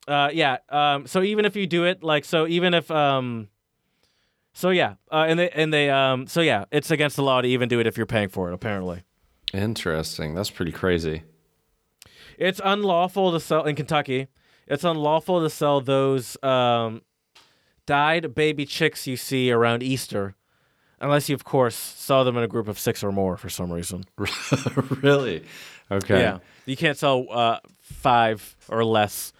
[0.08, 0.58] uh, yeah.
[0.68, 3.48] Um, so even if you do it, like, so even if, um,
[4.52, 7.46] so yeah, uh, and they and they, um, so yeah, it's against the law to
[7.46, 8.54] even do it if you're paying for it.
[8.54, 9.04] Apparently,
[9.54, 10.34] Interesting.
[10.34, 11.22] That's pretty crazy.
[12.38, 14.26] it's unlawful to sell in Kentucky.
[14.66, 17.02] It's unlawful to sell those um,
[17.86, 20.34] dyed baby chicks you see around Easter,
[21.00, 23.72] unless you, of course, sell them in a group of six or more for some
[23.72, 24.04] reason.
[25.02, 25.44] really?
[25.90, 26.20] Okay.
[26.20, 29.32] Yeah, you can't sell uh, five or less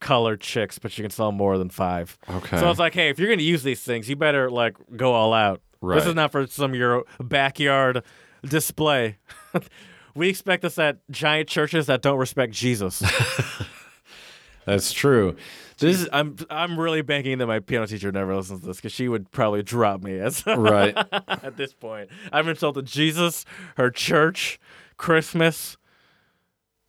[0.00, 2.16] colored chicks, but you can sell more than five.
[2.30, 2.58] Okay.
[2.58, 5.34] So it's like, hey, if you're gonna use these things, you better like go all
[5.34, 5.60] out.
[5.80, 5.96] Right.
[5.96, 8.02] This is not for some your backyard
[8.44, 9.18] display.
[10.14, 13.02] we expect this at giant churches that don't respect Jesus.
[14.64, 15.36] That's true.
[15.78, 18.92] This is I'm I'm really banking that my piano teacher never listens to this because
[18.92, 20.96] she would probably drop me as right.
[21.12, 22.10] at this point.
[22.32, 23.44] I've insulted Jesus,
[23.76, 24.60] her church,
[24.96, 25.76] Christmas,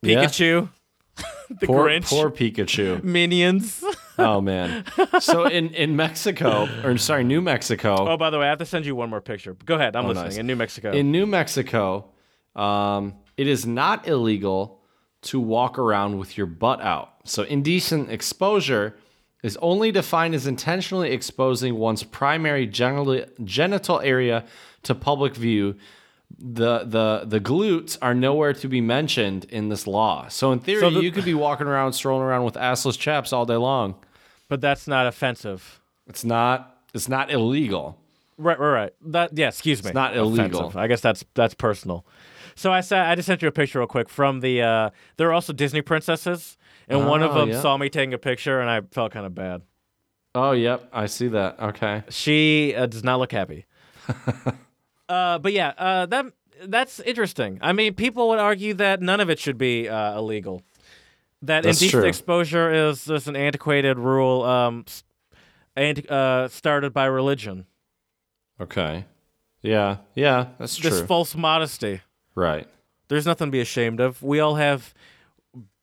[0.03, 0.25] Yeah.
[0.25, 0.69] Pikachu,
[1.49, 3.03] the Poor, Grinch, poor Pikachu.
[3.03, 3.83] Minions.
[4.19, 4.85] Oh man.
[5.19, 7.95] So in in Mexico, or sorry, New Mexico.
[7.99, 9.55] Oh, by the way, I have to send you one more picture.
[9.65, 9.95] Go ahead.
[9.95, 10.25] I'm oh, listening.
[10.25, 10.37] nice.
[10.37, 10.91] In New Mexico.
[10.91, 12.12] In New Mexico,
[12.55, 14.79] um, it is not illegal
[15.23, 17.13] to walk around with your butt out.
[17.25, 18.95] So indecent exposure
[19.41, 24.45] is only defined as intentionally exposing one's primary genital, genital area
[24.83, 25.75] to public view.
[26.39, 30.27] The, the the glutes are nowhere to be mentioned in this law.
[30.29, 33.31] So in theory, So the- you could be walking around, strolling around with assless chaps
[33.31, 33.95] all day long.
[34.49, 35.79] but that's not offensive.
[36.07, 37.97] It's not it's not illegal.
[38.37, 38.93] Right, right, right.
[39.11, 39.49] That yeah.
[39.49, 39.89] Excuse me.
[39.89, 40.71] It's not illegal.
[40.75, 42.03] I guess that's that's personal.
[42.55, 44.61] So I said I just sent you a picture real quick from the.
[44.61, 46.57] Uh, there are also Disney princesses,
[46.87, 47.61] and one of Oh, them yeah.
[47.61, 49.61] saw me taking a picture, and I felt kind of bad.
[50.35, 51.59] Oh, yep, I see that.
[51.59, 52.03] Okay.
[52.09, 53.65] She uh, does not look happy.
[55.09, 56.25] uh, but yeah, uh, that
[56.65, 57.59] that's interesting.
[57.61, 60.63] I mean, people would argue that none of it should be uh, illegal.
[61.41, 62.07] That That's indecent true.
[62.09, 64.85] exposure is just an antiquated rule, um,
[65.75, 67.65] and uh, started by religion.
[68.61, 69.05] Okay.
[69.61, 69.97] Yeah.
[70.15, 70.89] Yeah, that's true.
[70.89, 72.01] This false modesty.
[72.35, 72.67] Right.
[73.09, 74.21] There's nothing to be ashamed of.
[74.23, 74.93] We all have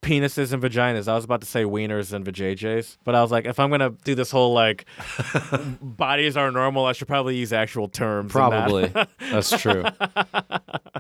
[0.03, 1.07] penises and vaginas.
[1.09, 3.91] I was about to say wieners and vajayjays, but I was like, if I'm gonna
[4.05, 4.87] do this whole like
[5.83, 8.33] bodies are normal, I should probably use actual terms.
[8.33, 8.87] Probably.
[9.31, 9.83] That's true.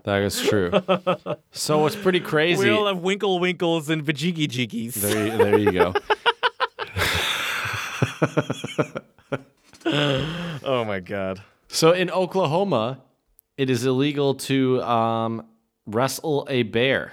[0.04, 0.72] That is true.
[1.52, 2.64] So it's pretty crazy.
[2.64, 4.94] we all have winkle winkles and vajiggy jiggies.
[4.94, 5.94] there, there you go.
[10.62, 11.42] Oh my god.
[11.68, 13.00] So in Oklahoma,
[13.60, 15.44] it is illegal to um,
[15.84, 17.12] wrestle a bear.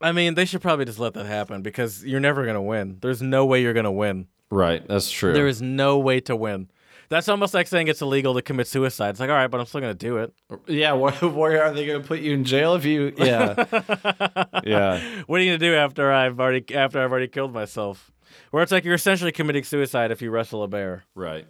[0.00, 2.98] I mean, they should probably just let that happen because you're never gonna win.
[3.00, 4.26] There's no way you're gonna win.
[4.50, 4.84] Right.
[4.88, 5.34] That's true.
[5.34, 6.68] There is no way to win.
[7.10, 9.10] That's almost like saying it's illegal to commit suicide.
[9.10, 10.34] It's like, all right, but I'm still gonna do it.
[10.66, 10.94] yeah.
[10.94, 13.14] Where, where are they going to put you in jail if you?
[13.16, 13.54] Yeah.
[14.64, 15.22] yeah.
[15.28, 18.10] What are you gonna do after I've already after I've already killed myself?
[18.50, 21.04] Where it's like you're essentially committing suicide if you wrestle a bear.
[21.14, 21.46] Right.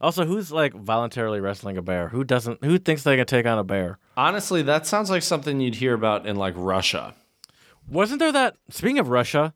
[0.00, 2.08] Also, who's like voluntarily wrestling a bear?
[2.08, 2.62] Who doesn't?
[2.64, 3.98] Who thinks they can take on a bear?
[4.16, 7.14] Honestly, that sounds like something you'd hear about in like Russia.
[7.88, 8.56] Wasn't there that?
[8.70, 9.54] Speaking of Russia,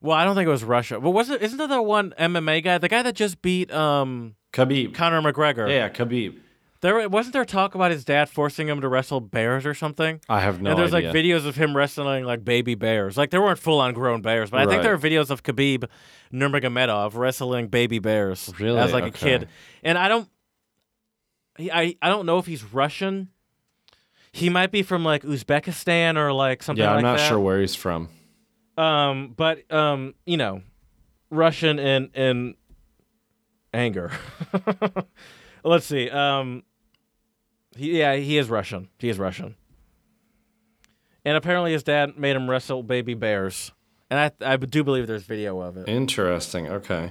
[0.00, 1.42] well, I don't think it was Russia, but was it?
[1.42, 4.94] Isn't there that one MMA guy, the guy that just beat um Khabib.
[4.94, 5.68] Conor McGregor?
[5.68, 6.38] Yeah, Khabib.
[6.80, 10.20] There wasn't there talk about his dad forcing him to wrestle bears or something.
[10.28, 11.08] I have no and there's idea.
[11.08, 13.16] like videos of him wrestling like baby bears.
[13.16, 15.88] Like there weren't full on grown bears, but I think there are videos of Khabib
[16.32, 18.78] Nurmagomedov wrestling baby bears Really?
[18.78, 19.48] as like a kid.
[19.82, 20.28] And I don't,
[21.58, 23.30] I I don't know if he's Russian.
[24.30, 27.28] He might be from like Uzbekistan or like something yeah, I'm like not that.
[27.28, 28.08] sure where he's from.
[28.76, 30.62] Um, but um, you know,
[31.30, 32.54] Russian in in
[33.74, 34.12] anger.
[35.64, 36.08] Let's see.
[36.08, 36.62] Um,
[37.78, 38.88] he, yeah, he is Russian.
[38.98, 39.54] He is Russian.
[41.24, 43.72] And apparently, his dad made him wrestle baby bears,
[44.10, 45.88] and I I do believe there's video of it.
[45.88, 46.68] Interesting.
[46.68, 47.10] Okay.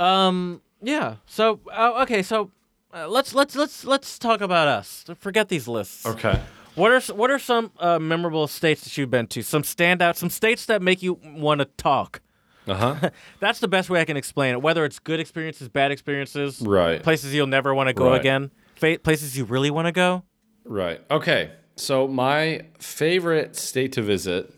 [0.00, 1.16] Um, yeah.
[1.26, 2.50] So uh, okay, so
[2.94, 5.04] uh, let's let's let's let's talk about us.
[5.18, 6.06] Forget these lists.
[6.06, 6.40] Okay.
[6.74, 9.42] What are what are some uh, memorable states that you've been to?
[9.42, 12.20] Some standout, some states that make you want to talk.
[12.66, 13.10] Uh huh.
[13.40, 14.62] That's the best way I can explain it.
[14.62, 17.02] Whether it's good experiences, bad experiences, Right.
[17.02, 18.18] places you'll never want to go Right.
[18.20, 18.50] again,
[18.92, 20.22] fa- places you really want to go.
[20.64, 21.00] Right.
[21.10, 21.50] Okay.
[21.76, 24.52] So my favorite state to visit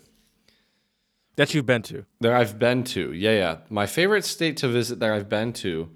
[1.37, 2.05] That you've been to.
[2.21, 3.57] that I've been to, yeah, yeah.
[3.71, 5.89] My favorite state to visit that I've been to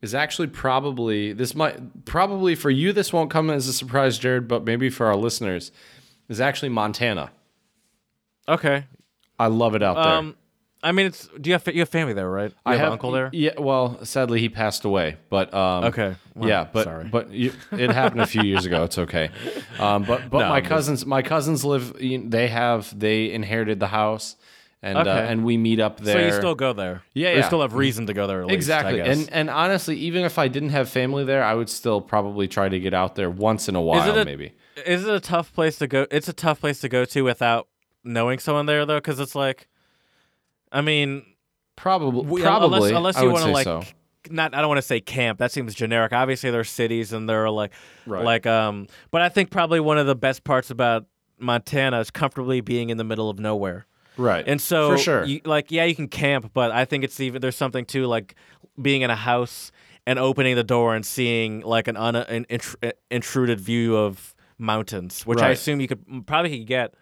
[0.00, 4.46] is actually probably this might probably for you this won't come as a surprise, Jared,
[4.48, 5.72] but maybe for our listeners
[6.28, 7.30] is actually Montana.
[8.46, 8.86] Okay.
[9.38, 10.12] I love it out there.
[10.14, 10.36] Um,
[10.82, 11.28] I mean, it's.
[11.40, 12.50] Do you have you have family there, right?
[12.50, 13.30] You I have, have uncle there.
[13.32, 16.14] Yeah, well, sadly he passed away, but um, Okay.
[16.36, 17.04] Well, yeah, but sorry.
[17.08, 18.84] but you, it happened a few years ago.
[18.84, 19.30] It's okay.
[19.80, 21.94] Um, but but No, my I'm just- cousins, my cousins live.
[21.98, 24.36] They have they inherited the house,
[24.80, 26.14] and uh, and we meet up there.
[26.14, 27.02] So you still go there?
[27.12, 28.42] Yeah, Or You still have reason to go there.
[28.42, 29.00] At least, I exactly.
[29.00, 32.68] and and honestly, even if I didn't have family there, I would still probably try
[32.68, 34.52] to get out there once in a while, a- maybe.
[34.86, 36.06] Is it a tough place to go?
[36.12, 37.66] It's a tough place to go to without
[38.04, 39.66] knowing someone there, though, because it's like,
[40.72, 41.24] I mean,
[41.76, 42.92] Probably, we- probably.
[42.92, 43.82] unless unless you want to like, so.
[44.30, 45.38] not I don't want to say camp.
[45.38, 46.12] That seems generic.
[46.12, 47.72] Obviously, there are cities and there are like,
[48.06, 48.24] Right.
[48.24, 48.86] like um.
[49.10, 51.06] But I think probably one of the best parts about
[51.38, 53.86] Montana is comfortably being in the middle of nowhere.
[54.16, 57.20] right, And so, for sure, you, like, yeah, you can camp, but I think it's
[57.20, 58.34] even there's something to like
[58.82, 59.70] being in a house
[60.04, 65.24] and opening the door and seeing like an, un, an intr- intruded view of mountains,
[65.24, 66.94] which I assume you could probably could get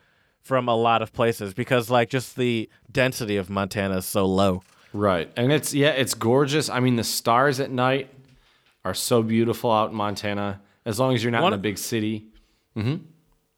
[0.46, 4.62] from a lot of places because like just the density of Montana is so low.
[4.92, 6.70] right, and it's yeah, it's gorgeous.
[6.70, 8.08] I mean, the stars at night
[8.84, 10.60] are so beautiful out in Montana.
[10.84, 12.26] As long as you're not One- in a big city.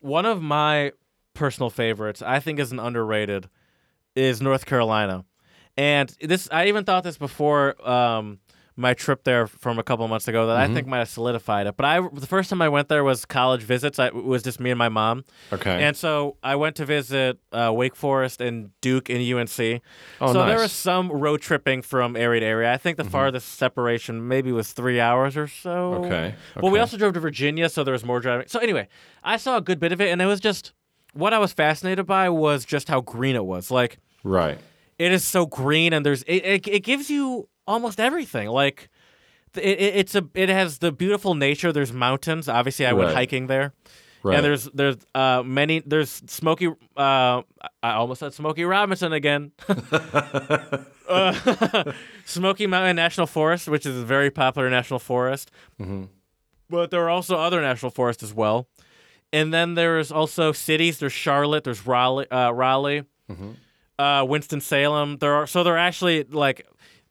[0.00, 0.92] One of my
[1.34, 3.48] personal favorites, I think, is an underrated,
[4.14, 5.24] is North Carolina,
[5.76, 8.38] and this I even thought this before um,
[8.78, 11.76] my trip there from a couple months ago that I think might have solidified it.
[11.76, 13.98] But I the first time I went there was college visits.
[13.98, 15.82] I, it was just me and my mom, Okay.
[15.82, 19.82] and so I went to visit uh, Wake Forest and Duke and UNC.
[20.20, 22.72] Oh, so there was some road tripping from area to area.
[22.72, 25.94] I think the farthest separation maybe was three hours or so.
[26.04, 28.46] Okay, But we also drove to Virginia, so there was more driving.
[28.46, 28.86] So anyway,
[29.24, 30.72] I saw a good bit of it, and it was just
[31.14, 33.72] what I was fascinated by was just how green it was.
[33.72, 34.58] Like right.
[35.00, 36.44] it is so green, and there's it.
[36.44, 38.48] It, it gives you almost everything.
[38.48, 38.88] Like
[39.54, 41.72] it, it, it's a it has the beautiful nature.
[41.72, 42.48] There's mountains.
[42.48, 43.14] Obviously, I went Right.
[43.16, 43.72] hiking there.
[44.24, 44.36] Right.
[44.36, 46.66] And there's there's uh many there's Smokey
[46.96, 47.42] uh
[47.82, 49.52] I almost said Smokey Robinson again.
[51.08, 51.92] uh,
[52.24, 55.50] Smoky Mountain National Forest, which is a very popular national forest.
[55.80, 56.04] Mm-hmm.
[56.70, 58.68] But there are also other national forests as well.
[59.32, 60.98] And then there's also cities.
[60.98, 61.64] There's Charlotte.
[61.64, 62.30] There's Raleigh.
[62.30, 63.04] Uh, Raleigh.
[63.98, 65.18] Uh, Winston Salem.
[65.18, 66.66] There are so they're actually like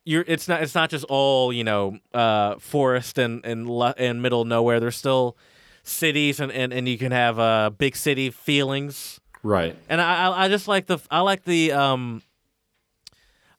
[0.07, 0.23] you're.
[0.27, 0.63] It's not.
[0.63, 1.99] It's not just all you know.
[2.13, 4.79] Uh, forest and and and middle nowhere.
[4.79, 5.37] There's still
[5.83, 9.19] cities and, and, and you can have uh big city feelings.
[9.43, 9.75] Right.
[9.89, 12.21] And I I just like the I like the um.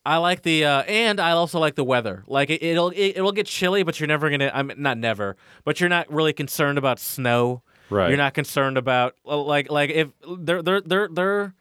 [0.07, 2.25] I like the uh, and I also like the weather.
[2.27, 4.51] Like it, it'll it, it'll get chilly, but you're never gonna.
[4.55, 7.63] I'm not never, but you're not really concerned about snow.
[7.91, 8.09] Right.
[8.09, 10.09] You're not concerned about like like if
[10.39, 11.55] they're they're they're they're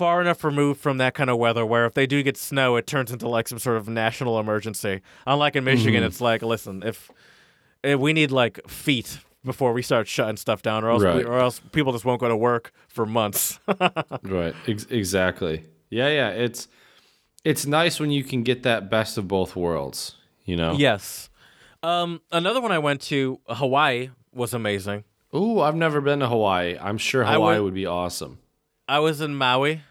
[0.00, 2.86] far enough removed from that kind of weather where if they do get snow, it
[2.86, 5.02] turns into like some sort of national emergency.
[5.26, 7.10] Unlike in Michigan, it's like listen, if,
[7.84, 11.38] if we need like feet before we start shutting stuff down, or else we, or
[11.38, 13.58] else people just won't go to work for months.
[14.22, 14.54] Right.
[14.66, 15.64] Ex- exactly.
[15.90, 16.30] Yeah, yeah.
[16.30, 16.66] It's
[17.44, 20.72] it's nice when you can get that best of both worlds, you know?
[20.72, 21.28] yes.
[21.82, 25.04] Um, another one I went to Hawaii was amazing.
[25.34, 26.76] Ooh, I've never been to Hawaii.
[26.80, 28.38] I'm sure Hawaii would- would be awesome.
[28.88, 29.82] I was in Maui.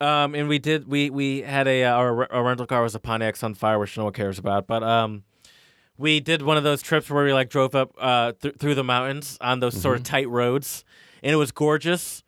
[0.00, 2.98] Um, and we did we we had a uh, our, our rental car was a
[3.00, 5.24] Pontiac Sunfire, which no one cares about, but um,
[5.98, 8.84] we did one of those trips where we like drove up uh th- through the
[8.84, 10.84] mountains on those sort of tight roads,
[11.22, 12.22] and it was gorgeous.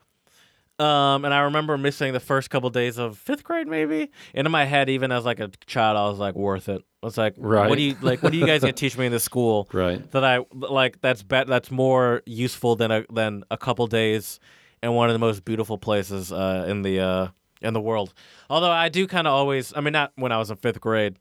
[0.78, 4.10] Um, and I remember missing the first couple days of fifth grade, maybe.
[4.34, 6.82] And in my head, even as like a child, I was like, worth it.
[7.02, 7.68] I was like, Right.
[7.68, 8.20] what do you like?
[8.22, 9.68] What do you guys gonna teach me in this school?
[9.72, 10.10] Right.
[10.10, 14.40] that I like that's bet that's more useful than a than a couple days
[14.82, 17.28] in one of the most beautiful places uh, in the uh,
[17.62, 18.12] in the world.
[18.50, 21.16] Although I do kind of always, I mean, not when I was in fifth grade,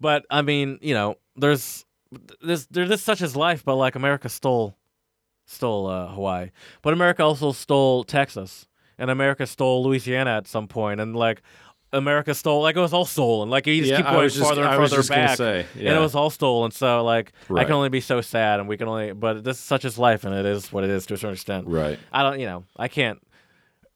[0.00, 1.84] but I mean, you know, there's
[2.42, 3.64] there's there's just such as life.
[3.64, 4.76] But like America stole
[5.46, 6.50] stole uh, Hawaii,
[6.82, 8.66] but America also stole Texas,
[8.98, 11.42] and America stole Louisiana at some point, and like.
[11.92, 13.48] America stole like it was all stolen.
[13.48, 16.16] Like you just Yeah, keep going just- farther and farther back, say, and it was
[16.16, 16.72] all stolen.
[16.72, 19.12] So like I can only be so sad, and we can only.
[19.12, 21.34] But this is such as life, and it is what it is to a certain
[21.34, 21.68] extent.
[21.68, 21.98] Right.
[22.12, 23.20] I don't, you know, I can't.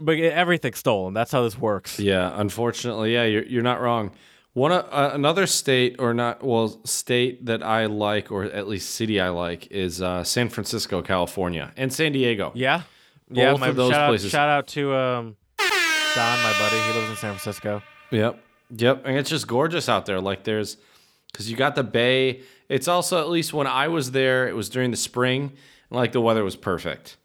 [0.01, 1.15] But everything's stolen.
[1.15, 1.99] That's how this works.
[1.99, 4.13] Yeah, unfortunately, yeah, you're you're not wrong.
[4.53, 9.21] One uh, another state or not well state that I like or at least city
[9.21, 12.51] I like is uh, San Francisco, California, and San Diego.
[12.55, 12.83] Yeah,
[13.31, 13.55] yeah.
[13.55, 14.35] My of those shout places.
[14.35, 15.37] Out, shout out to um,
[16.15, 16.77] Don, my buddy.
[16.79, 17.83] He lives in San Francisco.
[18.11, 18.43] Yep.
[18.77, 19.03] Yep.
[19.05, 20.21] And it's just gorgeous out there.
[20.21, 20.77] Like there's
[21.31, 22.43] because you got the bay.
[22.69, 25.53] It's also at least when I was there, it was during the spring,
[25.91, 27.17] and like the weather was perfect.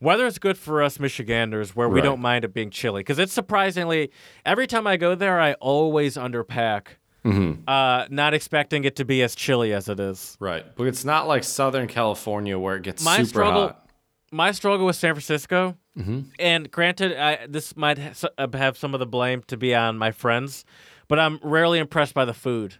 [0.00, 2.04] Weather is good for us Michiganders, where we Right.
[2.04, 4.10] don't mind it being chilly, because it's surprisingly
[4.46, 6.86] every time I go there, I always underpack,
[7.24, 7.62] Mm-hmm.
[7.68, 10.36] uh, not expecting it to be as chilly as it is.
[10.40, 10.64] Right.
[10.76, 13.88] But it's not like Southern California where it gets My super struggle, hot.
[14.30, 16.20] my struggle with San Francisco, Mm-hmm.
[16.38, 19.98] and granted, I, this might ha- uh, have some of the blame to be on
[19.98, 20.64] my friends,
[21.08, 22.76] but I'm rarely impressed by the food.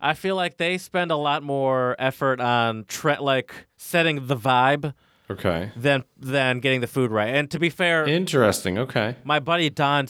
[0.00, 4.94] I feel like they spend a lot more effort on tre- like setting the vibe
[5.30, 5.70] Okay.
[5.76, 7.34] than than getting the food right.
[7.34, 8.78] And to be fair, Interesting.
[8.78, 9.16] Okay.
[9.24, 10.06] my buddy Don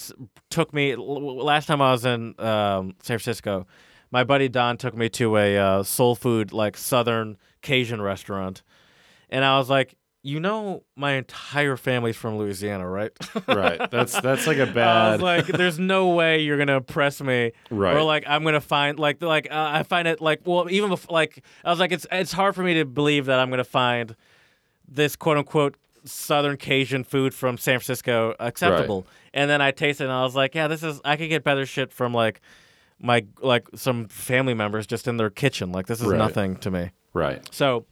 [0.50, 3.66] took me last time I was in um, San Francisco.
[4.10, 8.62] My buddy Don took me to a uh, soul food like Southern Cajun restaurant,
[9.28, 13.10] and I was like, you know, my entire family's from Louisiana, right?
[13.48, 13.90] Right.
[13.90, 15.12] That's that's like a bad.
[15.14, 17.96] was like, there's no way you're gonna impress me, Right.
[17.96, 21.10] Or like I'm gonna find like like uh, I find it like well even bef-
[21.10, 24.14] like I was like it's it's hard for me to believe that I'm gonna find
[24.88, 29.06] this quote unquote Southern Cajun food from San Francisco acceptable.
[29.34, 31.44] And then I tasted it and I was like, yeah, this is I could get
[31.44, 32.40] better shit from like
[33.00, 35.70] my like some family members just in their kitchen.
[35.72, 36.18] Like this is Right.
[36.18, 36.90] nothing to me.
[37.12, 37.46] right.
[37.52, 37.84] So,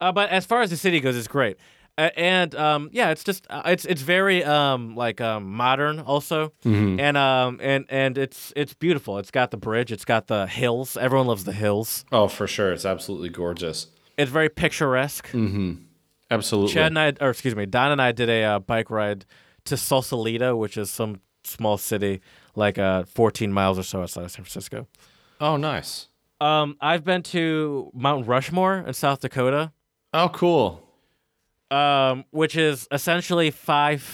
[0.00, 1.56] uh, but as far as the city goes, it's great,
[1.98, 6.52] uh, and um, yeah, it's just uh, it's it's very um, like um, modern also,
[6.64, 7.00] Mm-hmm.
[7.00, 9.18] and um, and and it's it's beautiful.
[9.18, 9.90] It's got the bridge.
[9.90, 10.96] It's got the hills.
[10.96, 12.04] Everyone loves the hills.
[12.12, 12.70] Oh, for sure.
[12.72, 13.88] It's absolutely gorgeous.
[14.16, 15.28] It's very picturesque.
[16.30, 16.72] Absolutely.
[16.74, 19.24] Chad and I, or excuse me, Don and I did a uh, bike ride
[19.64, 22.20] to Sausalito, which is some small city
[22.54, 24.86] like uh, 14 miles or so outside of San Francisco.
[25.40, 26.08] oh, nice.
[26.40, 29.72] Um, I've been to Mount Rushmore in South Dakota.
[30.14, 30.82] Oh, cool.
[31.70, 34.04] um, which is essentially five.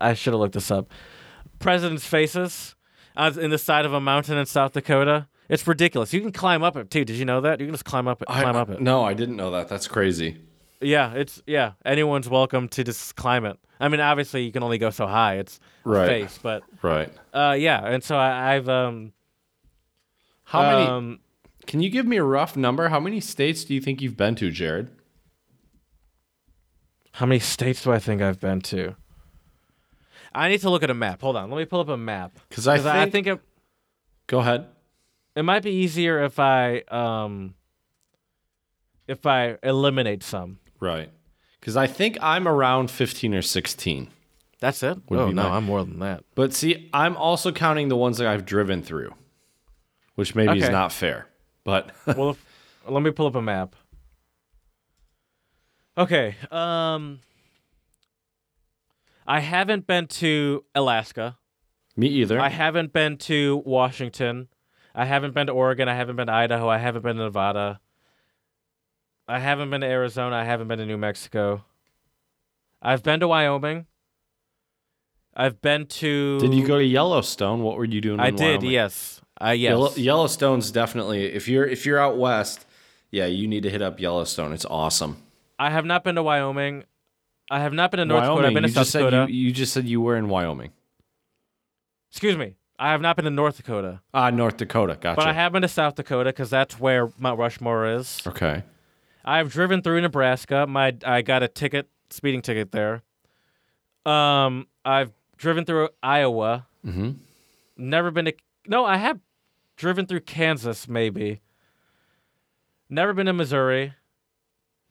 [0.00, 0.90] I should have looked this up.
[1.58, 2.74] Presidents' faces
[3.16, 5.26] on in the side of a mountain in South Dakota.
[5.48, 6.12] It's ridiculous.
[6.12, 7.04] You can climb up it too.
[7.04, 7.60] Did you know that?
[7.60, 8.28] You can just climb up it.
[8.30, 8.80] I- Climb up it.
[8.80, 9.68] No, I didn't know that.
[9.68, 10.38] That's crazy.
[10.80, 11.72] Yeah, it's yeah.
[11.84, 13.58] Anyone's welcome to just climb it.
[13.80, 15.36] I mean, obviously you can only go so high.
[15.36, 16.06] It's Right.
[16.08, 17.12] face, but Right.
[17.32, 17.84] uh, yeah.
[17.86, 19.12] And so I, I've um
[20.44, 20.86] How many?
[20.88, 21.20] um
[21.66, 22.88] Can you give me a rough number?
[22.88, 24.90] How many states do you think you've been to, Jared?
[27.12, 28.94] how many states do I think I've been to?
[30.32, 31.20] I need to look at a map.
[31.22, 31.50] Hold on.
[31.50, 32.38] Let me pull up a map.
[32.50, 32.78] 'Cause I I
[33.10, 33.40] think- think it,
[34.28, 34.68] Go ahead.
[35.34, 37.54] it might be easier if I um
[39.08, 40.60] if I eliminate some.
[40.80, 41.10] Right.
[41.60, 44.08] Because I think I'm around 15 or 16.
[44.60, 44.98] That's it.
[45.08, 46.24] Would oh no, my- I'm more than that.
[46.34, 49.14] But see, I'm also counting the ones that I've driven through,
[50.16, 51.26] which maybe is not fair.
[51.64, 52.44] But well, if,
[52.88, 53.76] let me pull up a map.
[55.96, 56.36] Okay.
[56.50, 57.20] Um,
[59.26, 61.36] I haven't been to Alaska.
[61.96, 62.40] me either.
[62.40, 64.48] I haven't been to Washington.
[64.94, 65.88] I haven't been to Oregon.
[65.88, 66.68] I haven't been to Idaho.
[66.68, 67.80] I haven't been to Nevada.
[69.28, 70.36] I haven't been to Arizona.
[70.36, 71.64] I haven't been to New Mexico.
[72.80, 73.86] I've been to Wyoming.
[75.34, 76.38] I've been to.
[76.40, 77.62] Did you go to Yellowstone?
[77.62, 78.20] What were you doing?
[78.20, 78.44] I in did.
[78.60, 78.70] Wyoming?
[78.70, 79.20] Yes.
[79.40, 79.70] I yes.
[79.70, 82.66] Yellow, Yellowstone's definitely if you're if you're out west,
[83.10, 84.52] yeah, you need to hit up Yellowstone.
[84.52, 85.22] It's awesome.
[85.58, 86.84] I have not been to Wyoming.
[87.50, 88.36] I have not been to North Wyoming.
[88.36, 88.48] Dakota.
[88.48, 89.26] I've been to South Dakota.
[89.32, 90.70] you, you just said you were in Wyoming.
[92.10, 92.54] Excuse me.
[92.80, 94.96] I have not been to North Dakota, Ah, North Dakota.
[95.00, 95.16] Gotcha.
[95.16, 98.22] but I have been to South Dakota because that's where Mount Rushmore is.
[98.24, 98.62] Okay.
[99.28, 100.66] I've driven through Nebraska.
[100.66, 103.02] My I got a ticket, speeding ticket there.
[104.06, 106.66] Um, I've driven through Iowa.
[106.84, 107.10] Mm-hmm.
[107.76, 108.32] Never been to.
[108.66, 109.20] No, I have
[109.76, 110.88] driven through Kansas.
[110.88, 111.42] Maybe.
[112.88, 113.92] Never been to Missouri.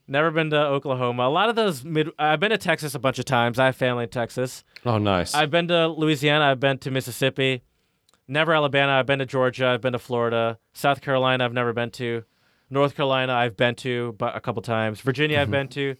[0.07, 1.23] Never been to Oklahoma.
[1.23, 2.11] A lot of those mid.
[2.19, 3.57] I've been to Texas a bunch of times.
[3.57, 4.63] I have family in Texas.
[4.85, 5.33] Oh, nice.
[5.33, 6.45] I've been to Louisiana.
[6.45, 7.63] I've been to Mississippi.
[8.27, 8.91] Never Alabama.
[8.91, 9.65] I've been to Georgia.
[9.65, 10.59] I've been to Florida.
[10.73, 11.43] South Carolina.
[11.43, 12.23] I've never been to.
[12.69, 13.33] North Carolina.
[13.33, 15.01] I've been to but a couple times.
[15.01, 15.39] Virginia.
[15.39, 15.95] I've been to.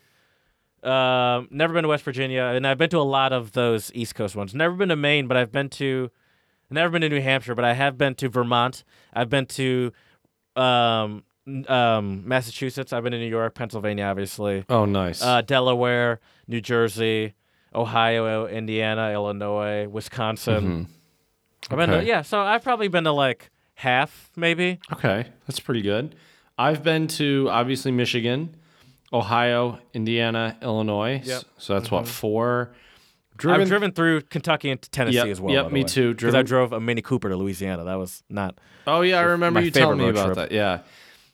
[0.83, 4.15] Um, never been to West Virginia, and I've been to a lot of those East
[4.15, 4.53] Coast ones.
[4.53, 6.11] Never been to Maine, but I've been to.
[6.69, 8.83] Never been to New Hampshire, but I have been to Vermont.
[9.13, 9.91] I've been to.
[10.55, 11.23] Um,
[11.67, 12.91] um, Massachusetts.
[12.91, 15.21] I've been to New York, Pennsylvania, obviously oh, nice.
[15.23, 17.35] uh, Delaware, New Jersey,
[17.73, 20.87] Ohio, Indiana, Illinois, Wisconsin.
[21.69, 21.99] I've been to, Mm-hmm.
[22.01, 22.07] Okay.
[22.07, 24.79] yeah, so I've probably been to like half, maybe.
[24.91, 26.15] okay, that's pretty good.
[26.57, 28.55] I've been to obviously Michigan,
[29.13, 31.21] Ohio, Indiana, Illinois.
[31.23, 31.43] Yep.
[31.57, 32.73] So that's what four.
[33.37, 35.53] Driven, I've driven through Kentucky and Tennessee Yep, as well.
[35.53, 35.87] yep, me way.
[35.87, 36.15] too.
[36.15, 37.83] Because I drove a Mini Cooper to Louisiana.
[37.83, 38.57] That was not.
[38.87, 40.35] Oh yeah, I remember you telling me about trip.
[40.37, 40.51] that.
[40.51, 40.79] Yeah.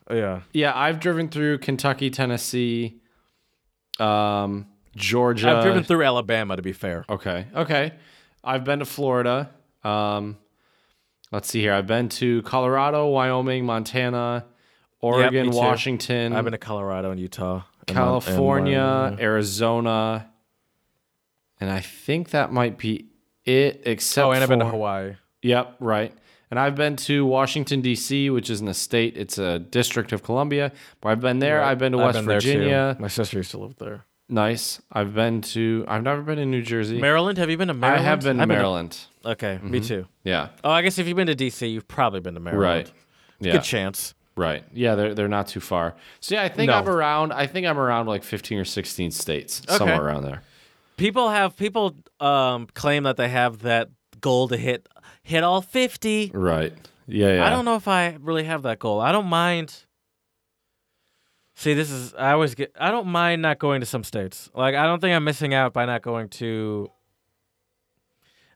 [0.09, 0.41] oh, Yeah.
[0.51, 2.97] Yeah, I've driven through Kentucky, Tennessee,
[3.99, 5.49] um, Georgia.
[5.49, 7.05] I've driven through Alabama, to be fair.
[7.09, 7.93] Okay, okay.
[8.43, 9.51] I've been to Florida.
[9.85, 10.37] Um,
[11.31, 11.73] let's see here.
[11.73, 14.45] I've been to Colorado, Wyoming, Montana,
[15.03, 15.57] Oregon, me too.
[15.57, 17.63] Washington, I've been to Colorado and Utah.
[17.87, 20.29] and Mon- and California, Arizona,
[21.59, 23.07] and I think that might be
[23.45, 23.81] it.
[23.85, 25.15] Except Oh, and I've been to Hawaii.
[25.41, 26.13] Yep, right.
[26.49, 30.71] And I've been to Washington D.C., which isn't a state; it's a district of Columbia.
[31.01, 31.61] But I've been there.
[31.63, 32.25] I've been to West been.
[32.25, 32.95] Virginia.
[32.99, 34.05] My sister used to live there.
[34.29, 34.79] nice.
[34.91, 35.83] I've been to.
[35.87, 36.99] I've never been in New Jersey.
[37.01, 37.37] Maryland?
[37.39, 38.05] Have you been to Maryland?
[38.05, 38.97] I have been to I've Maryland.
[39.25, 40.05] okay, me too.
[40.23, 40.49] yeah.
[40.63, 42.63] Oh, I guess if you've been to DC, you've probably been to Maryland.
[42.87, 42.91] Right.
[43.39, 43.53] Yeah.
[43.53, 44.13] Good chance.
[44.35, 44.63] Right.
[44.73, 45.95] Yeah, they're they're not too far.
[46.19, 46.77] So yeah, I think No.
[46.77, 49.77] I'm around I think I'm around like 15 or 16 states, Okay.
[49.77, 50.41] somewhere around there.
[50.97, 53.89] People have people um, claim that they have that
[54.21, 54.87] goal to hit
[55.23, 56.31] hit all fifty.
[56.33, 56.73] Right.
[57.07, 57.45] Yeah, yeah.
[57.45, 59.01] I don't know if I really have that goal.
[59.01, 59.85] I don't mind.
[61.55, 62.71] See, this is I always get.
[62.79, 64.49] I don't mind not going to some states.
[64.55, 66.89] Like I don't think I'm missing out by not going to.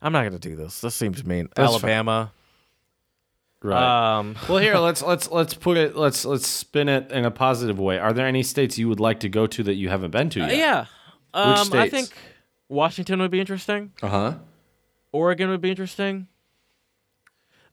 [0.01, 0.81] I'm not gonna do this.
[0.81, 1.49] This seems mean.
[1.55, 2.31] That's Alabama.
[3.67, 4.17] Right.
[4.19, 7.77] Um, well, here let's let's let's put it let's let's spin it in a positive
[7.79, 7.97] way.
[7.99, 10.39] Are there any states you would like to go to that you haven't been to
[10.39, 10.55] yet?
[10.57, 10.85] yeah.
[11.33, 11.91] Um, I states?
[11.91, 12.09] think
[12.69, 13.91] Washington would be interesting.
[14.01, 14.35] Uh-huh.
[15.11, 16.27] Oregon would be interesting.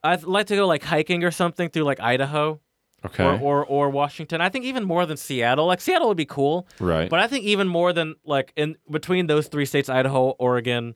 [0.02, 2.60] I'd like to go like hiking or something through like Idaho
[3.04, 3.22] Okay.
[3.24, 4.40] or, or or Washington.
[4.40, 5.66] I think even more than Seattle.
[5.66, 6.66] Like Seattle would be cool.
[6.80, 7.08] right.
[7.08, 10.94] But I think even more than like in between those three states, Idaho, Oregon,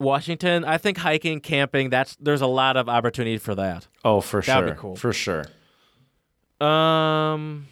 [0.00, 3.86] Washington, I think hiking, camping, that's there's a lot of opportunity for that.
[4.04, 4.74] oh, for that'd sure.
[4.74, 4.96] be cool.
[4.96, 5.44] For sure.
[6.66, 7.66] Um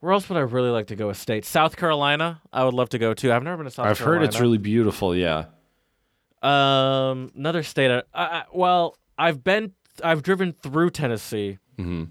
[0.00, 1.44] Where else would I really like to go a state?
[1.44, 3.32] South Carolina, I would love to go to.
[3.32, 3.90] I've never been to South Carolina.
[3.92, 4.20] I've Carolina.
[4.22, 5.44] heard it's really beautiful, yeah.
[6.42, 9.72] um another state I, I, well, I've been
[10.02, 11.58] I've driven through Tennessee.
[11.78, 12.08] Mhm.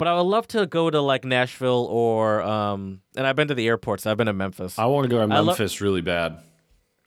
[0.00, 3.54] But I would love to go to like Nashville or um and I've been to
[3.54, 4.06] the airports.
[4.06, 4.78] I've been to Memphis.
[4.78, 6.38] I want to go to I lo- Memphis really bad.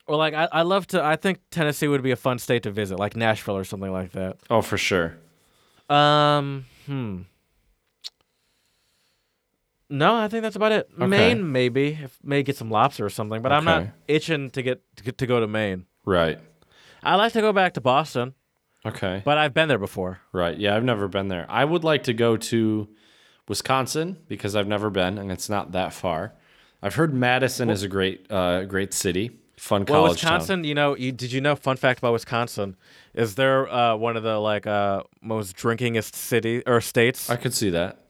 [0.06, 2.70] Or like I, I love to I think Tennessee would be a fun state to
[2.70, 4.36] visit, like Nashville or something like that.
[4.48, 5.16] Oh, for sure.
[5.90, 7.22] Um hmm.
[9.90, 10.96] No, I think that's about it.
[10.96, 11.98] Maine maybe.
[12.00, 15.18] If may get some lobster or something, but I'm not itching to get, to get
[15.18, 15.86] to go to Maine.
[16.04, 16.38] Right.
[17.02, 18.34] I like to go back to Boston,
[18.86, 19.22] Okay.
[19.24, 20.20] but I've been there before.
[20.32, 20.58] Right.
[20.58, 21.46] Yeah, I've never been there.
[21.48, 22.88] I would like to go to
[23.48, 26.34] Wisconsin because I've never been and it's not that far.
[26.82, 29.30] I've heard Madison is a great uh great city.
[29.56, 30.02] Fun college.
[30.02, 31.54] Well, Wisconsin, you know, you, did you know?
[31.54, 32.76] Fun fact about Wisconsin
[33.14, 37.30] is they're uh, one of the like uh, most drinkingest city or states.
[37.30, 38.00] I could see that.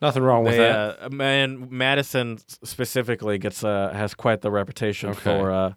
[0.00, 0.98] Nothing wrong with They, that.
[1.02, 5.20] uh, man, Madison specifically gets uh, has quite the reputation Okay.
[5.22, 5.72] for uh,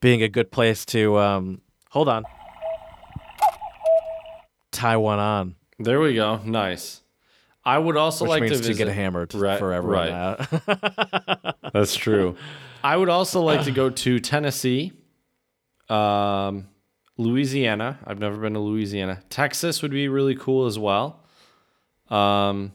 [0.00, 1.18] being a good place to.
[1.18, 2.24] Um, hold on.
[4.72, 6.40] Tie one on, There we go.
[6.44, 7.00] Nice.
[7.64, 10.10] I would also which like means to to, get hammered Right, for everyone.
[10.10, 11.54] right.
[11.72, 12.36] That's true.
[12.82, 14.92] I would also like to go to Tennessee,
[15.88, 16.68] um,
[17.16, 17.98] Louisiana.
[18.04, 19.22] I've never been to Louisiana.
[19.30, 21.20] Texas would be really cool as well.
[22.10, 22.72] Um,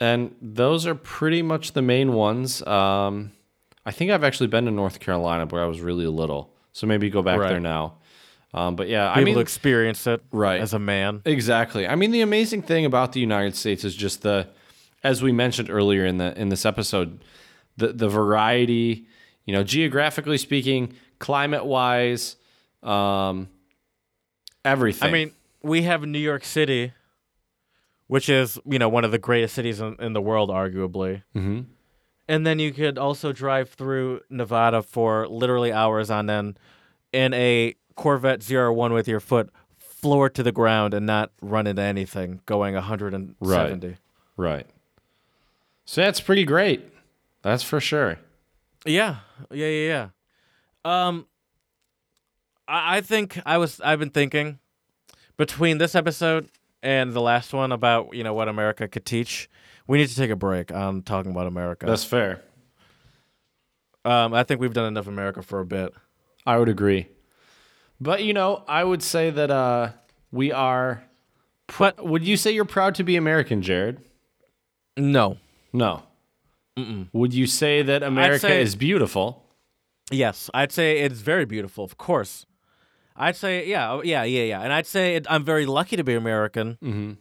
[0.00, 2.60] and those are pretty much the main ones.
[2.66, 3.32] Um,
[3.86, 7.08] I think I've actually been to North Carolina, but I was really little, so maybe
[7.08, 7.48] go back Right.
[7.50, 7.94] there now.
[8.54, 10.60] Um, but yeah, be I able mean, to experience it Right.
[10.60, 11.22] as a man.
[11.24, 11.88] Exactly.
[11.88, 14.46] I mean, the amazing thing about the United States is just the,
[15.02, 17.18] as we mentioned earlier in the in this episode,
[17.76, 19.06] the the variety.
[19.44, 22.36] You know, geographically speaking, climate wise,
[22.82, 23.48] um,
[24.64, 25.08] everything.
[25.08, 25.32] I mean,
[25.62, 26.92] we have New York City,
[28.06, 31.22] which is you know one of the greatest cities in, in the world, arguably.
[31.34, 31.62] hmm
[32.28, 36.58] And then you could also drive through Nevada for literally hours on end
[37.12, 41.82] in a Corvette ZR1 with your foot floor to the ground and not run into
[41.82, 43.96] anything, going 170.
[44.36, 44.66] right.
[45.86, 46.82] So that's pretty great.
[47.42, 48.18] That's for sure.
[48.86, 49.16] Yeah,
[49.50, 50.08] yeah, yeah,
[50.84, 51.06] yeah.
[51.06, 51.26] Um,
[52.66, 53.80] I, I think I was.
[53.82, 54.58] I've been thinking
[55.36, 56.48] between this episode
[56.82, 59.48] and the last one about you know what America could teach.
[59.86, 61.84] We need to take a break on talking about America.
[61.86, 62.42] That's fair.
[64.06, 65.92] um, I think we've done enough America for a bit.
[66.46, 67.08] I would agree.
[68.04, 69.92] But you know, I would say that uh,
[70.30, 71.02] we are.
[71.78, 73.98] But Would you say you're proud to be American, Jared?
[74.96, 75.38] no,
[75.72, 76.02] No.
[76.76, 77.08] Mm-mm.
[77.12, 79.42] Would you say that America say- is beautiful?
[80.10, 81.82] Yes, I'd say it's very beautiful.
[81.84, 82.44] Of course,
[83.16, 86.04] I'd say yeah, oh, yeah, yeah, yeah, and I'd say it, I'm very lucky to
[86.04, 87.12] be American, Mm-hmm.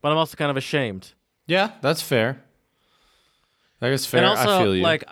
[0.00, 1.12] but I'm also kind of ashamed.
[1.46, 2.42] Yeah, that's fair.
[3.80, 4.20] That is fair.
[4.20, 4.82] and also, I feel you.
[4.82, 5.04] like,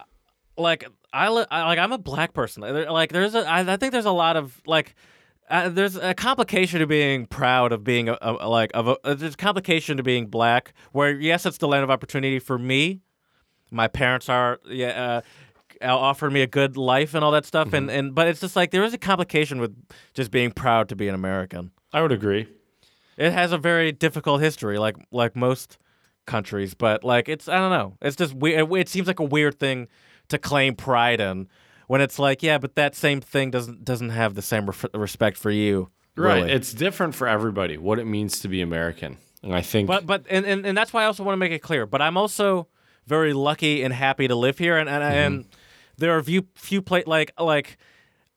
[0.57, 2.63] like I, li- I like I'm a black person.
[2.63, 4.95] Like there's a I, I think there's a lot of like.
[5.51, 9.15] Uh, there's a complication to being proud of being a, a, like of a, uh,
[9.15, 10.73] there's a complication to being black.
[10.93, 13.01] Where yes, it's the land of opportunity for me.
[13.73, 15.23] My parents are yeah,
[15.83, 17.77] uh, offered me a good life and all that stuff, Mm-hmm.
[17.77, 19.77] and, and but it's just like there is a complication with
[20.15, 21.73] just being proud to be an American.
[21.93, 22.47] I would agree.
[23.17, 25.79] It has a very difficult history, like like most
[26.27, 26.75] countries.
[26.75, 27.97] But like it's I don't know.
[28.01, 28.73] It's just weird.
[28.73, 29.89] It seems like a weird thing
[30.29, 31.49] to claim pride in
[31.91, 35.37] when it's like yeah, but that same thing doesn't doesn't have the same ref- respect
[35.37, 35.91] for you.
[36.15, 36.37] Right.
[36.37, 36.53] really.
[36.53, 39.17] It's different for everybody what it means to be American.
[39.43, 41.51] And I think But but and, and and that's why I also want to make
[41.51, 41.87] it clear.
[41.87, 42.69] But I'm also
[43.09, 45.15] very lucky and happy to live here, and and, mm-hmm.
[45.15, 45.45] and
[45.99, 47.77] there are few few play like like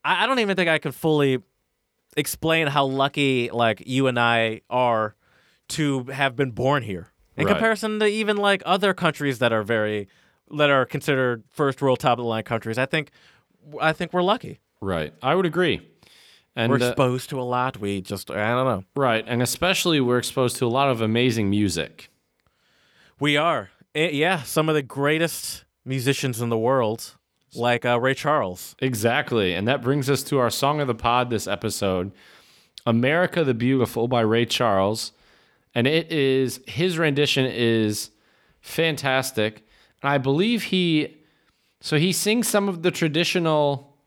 [0.04, 1.38] I, I don't even think I could fully
[2.18, 5.16] explain how lucky like you and I are
[5.68, 7.52] to have been born here in Right.
[7.52, 10.08] comparison to even like other countries that are very
[10.58, 12.78] that are considered first world top of the line countries.
[12.78, 13.12] I think
[13.80, 14.60] I think we're lucky.
[14.82, 15.14] Right.
[15.22, 15.82] I would agree.
[16.56, 17.80] And We're uh, exposed to a lot.
[17.80, 18.84] We just I don't know.
[18.96, 22.10] right, and especially we're exposed to a lot of amazing music.
[23.20, 23.72] We are.
[23.96, 27.16] Eh, yeah, some of the greatest musicians in the world,
[27.56, 28.76] like uh, Ray Charles.
[28.80, 29.54] Exactly.
[29.56, 32.12] And that brings us to our song of the pod this episode,
[32.86, 35.12] America the Beautiful by Ray Charles.
[35.74, 38.12] And it is his rendition is
[38.62, 39.66] fantastic.
[40.04, 41.18] And I believe he
[41.84, 43.98] so he sings some of the traditional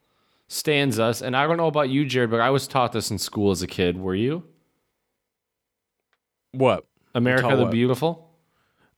[0.49, 1.21] stanzas.
[1.21, 3.61] And I don't know about you, Jared, but I was taught this in school as
[3.61, 4.01] a kid.
[4.01, 4.45] Were you?
[6.53, 6.87] What?
[7.15, 7.73] America the what?
[7.73, 8.31] Beautiful?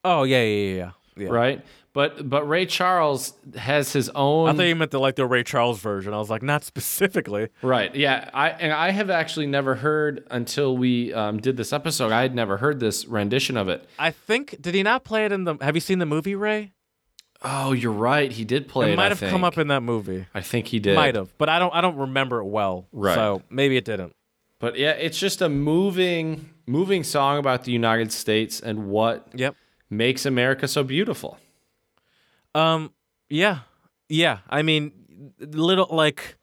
[0.05, 0.91] Oh yeah, yeah, yeah, yeah.
[1.17, 1.27] yeah.
[1.27, 1.65] Right?
[1.91, 5.43] But but Ray Charles has his own I thought you meant the like the Ray
[5.43, 6.13] Charles version.
[6.13, 7.49] I was like, not specifically.
[7.61, 7.93] Right.
[7.93, 8.29] Yeah.
[8.33, 12.13] I and I have actually never heard until we um, did this episode.
[12.13, 13.89] I had never heard this rendition of it.
[13.99, 15.57] I think did he not play it in the?
[15.59, 16.71] Have you seen the movie Ray?
[17.41, 18.31] Oh, you're right.
[18.31, 18.93] He did play it.
[18.93, 20.25] it might have come up in that movie.
[20.33, 20.95] I think he did.
[20.95, 21.73] Might have, but I don't.
[21.73, 22.87] I don't remember it well.
[22.91, 23.15] Right.
[23.15, 24.13] So maybe it didn't.
[24.59, 29.55] But yeah, it's just a moving, moving song about the United States and what Yep.
[29.89, 31.37] makes America so beautiful.
[32.55, 32.91] Um.
[33.29, 33.59] Yeah.
[34.09, 34.39] Yeah.
[34.49, 34.91] I mean,
[35.39, 36.35] little like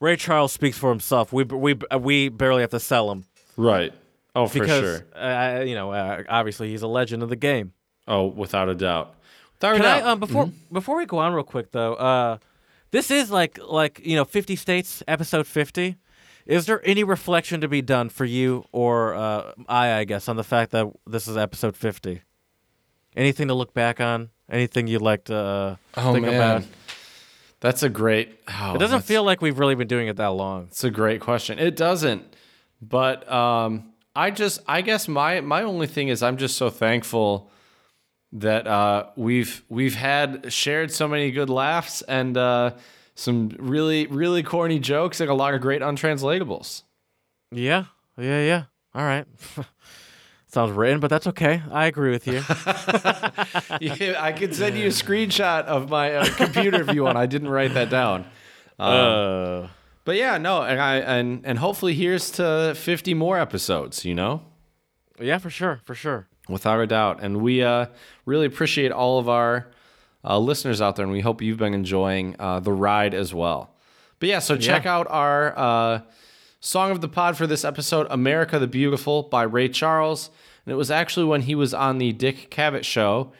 [0.00, 1.32] Ray Charles speaks for himself.
[1.32, 3.24] We we we barely have to sell him
[3.56, 3.92] Right.
[4.36, 5.06] Oh, for because sure.
[5.20, 7.72] uh, you know uh, obviously he's a legend of the game.
[8.06, 9.14] Oh, without a doubt.
[9.60, 10.08] Without a Can I doubt.
[10.08, 12.38] um before before we go on real quick though, uh
[12.90, 15.96] this is like like you know 50 states episode 50.
[16.46, 20.36] Is there any reflection to be done for you or uh I I guess on
[20.36, 22.22] the fact that this is episode 50?
[23.16, 24.30] Anything to look back on?
[24.50, 26.64] Anything you'd like to uh, oh think man, about?
[27.60, 28.38] that's a great.
[28.48, 30.66] Oh, It doesn't that's- feel like we've really been doing it that long.
[30.66, 31.58] It's a great question.
[31.58, 32.22] It doesn't,
[32.82, 37.50] but um, I just, I guess my my only thing is I'm just so thankful
[38.34, 42.72] that uh, we've we've had shared so many good laughs and uh,
[43.14, 46.82] some really really corny jokes and a lot of great untranslatables.
[47.50, 47.84] Yeah.
[48.18, 48.62] Yeah, yeah.
[48.94, 49.26] All right.
[50.46, 51.62] Sounds written, but that's okay.
[51.72, 52.42] I agree with you.
[53.80, 57.18] Yeah, I could send you a screenshot of my uh, computer if you want.
[57.18, 58.24] I didn't write that down.
[58.78, 59.66] uh,
[60.04, 64.04] But yeah, no, and I and and hopefully here's to 50 more episodes.
[64.04, 64.42] You know.
[65.20, 66.28] yeah, for sure, for sure.
[66.48, 67.22] Without a doubt.
[67.22, 67.86] And we uh,
[68.26, 69.66] really appreciate all of our
[70.24, 73.70] uh, listeners out there, and we hope you've been enjoying uh, the ride as well.
[74.20, 76.00] But yeah, so check out our uh,
[76.60, 80.30] song of the pod for this episode, "America the Beautiful" by Ray Charles,
[80.64, 83.32] and it was actually when he was on the Dick Cavett show.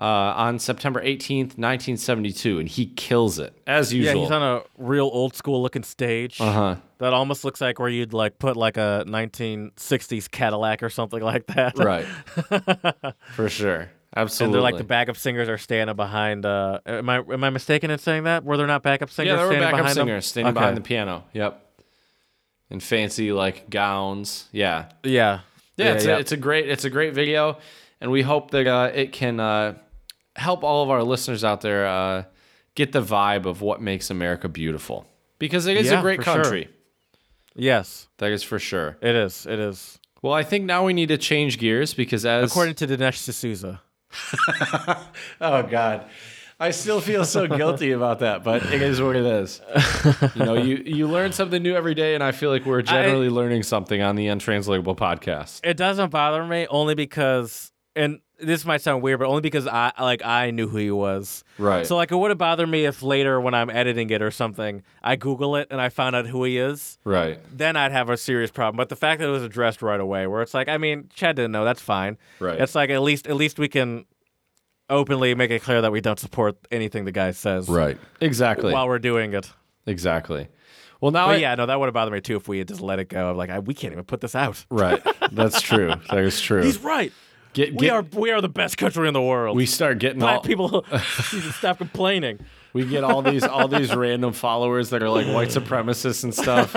[0.00, 4.14] Uh, on September 18th, 1972, and he kills it as usual.
[4.14, 6.40] Yeah, he's on a real old school looking stage.
[6.40, 6.76] uh-huh.
[6.98, 11.46] That almost looks like where you'd like put like a 1960s Cadillac or something like
[11.48, 11.76] that.
[11.78, 12.06] Right.
[13.34, 13.90] For sure.
[14.16, 14.44] Absolutely.
[14.46, 16.44] And they're like the backup singers are standing behind.
[16.46, 18.42] Uh, am I am I mistaken in saying that?
[18.42, 19.32] Were there not backup singers?
[19.32, 20.06] Yeah, there were backup behind them?
[20.06, 20.60] singers standing Okay.
[20.60, 21.24] behind the piano.
[21.32, 21.62] Yep.
[22.70, 24.48] In fancy like gowns.
[24.50, 24.86] Yeah.
[25.04, 25.40] Yeah,
[25.76, 26.16] Yeah, it's, yeah.
[26.16, 27.58] A, it's a great it's a great video,
[28.00, 29.74] and we hope that uh, it can uh,
[30.36, 32.24] help all of our listeners out there uh,
[32.74, 35.06] get the vibe of what makes America beautiful
[35.38, 36.34] because it is Yeah, a great for sure.
[36.42, 36.68] country.
[37.54, 38.96] yes, That is for sure.
[39.00, 39.46] it is.
[39.46, 39.98] It is.
[40.22, 43.80] Well, I think now we need to change gears because as According to Dinesh D'Souza.
[45.40, 46.06] Oh God.
[46.62, 49.62] I still feel so guilty about that, but it is what it is.
[50.34, 53.30] You know, you you learn something new every day, and I feel like we're generally
[53.30, 55.60] learning something on the Untranslatable podcast.
[55.64, 59.92] It doesn't bother me only because, and this might sound weird, but only because I
[60.00, 61.44] like I knew who he was.
[61.58, 61.86] Right.
[61.86, 64.82] So like it would have bothered me if later when I'm editing it or something,
[65.02, 66.98] I Google it and I found out who he is.
[67.04, 67.38] Right.
[67.56, 68.76] Then I'd have a serious problem.
[68.76, 71.36] But the fact that it was addressed right away, where it's like, I mean, Chad
[71.36, 71.64] didn't know.
[71.64, 72.18] That's fine.
[72.38, 72.60] Right.
[72.60, 74.06] It's like at least at least we can
[74.88, 77.68] openly make it clear that we don't support anything the guy says.
[77.68, 77.98] Right.
[78.20, 78.72] Exactly.
[78.72, 79.50] While we're doing it.
[79.86, 80.48] exactly.
[81.00, 82.82] Well, now I, yeah, no, that would have bothered me too if we had just
[82.82, 83.32] let it go.
[83.32, 84.66] Like, I, we can't even put this out.
[84.68, 85.02] Right.
[85.32, 85.94] That's true.
[86.10, 86.62] That is true.
[86.62, 87.10] He's right.
[87.52, 89.56] Get, We are we are the best country in the world.
[89.56, 90.42] We start getting black all.
[90.42, 90.84] people
[91.52, 92.38] stop complaining.
[92.72, 96.74] We get all these all these random followers that are like white supremacists and stuff.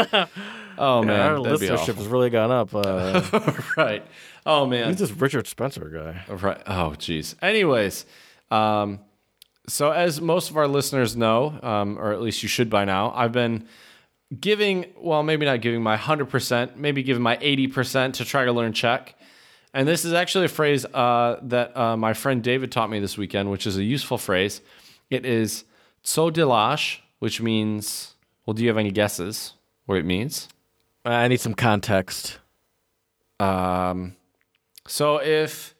[0.78, 2.74] Oh man, Our listenership has really gone up.
[2.74, 3.22] Uh,
[3.78, 4.04] right.
[4.46, 4.96] Oh man.
[4.96, 6.34] this Richard Spencer guy?
[6.34, 6.62] Right.
[6.66, 7.36] Oh, geez.
[7.42, 8.06] Anyways,
[8.52, 9.00] um,
[9.68, 13.14] so as most of our listeners know, um, or at least you should by now,
[13.16, 13.68] I've been
[14.38, 18.74] giving, well, maybe not giving my 100%, maybe giving my 80% to try to learn
[18.74, 19.16] Czech.
[19.74, 23.18] And this is actually a phrase uh, that uh, my friend David taught me this
[23.18, 24.62] weekend, which is a useful phrase.
[25.10, 25.66] It is
[26.04, 28.14] "so delash," which means.
[28.46, 29.54] Well, do you have any guesses
[29.86, 30.50] what it means?
[31.06, 32.40] I need some context.
[33.40, 34.16] Um,
[34.88, 35.76] so if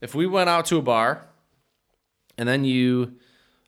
[0.00, 1.26] if we went out to a bar
[2.38, 3.16] and then you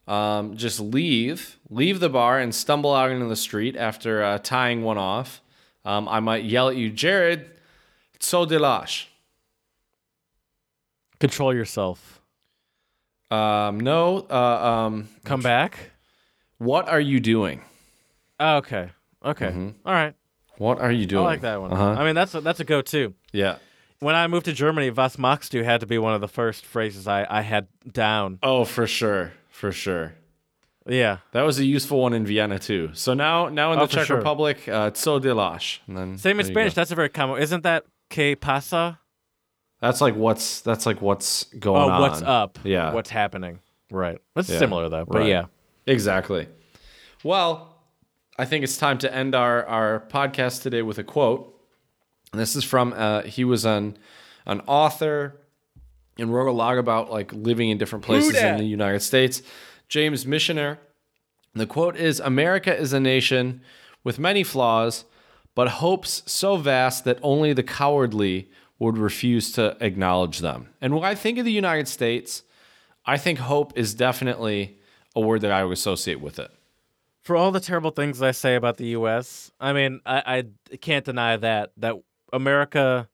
[0.06, 4.82] um, just leave leave the bar and stumble out into the street after uh, tying
[4.82, 5.42] one off,
[5.84, 7.50] um, I might yell at you, Jared,
[8.18, 9.06] so delash.
[11.20, 12.20] Control yourself.
[13.30, 14.34] Um, no, uh,
[14.86, 15.90] um, Come back.
[16.58, 17.62] what are you doing?
[18.40, 18.90] Oh, okay.
[19.24, 19.46] Okay.
[19.84, 20.14] All right.
[20.56, 21.24] What are you doing?
[21.24, 21.72] I like that one.
[21.72, 21.90] Uh-huh.
[22.00, 23.14] I mean, that's a, that's a go-to.
[23.32, 23.56] Yeah.
[24.00, 26.64] When I moved to Germany, Was machst du had to be one of the first
[26.64, 28.38] phrases I, I had down.
[28.42, 30.14] Oh, for sure, for sure.
[30.86, 31.18] Yeah.
[31.32, 32.90] That was a useful one in Vienna too.
[32.94, 34.16] So now, now in Oh, the for Czech sure.
[34.16, 35.80] Republic, uh, delash.
[35.86, 36.74] And then Same in there you Spanish.
[36.74, 36.80] go.
[36.80, 37.42] That's a very common.
[37.42, 39.00] Isn't that que pasa?
[39.80, 42.00] That's like what's that's like what's going Oh, on.
[42.00, 42.58] what's up?
[42.64, 42.92] Yeah.
[42.92, 43.60] What's happening?
[43.90, 44.18] Right.
[44.34, 45.04] That's Yeah, similar though.
[45.04, 45.28] But right.
[45.28, 45.44] yeah.
[45.86, 46.48] Exactly.
[47.24, 47.76] Well,
[48.38, 51.54] I think it's time to end our our podcast today with a quote.
[52.32, 53.96] And this is from uh, he was an
[54.46, 55.36] an author
[56.18, 59.42] and wrote a lot about like living in different places in the United States.
[59.88, 60.78] James Michener.
[61.54, 63.62] The quote is America is a nation
[64.04, 65.04] with many flaws,
[65.54, 68.48] but hopes so vast that only the cowardly
[68.78, 70.68] would refuse to acknowledge them.
[70.80, 72.42] And when I think of the United States,
[73.04, 74.78] I think hope is definitely
[75.16, 76.50] a word that I would associate with it.
[77.22, 81.04] For all the terrible things I say about the U.S., I mean, I, I can't
[81.04, 81.96] deny that that
[82.32, 83.08] America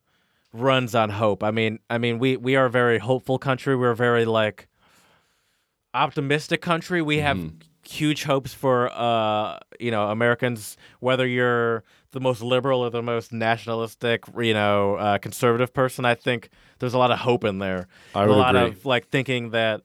[0.53, 1.43] runs on hope.
[1.43, 3.75] I mean, I mean, we we are a very hopeful country.
[3.75, 4.69] We're a very like
[5.95, 7.03] optimistic country.
[7.03, 7.53] We have
[7.87, 11.85] huge hopes for uh, you know Americans, whether you're
[12.15, 16.05] the most liberal or the most nationalistic, you know, uh, conservative person.
[16.05, 17.89] I think there's a lot of hope in there.
[18.15, 18.71] I a would a lot agree.
[18.71, 19.83] of like thinking that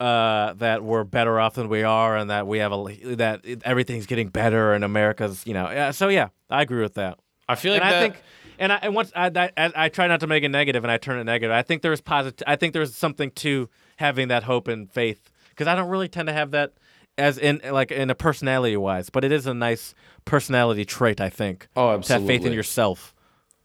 [0.00, 4.06] uh, that we're better off than we are, and that we have a that everything's
[4.06, 5.90] getting better, and America's, you know, yeah.
[5.90, 7.18] So yeah, I agree with that.
[7.48, 8.22] I feel like and that, I think,
[8.58, 10.90] and I and once I, I I I try not to make it negative, and
[10.90, 11.52] I turn it negative.
[11.52, 12.42] I think there's positive.
[12.46, 16.26] I think there's something to having that hope and faith, because I don't really tend
[16.28, 16.72] to have that
[17.18, 19.94] as in like in a personality wise, but it is a nice
[20.24, 21.20] personality trait.
[21.20, 21.68] I think.
[21.76, 23.14] Oh, To have faith in yourself.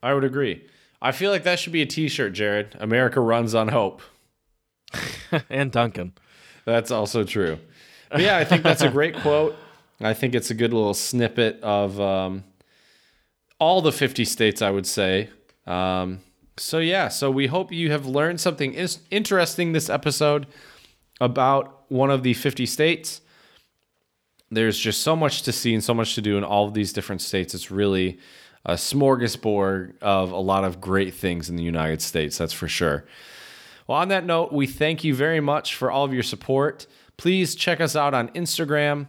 [0.03, 0.65] I would agree.
[1.02, 2.76] I feel like that should be a T-shirt, Jared.
[2.80, 4.02] America runs on hope.
[5.49, 6.14] and Dunkin'.
[6.65, 7.57] That's also true.
[8.11, 9.56] But yeah, I think that's a great quote.
[9.99, 12.44] I think it's a good little snippet of um,
[13.60, 15.30] all the 50 states, I would say.
[15.65, 16.19] Um,
[16.57, 20.48] so yeah, so we hope you have learned something is- interesting this episode
[21.19, 23.22] about one of the 50 states.
[24.52, 26.91] There's just so much to see and so much to do in all of these
[26.91, 27.53] different states.
[27.56, 28.19] It's really
[28.65, 33.06] a smorgasbord of a lot of great things in the United States, that's for sure.
[33.88, 36.86] Well, on that note, we thank you very much for all of your support.
[37.18, 39.07] Please check us out on Instagram,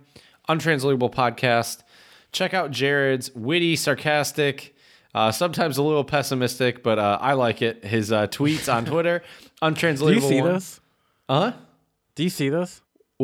[0.49, 1.83] Untranslatable Podcast.
[2.31, 4.75] Check out Jared's witty, sarcastic,
[5.15, 7.85] uh, sometimes a little pessimistic, but uh, I like it.
[7.85, 9.23] His uh, tweets on Twitter,
[9.61, 10.21] Untranslatable.
[10.29, 10.53] Do you see one.
[10.55, 10.81] this?
[11.29, 11.53] Huh?
[12.15, 12.81] Do you see this?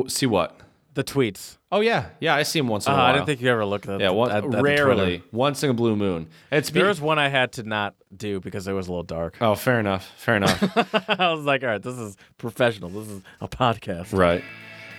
[0.09, 0.61] See what?
[0.95, 1.58] The tweets.
[1.71, 2.35] Oh yeah, yeah.
[2.35, 3.07] I see him once in Uh, a while.
[3.09, 3.93] I didn't think you ever looked at.
[3.93, 4.01] Them.
[4.01, 6.27] Yeah, one, at, at rarely, once in a blue moon.
[6.51, 9.03] It's be- There was one I had to not do because it was a little
[9.03, 9.37] dark.
[9.43, 10.63] oh, fair enough, fair enough.
[11.21, 12.89] I was like, all right, this is professional.
[12.91, 14.17] This is a podcast.
[14.19, 14.43] Right.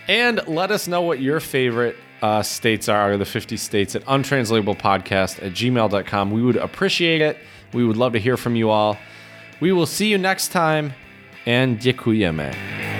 [0.08, 5.42] And let us know what your favorite uh, states are, the 50 states at untranslatablepodcast
[5.44, 6.30] at gmail.com.
[6.30, 7.36] We would appreciate it.
[7.72, 8.96] We would love to hear from you all.
[9.60, 10.92] We will see you next time,
[11.46, 12.99] and dziękujemy.